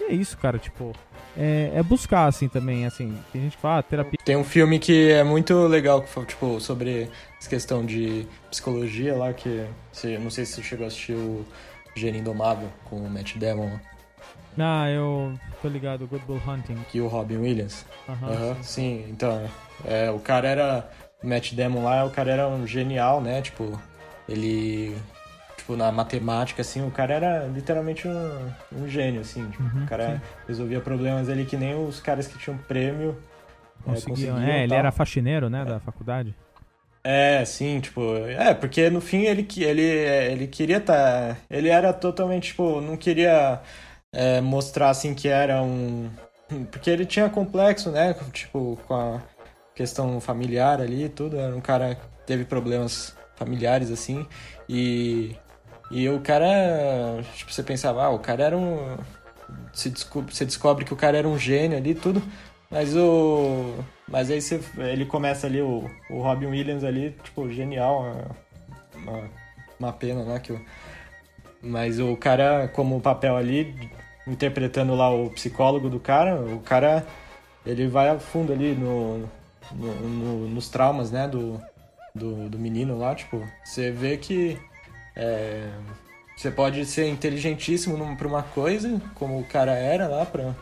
[0.00, 0.92] e é isso, cara, tipo.
[1.36, 3.16] É, é buscar, assim, também, assim.
[3.32, 4.18] Tem gente que fala, ah, terapia.
[4.24, 9.14] Tem um filme que é muito legal, que foi, tipo, sobre essa questão de psicologia
[9.16, 9.64] lá, que
[10.20, 11.44] não sei se você chegou a assistir o
[11.94, 13.80] Gênio Indomável com o Matt Damon lá,
[14.84, 16.76] Ah, eu tô ligado, Good Bull Hunting.
[16.92, 17.84] e o Robin Williams.
[18.08, 18.62] Aham, Aham, sim.
[18.62, 19.48] sim, então,
[19.84, 20.90] é, o cara era,
[21.22, 23.80] o Matt Damon lá, o cara era um genial, né, tipo,
[24.28, 24.96] ele,
[25.68, 29.86] tipo, na matemática, assim, o cara era literalmente um, um gênio, assim, tipo, Uhum, o
[29.86, 30.20] cara sim.
[30.46, 33.16] resolvia problemas ali que nem os caras que tinham prêmio
[33.86, 34.34] é, Conseguiam.
[34.34, 36.34] conseguiam É, ele era faxineiro, né, da faculdade.
[37.04, 42.48] É, sim, tipo, é, porque no fim ele, ele, ele queria tá, ele era totalmente,
[42.48, 43.60] tipo, não queria
[44.12, 46.10] é, mostrar, assim, que era um,
[46.70, 49.22] porque ele tinha complexo, né, tipo, com a
[49.74, 54.26] questão familiar ali e tudo, era um cara que teve problemas familiares, assim,
[54.68, 55.36] e,
[55.90, 56.46] e o cara,
[57.34, 58.96] tipo, você pensava, ah, o cara era um,
[59.72, 62.22] se desco- você descobre que o cara era um gênio ali tudo,
[62.70, 63.74] mas o.
[64.06, 68.04] Mas aí você, ele começa ali, o, o Robin Williams ali, tipo, genial.
[68.94, 69.30] Uma,
[69.78, 70.38] uma pena, né?
[70.40, 70.60] Que o,
[71.62, 73.74] mas o cara, como papel ali,
[74.26, 77.06] interpretando lá o psicólogo do cara, o cara
[77.66, 79.28] ele vai a fundo ali no,
[79.72, 81.26] no- no- nos traumas, né?
[81.28, 81.60] Do,
[82.14, 84.58] do, do menino lá, tipo, você vê que
[85.18, 85.68] é,
[86.36, 90.54] você pode ser inteligentíssimo pra uma coisa, como o cara era lá pra,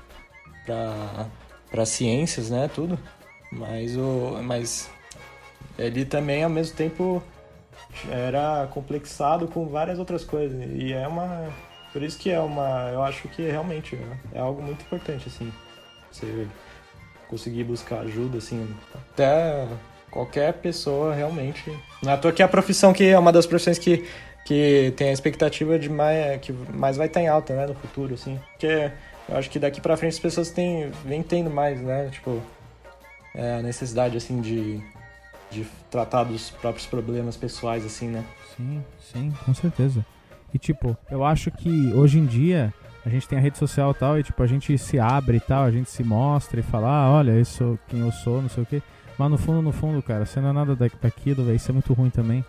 [1.70, 2.98] pra ciências, né, tudo.
[3.52, 4.40] Mas o.
[4.42, 4.90] Mas
[5.78, 7.22] ele também ao mesmo tempo
[8.10, 10.58] era complexado com várias outras coisas.
[10.72, 11.52] E é uma.
[11.92, 12.90] Por isso que é uma.
[12.92, 13.98] Eu acho que realmente
[14.32, 15.52] é algo muito importante, assim.
[16.10, 16.48] Você
[17.28, 18.74] conseguir buscar ajuda, assim.
[18.94, 19.68] Até
[20.10, 21.70] qualquer pessoa realmente.
[22.02, 24.06] Não é toa que é a profissão que é uma das profissões que,
[24.46, 26.40] que tem a expectativa de mais.
[26.40, 28.38] que mais vai estar em alta, né, no futuro, assim.
[28.52, 28.90] Porque
[29.28, 32.08] eu acho que daqui pra frente as pessoas têm, vêm tendo mais, né?
[32.10, 32.40] Tipo,
[33.34, 34.80] é, a necessidade, assim, de,
[35.50, 38.24] de tratar dos próprios problemas pessoais, assim, né?
[38.56, 38.82] Sim,
[39.12, 40.06] sim, com certeza.
[40.54, 42.72] E tipo, eu acho que hoje em dia
[43.04, 45.40] a gente tem a rede social e tal, e tipo, a gente se abre e
[45.40, 48.48] tal, a gente se mostra e fala, ah, olha, eu sou quem eu sou, não
[48.48, 48.80] sei o quê.
[49.18, 51.72] Mas no fundo, no fundo, cara, você não é nada da- daquilo, velho, isso é
[51.74, 52.44] muito ruim também.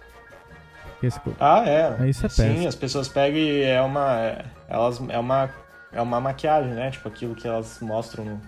[1.40, 1.96] Ah, é.
[2.00, 4.20] Aí isso é Sim, as pessoas pegam e é uma.
[4.20, 5.50] é- Elas, é uma.
[5.92, 6.92] É uma maquiagem, né?
[6.92, 8.40] Tipo, aquilo que elas mostram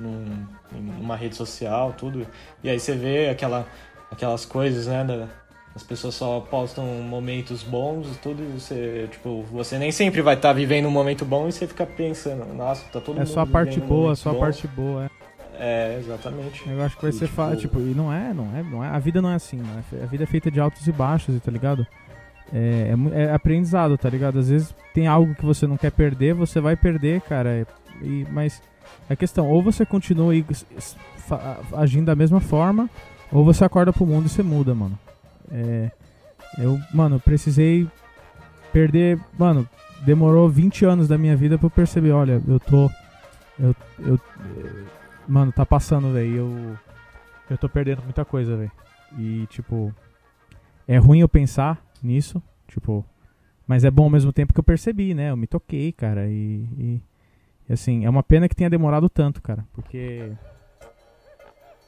[0.00, 2.26] num- numa rede social, tudo.
[2.62, 3.66] E aí você vê aquela,
[4.10, 5.04] aquelas coisas, né?
[5.04, 5.28] Da,
[5.76, 10.34] as pessoas só postam momentos bons e tudo, e você, tipo, você nem sempre vai
[10.34, 13.40] estar vivendo um momento bom e você fica pensando, nossa, tá todo É mundo só
[13.42, 15.10] a parte boa, só a parte boa, é.
[15.58, 16.68] É, exatamente.
[16.68, 18.88] Eu acho que vai E, ser tipo- tipo, e não é, não é, não é.
[18.88, 19.82] A vida não é assim, né?
[20.02, 21.86] A vida é feita de altos e baixos, tá ligado?
[22.52, 24.38] É, é é aprendizado, tá ligado?
[24.38, 27.48] Às vezes tem algo que você não quer perder, você vai perder, cara.
[27.50, 27.66] é-
[28.00, 28.62] E, mas
[29.10, 30.32] a questão, ou você continua
[31.76, 32.88] agindo da mesma forma,
[33.32, 34.96] ou você acorda pro mundo e você muda, mano.
[35.50, 35.90] É,
[36.58, 37.86] eu, mano, precisei
[38.72, 39.68] perder, mano,
[40.04, 42.88] demorou 20 anos da minha vida pra eu perceber, olha, eu tô
[43.58, 44.20] eu eu
[45.28, 46.78] mano, tá passando, velho, eu
[47.50, 48.72] eu tô perdendo muita coisa, velho.
[49.18, 49.94] E tipo,
[50.86, 53.04] é ruim eu pensar nisso, tipo,
[53.66, 55.30] mas é bom ao mesmo tempo que eu percebi, né?
[55.30, 57.00] Eu me toquei, cara, e, e,
[57.68, 60.30] e assim, é uma pena que tenha demorado tanto, cara, porque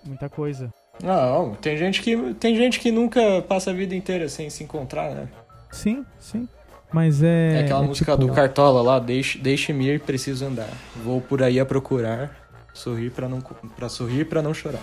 [0.04, 0.72] muita coisa.
[1.02, 5.14] Não, tem gente que tem gente que nunca passa a vida inteira sem se encontrar,
[5.14, 5.28] né?
[5.70, 6.48] Sim, sim.
[6.92, 7.60] Mas é.
[7.60, 10.68] É aquela é música tipo- do Cartola lá, deixe, deixe-me ir, preciso andar.
[11.04, 12.36] Vou por aí a procurar,
[12.74, 14.82] sorrir para não para sorrir para não chorar.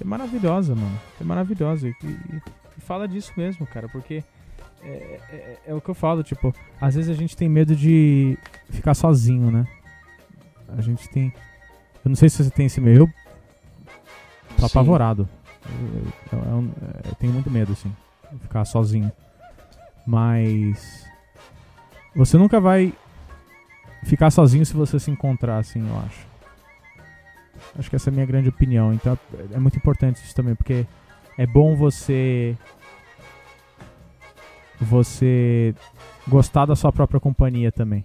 [0.00, 0.98] É maravilhosa, mano.
[1.20, 1.88] É maravilhosa.
[1.88, 2.42] E, e-
[2.76, 4.22] e fala disso mesmo, cara, porque
[4.82, 4.88] é,
[5.30, 8.36] é- é o que eu falo, tipo, às vezes a gente tem medo de
[8.70, 9.66] ficar sozinho, né?
[10.76, 11.32] A gente tem.
[12.04, 13.10] Eu não sei se você tem esse medo.
[14.50, 14.66] Eu tô Sim.
[14.66, 15.28] apavorado.
[15.64, 16.74] Eu, eu- eu- eu-
[17.10, 17.94] eu tenho muito medo, assim,
[18.32, 19.10] de ficar sozinho.
[20.06, 21.04] Mas.
[22.14, 22.92] Você nunca vai
[24.04, 26.26] ficar sozinho se você se encontrar, assim, eu acho.
[27.78, 28.92] Acho que essa é a minha grande opinião.
[28.92, 29.18] Então
[29.52, 30.86] é muito importante isso também, porque
[31.36, 32.56] é bom você.
[34.80, 35.74] Você
[36.28, 38.04] gostar da sua própria companhia também.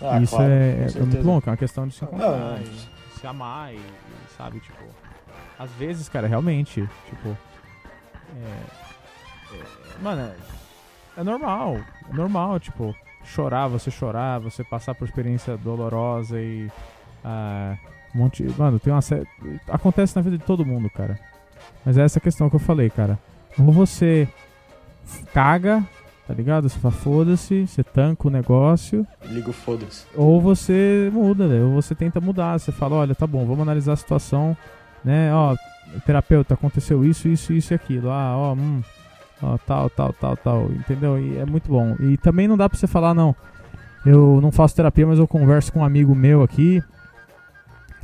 [0.00, 3.18] Ah, isso claro, é, é muito bom, é uma questão de se encontrar Não, e
[3.18, 4.84] se amar e, e, sabe, tipo.
[5.58, 7.36] Às vezes, cara, realmente, tipo.
[8.36, 11.78] É, é- mano, é, é normal.
[12.08, 12.94] É normal, tipo,
[13.24, 16.70] chorar, você chorar, você passar por experiência dolorosa e.
[17.24, 17.76] ah,
[18.14, 18.42] um monte.
[18.56, 19.26] Mano, tem uma série.
[19.68, 21.18] Acontece na vida de todo mundo, cara.
[21.84, 23.18] Mas é essa questão que eu falei, cara.
[23.58, 24.28] Ou você
[25.32, 25.84] caga,
[26.26, 26.68] tá ligado?
[26.68, 29.06] Você fala, foda-se, você tanca o negócio.
[29.26, 30.04] Ligo foda-se.
[30.14, 31.62] Ou você muda, né?
[31.62, 32.58] Ou você tenta mudar.
[32.58, 34.56] Você fala, olha, tá bom, vamos analisar a situação,
[35.04, 35.32] né?
[35.34, 35.56] Ó,
[36.04, 38.10] terapeuta, aconteceu isso, isso, isso e aquilo.
[38.10, 38.82] Ah, ó, hum,
[39.42, 40.64] ó, tal, tal, tal, tal.
[40.72, 41.18] Entendeu?
[41.18, 41.96] E é muito bom.
[42.00, 43.34] E também não dá pra você falar, não.
[44.04, 46.82] Eu não faço terapia, mas eu converso com um amigo meu aqui.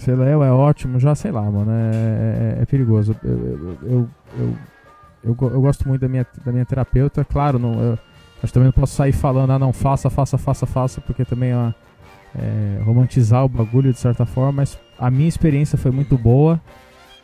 [0.07, 1.71] Lá, é ótimo, já sei lá, mano.
[1.71, 3.17] É, é- é perigoso.
[3.25, 4.09] Eu, eu, eu,
[4.39, 4.57] eu,
[5.25, 7.99] eu, eu gosto muito da minha, da minha terapeuta, claro, não, eu,
[8.43, 11.75] mas também não posso sair falando, ah, não, faça, faça, faça, faça, porque também é
[12.37, 16.61] é, romantizar o bagulho de certa forma, mas a minha experiência foi muito boa.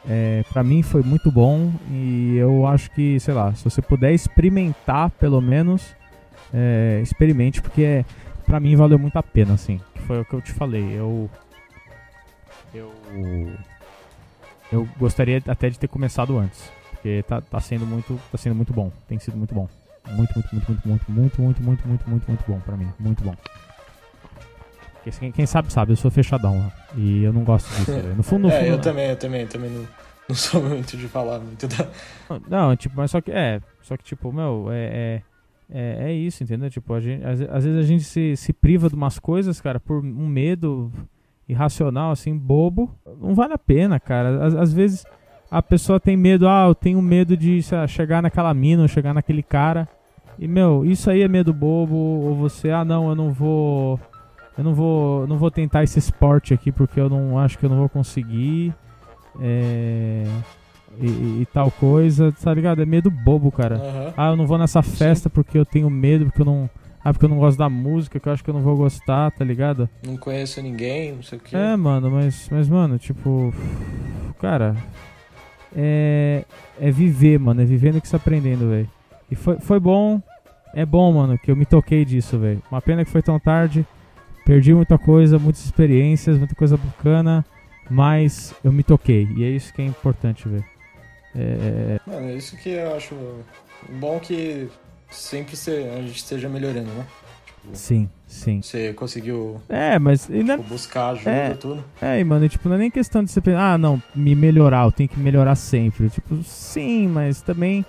[0.09, 4.12] É, para mim foi muito bom e eu acho que, sei lá, se você puder
[4.14, 5.94] experimentar, pelo menos,
[6.55, 8.05] é, experimente, porque é,
[8.47, 9.78] pra mim valeu muito a pena, assim.
[10.06, 10.94] Foi o que eu te falei.
[10.97, 11.28] Eu.
[14.73, 14.89] Eu.
[14.99, 16.70] Gostaria até de ter começado antes.
[16.91, 18.20] Porque tá, tá sendo muito.
[18.31, 18.93] Tá sendo muito bom.
[19.09, 19.69] Tem sido muito bom.
[20.11, 22.89] Muito, muito, muito, muito, muito, muito, muito, muito, muito, muito, muito bom pra mim.
[22.99, 23.35] Muito bom.
[24.95, 26.59] Porque quem, quem sabe, sabe, eu sou fechadão.
[26.59, 26.73] né?
[26.97, 27.93] E eu não gosto disso.
[27.93, 28.15] velho.
[28.15, 28.69] No fundo, no é, fundo.
[28.69, 29.87] eu também, eu também, também não,
[30.28, 31.89] não sou muito de falar muito da.
[32.49, 35.23] Não, tipo, mas só que é, só que tipo, meu, é
[35.73, 36.69] é, é, é isso, entendeu?
[36.69, 39.81] Tipo, a gente, às, às vezes a gente se, se priva de umas coisas, cara,
[39.81, 40.93] por um medo
[41.51, 42.90] irracional, assim, bobo.
[43.20, 44.44] Não vale a pena, cara.
[44.47, 45.05] Às, às vezes
[45.51, 49.12] a pessoa tem medo, ah, eu tenho medo de lá, chegar naquela mina, ou chegar
[49.12, 49.89] naquele cara.
[50.39, 53.98] E, meu, isso aí é medo bobo, ou você, ah, não, eu não vou.
[54.56, 57.70] Eu não vou, não vou tentar esse esporte aqui porque eu não acho que eu
[57.70, 58.74] não vou conseguir.
[59.40, 60.24] É,
[61.01, 61.06] e,
[61.43, 62.82] e- tal coisa, tá ligado?
[62.82, 63.77] É medo bobo, cara.
[63.77, 64.14] Aham.
[64.16, 66.68] Ah, eu não vou nessa festa porque eu tenho medo, porque eu não.
[67.02, 69.31] Ah, porque eu não gosto da música, que eu acho que eu não vou gostar,
[69.31, 69.89] tá ligado?
[70.06, 71.56] Não conheço ninguém, não sei o que.
[71.56, 73.52] É, mano, mas, mas mano, tipo.
[74.39, 74.77] Cara.
[75.74, 76.44] É.
[76.78, 77.62] É viver, mano.
[77.62, 78.89] É vivendo que se aprendendo, velho.
[79.31, 80.20] E foi, foi bom.
[80.74, 82.62] É bom, mano, que eu me toquei disso, velho.
[82.70, 83.85] Uma pena que foi tão tarde.
[84.44, 87.44] Perdi muita coisa, muitas experiências, muita coisa bacana.
[87.90, 89.27] Mas eu me toquei.
[89.36, 90.64] E é isso que é importante, velho.
[91.35, 93.14] É, Mano, é isso que eu acho
[94.01, 94.68] bom que
[95.11, 97.05] sempre se- a gente esteja melhorando, né?
[97.74, 98.62] sim, sim.
[98.62, 101.51] Você conseguiu É, mas ainda, tipo, buscar ajuda É.
[101.51, 101.85] e tudo.
[102.01, 104.35] É, e, mano, e, tipo, não é nem questão de você pensar, ah, não, me
[104.35, 106.09] melhorar, eu tenho que melhorar sempre.
[106.09, 107.85] Tipo, sim, mas também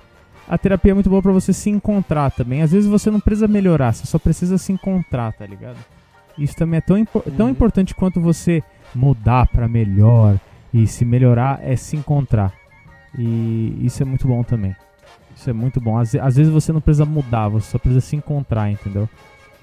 [0.47, 2.61] a terapia é muito boa pra você se encontrar também.
[2.61, 5.77] Às vezes você não precisa melhorar, você só precisa se encontrar, tá ligado?
[6.37, 7.51] Isso também é tão, impo- tão Uhum.
[7.53, 8.61] importante quanto você
[8.93, 10.37] mudar pra melhor
[10.73, 12.53] e se melhorar é se encontrar.
[13.17, 14.75] E isso é muito bom também.
[15.41, 15.97] Isso é muito bom.
[15.97, 19.09] Às, às vezes você não precisa mudar, você só precisa se encontrar, entendeu?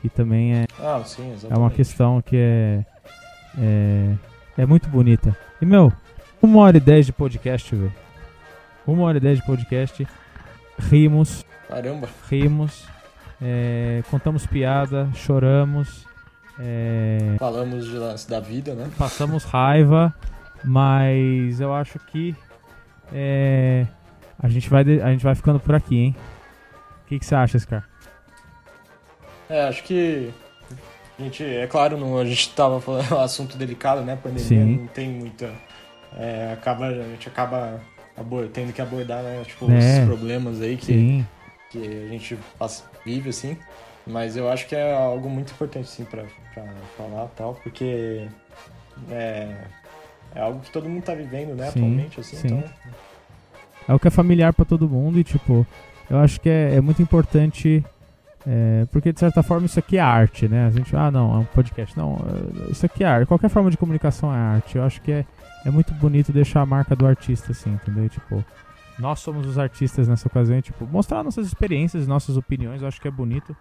[0.03, 1.53] E também é, Ah, sim, exatamente.
[1.53, 2.85] é uma questão que é,
[3.57, 4.15] é.
[4.59, 5.37] É muito bonita.
[5.63, 5.93] E, meu,
[6.43, 7.93] uma hora e dez de podcast, velho.
[8.85, 10.05] Uma hora e dez de podcast.
[10.81, 12.09] Rimos, Caramba.
[12.29, 12.85] rimos.
[13.41, 16.05] é, contamos piada, choramos.
[16.59, 18.91] é, Falamos de lance da vida, né?
[18.99, 20.13] passamos raiva.
[20.65, 22.35] Mas eu acho que.
[23.13, 23.87] é,
[24.39, 26.17] a, gente vai a gente vai ficando por aqui, hein?
[27.09, 27.89] que, que você acha, Scar?
[29.49, 30.31] É, acho que.
[31.19, 34.17] A gente, é claro, não, a gente tava falando um assunto delicado, né?
[34.23, 34.77] Pandemia Sim.
[34.77, 35.51] não tem muita.
[36.17, 37.81] é, acaba, a gente acaba
[38.17, 39.43] abor- tendo que abordar, né?
[39.47, 39.79] Tipo, É.
[39.79, 41.27] esses problemas aí que, Sim,
[41.71, 42.39] que a gente
[43.05, 43.57] vive, assim.
[44.07, 46.25] Mas eu acho que é algo muito importante, sim, pra,
[46.55, 46.65] pra
[46.97, 48.27] falar e tal, porque
[49.11, 49.55] é,
[50.35, 52.47] é algo que todo mundo tá vivendo, né, Sim, atualmente, assim, sim.
[52.47, 52.65] então.
[53.89, 55.67] É o que é familiar pra todo mundo e, tipo,
[56.11, 57.83] eu acho que é, é muito importante,
[58.47, 60.67] é, porque de certa forma isso aqui é arte, né?
[60.67, 61.97] A gente, ah, não, é um podcast.
[61.97, 62.17] Não,
[62.67, 63.27] é- isso aqui é arte.
[63.27, 64.77] Qualquer forma de comunicação é arte.
[64.77, 65.25] Eu acho que é,
[65.65, 68.09] é muito bonito deixar a marca do artista, assim, entendeu?
[68.09, 68.45] Tipo,
[68.99, 73.01] nós somos os artistas nessa ocasião, e, tipo, mostrar nossas experiências, nossas opiniões, eu acho
[73.01, 73.57] que é bonito.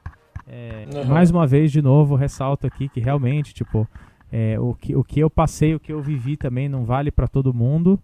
[0.47, 1.05] É, Uhum.
[1.05, 3.85] Mais uma vez, de novo, ressalto aqui que realmente, tipo,
[4.31, 7.27] é, o, que, o que eu passei, o que eu vivi também não vale pra
[7.27, 7.99] todo mundo.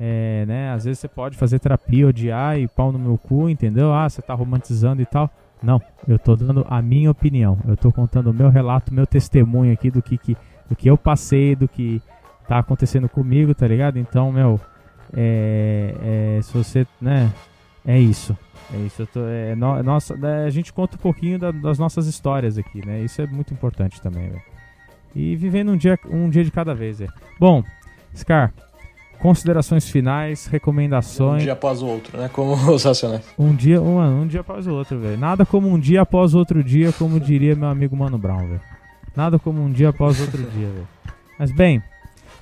[0.00, 0.70] É, né?
[0.72, 3.92] Às vezes você pode fazer terapia, odiar e pau no meu cu, entendeu?
[3.92, 5.28] Ah, você tá romantizando e tal.
[5.62, 7.58] Não, eu tô dando a minha opinião.
[7.66, 10.36] Eu tô contando o meu relato, meu testemunho aqui do que, que,
[10.68, 12.00] do que eu passei, do que
[12.46, 13.98] tá acontecendo comigo, tá ligado?
[13.98, 14.60] Então, meu,
[15.16, 17.32] é, é, se você, né,
[17.84, 18.36] é isso.
[18.72, 22.06] É isso, tô, é, no- nossa, né, a gente conta um pouquinho da- das nossas
[22.06, 23.00] histórias aqui, né?
[23.00, 24.30] Isso é muito importante também.
[25.16, 27.12] E vivendo um dia, um dia de cada vez, velho.
[27.40, 27.64] Bom,
[28.14, 28.52] Scar,
[29.18, 31.42] considerações finais, Um recomendações.
[31.42, 32.28] dia após o outro, né?
[32.32, 33.22] Como os racionais.
[33.38, 35.18] Um dia, um, um dia após o outro, velho.
[35.18, 38.60] Nada como um dia após outro dia, como diria meu amigo Mano Brown, velho.
[39.16, 40.88] Nada como um dia após outro dia, velho.
[41.38, 41.82] Mas bem,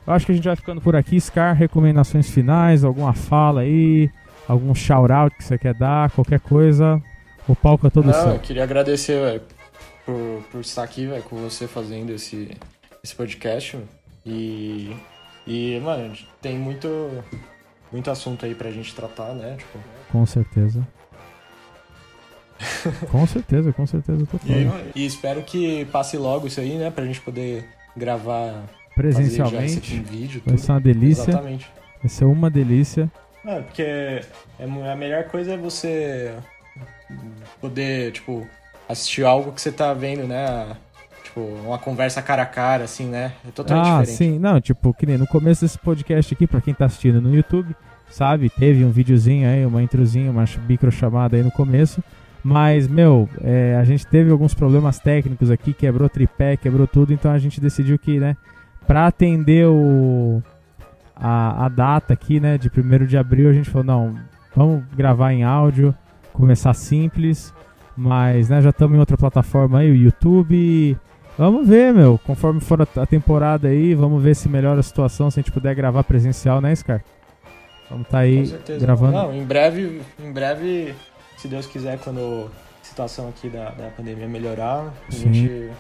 [0.06, 1.20] eu acho que a gente vai ficando por aqui.
[1.20, 4.10] Scar, recomendações finais, alguma fala aí,
[4.46, 7.02] algum shout-out que você quer dar, qualquer coisa.
[7.48, 8.32] O palco é todo Não, seu.
[8.32, 9.42] eu queria agradecer, velho,
[10.04, 12.50] por, por estar aqui, velho, com você fazendo esse,
[13.02, 13.78] esse podcast.
[14.24, 14.94] E,
[15.46, 16.88] e, mano, tem muito,
[17.92, 19.56] muito assunto aí pra gente tratar, né?
[19.58, 19.78] Tipo,
[20.10, 20.86] Com certeza.
[23.10, 24.92] com certeza, com certeza, eu tô e, falando.
[24.94, 26.90] e espero que passe logo isso aí, né?
[26.90, 28.64] Pra gente poder gravar,
[28.94, 29.98] Presencialmente.
[30.00, 31.30] vídeo, Vai ser uma delícia.
[31.30, 31.70] Exatamente.
[32.02, 33.10] Vai ser uma delícia.
[33.44, 34.22] É, porque é
[34.90, 36.34] a melhor coisa é você
[37.60, 38.46] poder, tipo,
[38.88, 40.76] assistir algo que você tá vendo, né?
[41.36, 43.32] Tipo, uma conversa cara a cara, assim, né?
[43.46, 44.16] É totalmente ah, diferente.
[44.16, 44.38] sim.
[44.38, 47.76] Não, tipo, que nem no começo desse podcast aqui, pra quem tá assistindo no YouTube,
[48.08, 48.48] sabe?
[48.48, 52.02] Teve um videozinho aí, uma introzinha, uma micro chamada aí no começo.
[52.42, 57.30] Mas, meu, é, a gente teve alguns problemas técnicos aqui, quebrou tripé, quebrou tudo, então
[57.30, 58.34] a gente decidiu que, né,
[58.86, 60.42] pra atender o,
[61.14, 64.16] a, a data aqui, né, de 1 de abril, a gente falou, não,
[64.54, 65.94] vamos gravar em áudio,
[66.32, 67.52] começar simples,
[67.94, 70.96] mas, né, já estamos em outra plataforma aí, o YouTube.
[71.38, 75.30] Vamos ver, meu, conforme for a, a temporada aí, vamos ver se melhora a situação,
[75.30, 77.02] se a gente puder gravar presencial, né, Scar?
[77.90, 78.80] Vamos tá aí Com certeza.
[78.80, 79.12] gravando.
[79.12, 80.94] Não, em breve, em breve,
[81.36, 82.50] se Deus quiser, quando
[82.82, 85.32] a situação aqui da, da pandemia melhorar, a Sim.
[85.32, 85.70] gente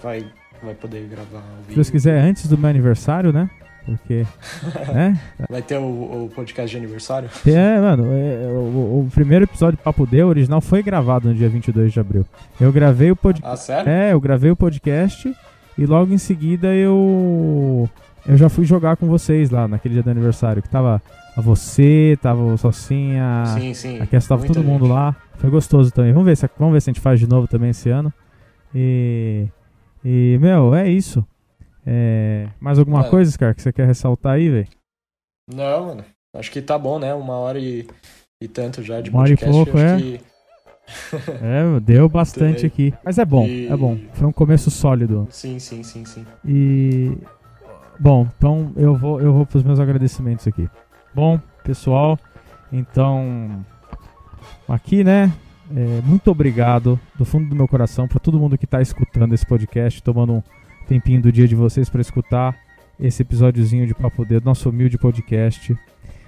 [0.00, 0.24] vai,
[0.62, 1.68] vai poder gravar o vídeo.
[1.70, 3.50] Se Deus quiser, antes do meu aniversário, né?
[3.84, 4.24] Porque,
[4.92, 5.18] né?
[5.48, 5.82] Vai ter o,
[6.24, 7.28] o podcast de aniversário?
[7.46, 11.48] É, mano, é, o, o primeiro episódio do Papo Deu original foi gravado no dia
[11.48, 12.24] 22 de abril.
[12.60, 13.52] Eu gravei o podcast.
[13.52, 13.90] Ah, sério?
[13.90, 15.34] É, eu gravei o podcast
[15.76, 17.88] e logo em seguida eu
[18.26, 21.02] eu já fui jogar com vocês lá naquele dia do aniversário, que tava
[21.36, 24.00] a você, tava o Salsinha, sim, sim.
[24.00, 24.94] aqui estava Muita todo mundo gente.
[24.94, 25.16] lá.
[25.38, 26.12] Foi gostoso também.
[26.12, 28.12] Vamos ver se vamos ver se a gente faz de novo também esse ano.
[28.74, 29.46] E
[30.04, 31.24] e meu, é isso.
[31.84, 33.10] É, mais alguma Mano.
[33.10, 34.68] coisa, Scar, que você quer ressaltar aí, velho?
[35.52, 36.04] Não, mano.
[36.34, 37.12] Acho que tá bom, né?
[37.12, 37.86] Uma hora e,
[38.42, 39.64] e tanto já de Uma hora e podcast.
[39.64, 39.96] pouco, é.
[40.00, 40.20] que
[41.42, 42.92] É, deu bastante aqui.
[43.04, 43.98] Mas é bom, E- é bom.
[44.14, 45.26] Foi um começo sólido.
[45.30, 46.24] Sim, sim, sim, sim.
[46.44, 47.16] E
[47.98, 50.68] bom, então eu vou eu vou pros meus agradecimentos aqui.
[51.14, 52.18] Bom, pessoal,
[52.72, 53.64] então
[54.68, 55.32] aqui, né?
[55.74, 59.46] é, muito obrigado do fundo do meu coração para todo mundo que tá escutando esse
[59.46, 60.42] podcast, tomando um
[60.92, 62.54] tempinho do dia de vocês para escutar
[63.00, 65.74] esse episódiozinho de Papo Dedo, nosso humilde podcast.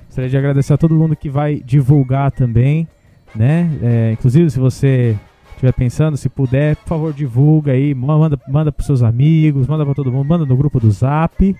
[0.06, 2.88] Gostaria de agradecer a todo mundo que vai divulgar também,
[3.34, 3.68] né?
[3.82, 5.14] É, inclusive, se você
[5.50, 9.84] estiver pensando, se puder, por favor, divulga aí, ma- manda, manda pros seus amigos, manda
[9.84, 11.54] para todo mundo, manda no grupo do Zap,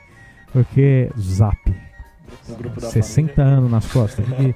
[0.51, 1.59] porque Zap,
[2.49, 3.59] No grupo da 60 família.
[3.59, 4.25] anos nas costas.
[4.41, 4.55] E,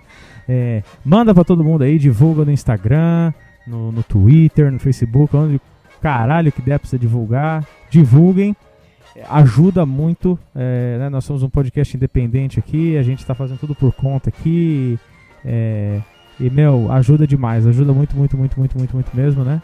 [0.48, 3.32] é, manda pra todo mundo aí, divulga no Instagram,
[3.66, 5.60] no, no Twitter, no Facebook, onde
[6.00, 7.62] caralho que der pra você divulgar.
[7.90, 8.56] Divulguem,
[9.28, 10.38] ajuda muito.
[10.54, 14.28] é, né, nós somos um podcast independente aqui, a gente tá fazendo tudo por conta
[14.28, 14.98] aqui.
[15.44, 16.00] é,
[16.40, 19.60] e, meu, ajuda demais, ajuda muito, muito, muito, muito, muito, muito mesmo, né?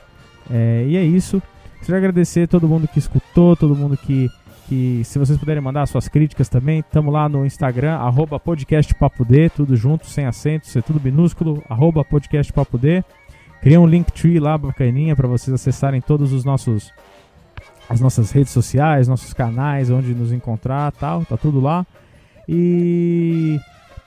[0.51, 1.41] É, e é isso.
[1.81, 4.29] Queria agradecer todo mundo que escutou, todo mundo que
[4.69, 9.77] que se vocês puderem mandar suas críticas também, estamos lá no Instagram, arroba podcastpapod, tudo
[9.77, 13.05] junto, sem acento, é tudo minúsculo, arroba podcastpapod.
[13.61, 16.93] Cria um Linktree lá bacaninha para vocês acessarem todos os nossos
[17.89, 21.87] as nossas redes sociais, nossos canais, onde nos encontrar, tal, tá tudo lá.
[22.49, 23.59] E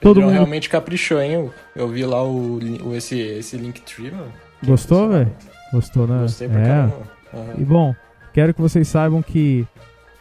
[0.02, 1.34] todo mundo realmente caprichou, hein?
[1.34, 4.32] Eu, eu vi lá o, o- esse, esse Linktree, mano.
[4.64, 5.32] gostou, velho?
[5.72, 6.22] Gostou, né?
[6.22, 6.64] Gostei pra é.
[6.68, 7.02] caramba.
[7.34, 7.54] Aham.
[7.58, 7.96] E bom,
[8.34, 9.66] quero que vocês saibam que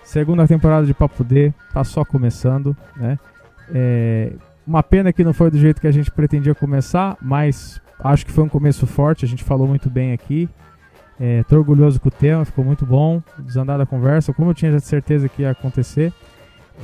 [0.02, 3.18] segunda temporada de Papo D tá só começando, né?
[3.72, 4.32] É,
[4.66, 8.32] uma pena que não foi do jeito que a gente pretendia começar, mas acho que
[8.32, 10.48] foi um começo forte, a gente falou muito bem aqui.
[11.18, 14.70] É, tô orgulhoso com o tema, ficou muito bom, desandar a conversa, como eu tinha
[14.72, 16.12] já certeza que ia acontecer.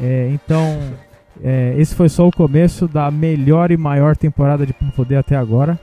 [0.00, 0.80] É, então,
[1.42, 5.36] é, esse foi só o começo da melhor e maior temporada de Papo D até
[5.36, 5.78] agora.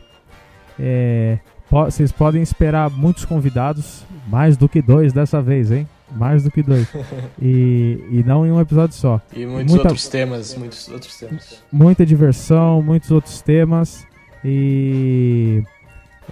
[0.80, 1.38] É,
[1.70, 5.88] po- vocês podem esperar muitos convidados, mais do que dois dessa vez, hein?
[6.16, 6.88] Mais do que dois.
[7.40, 9.22] e, e não em um episódio só.
[9.32, 11.64] E muitos Muita- outros temas, muitos outros temas.
[11.72, 14.08] Muita diversão, muitos outros temas.
[14.44, 15.62] E.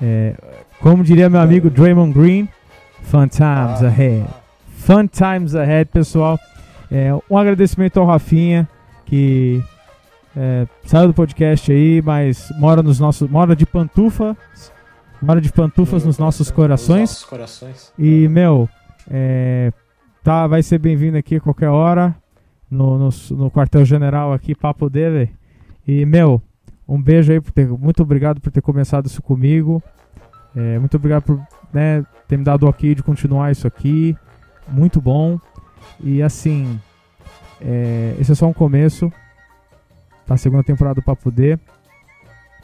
[0.01, 0.33] é,
[0.81, 2.47] como diria meu amigo Draymond Green,
[3.03, 3.87] fun times Ah.
[3.87, 4.25] ahead.
[4.69, 6.39] Fun times ahead, pessoal.
[6.89, 8.67] É, um agradecimento ao Rafinha,
[9.05, 9.61] que
[10.35, 13.29] é, saiu do podcast aí, mas mora nos nossos.
[13.29, 14.35] Mora de pantufa.
[15.21, 16.99] Mora de pantufas nos nossos corações.
[17.01, 17.93] Nos nossos corações.
[17.97, 18.69] E, meu,
[19.09, 19.73] é,
[20.23, 22.15] tá, vai ser bem-vindo aqui a qualquer hora
[22.69, 25.29] no, no, no quartel-general aqui, Papo D, velho.
[25.87, 26.39] E, meu,
[26.87, 29.81] um beijo aí, por ter, muito obrigado por ter começado isso comigo.
[30.57, 31.39] É, muito obrigado por
[31.71, 34.17] né, ter me dado o ok de continuar isso aqui.
[34.67, 35.39] Muito bom.
[36.03, 36.79] E, assim,
[37.61, 39.13] é, esse é só um começo
[40.25, 41.59] da segunda temporada do Papo D.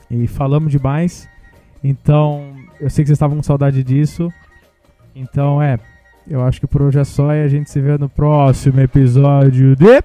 [0.09, 1.29] E falamos demais.
[1.83, 4.33] Então, eu sei que vocês estavam com saudade disso.
[5.15, 5.77] Então, é.
[6.27, 9.75] Eu acho que por hoje é só e a gente se vê no próximo episódio
[9.75, 10.01] de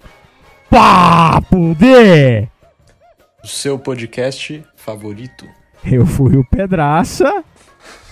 [0.69, 2.49] Papo D!
[3.43, 5.47] O seu podcast favorito.
[5.85, 7.45] Eu fui o Pedraça.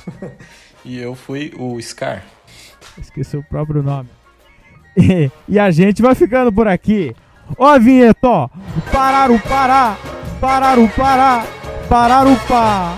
[0.84, 2.22] E eu fui o Scar.
[2.96, 4.08] Esqueci o próprio nome.
[5.48, 7.12] E, a gente vai ficando por aqui.
[7.58, 8.48] Ó, vinheta, ó.
[8.92, 9.98] Parar o parar.
[10.40, 11.44] Parar o parar.
[11.88, 12.96] Parar o pá.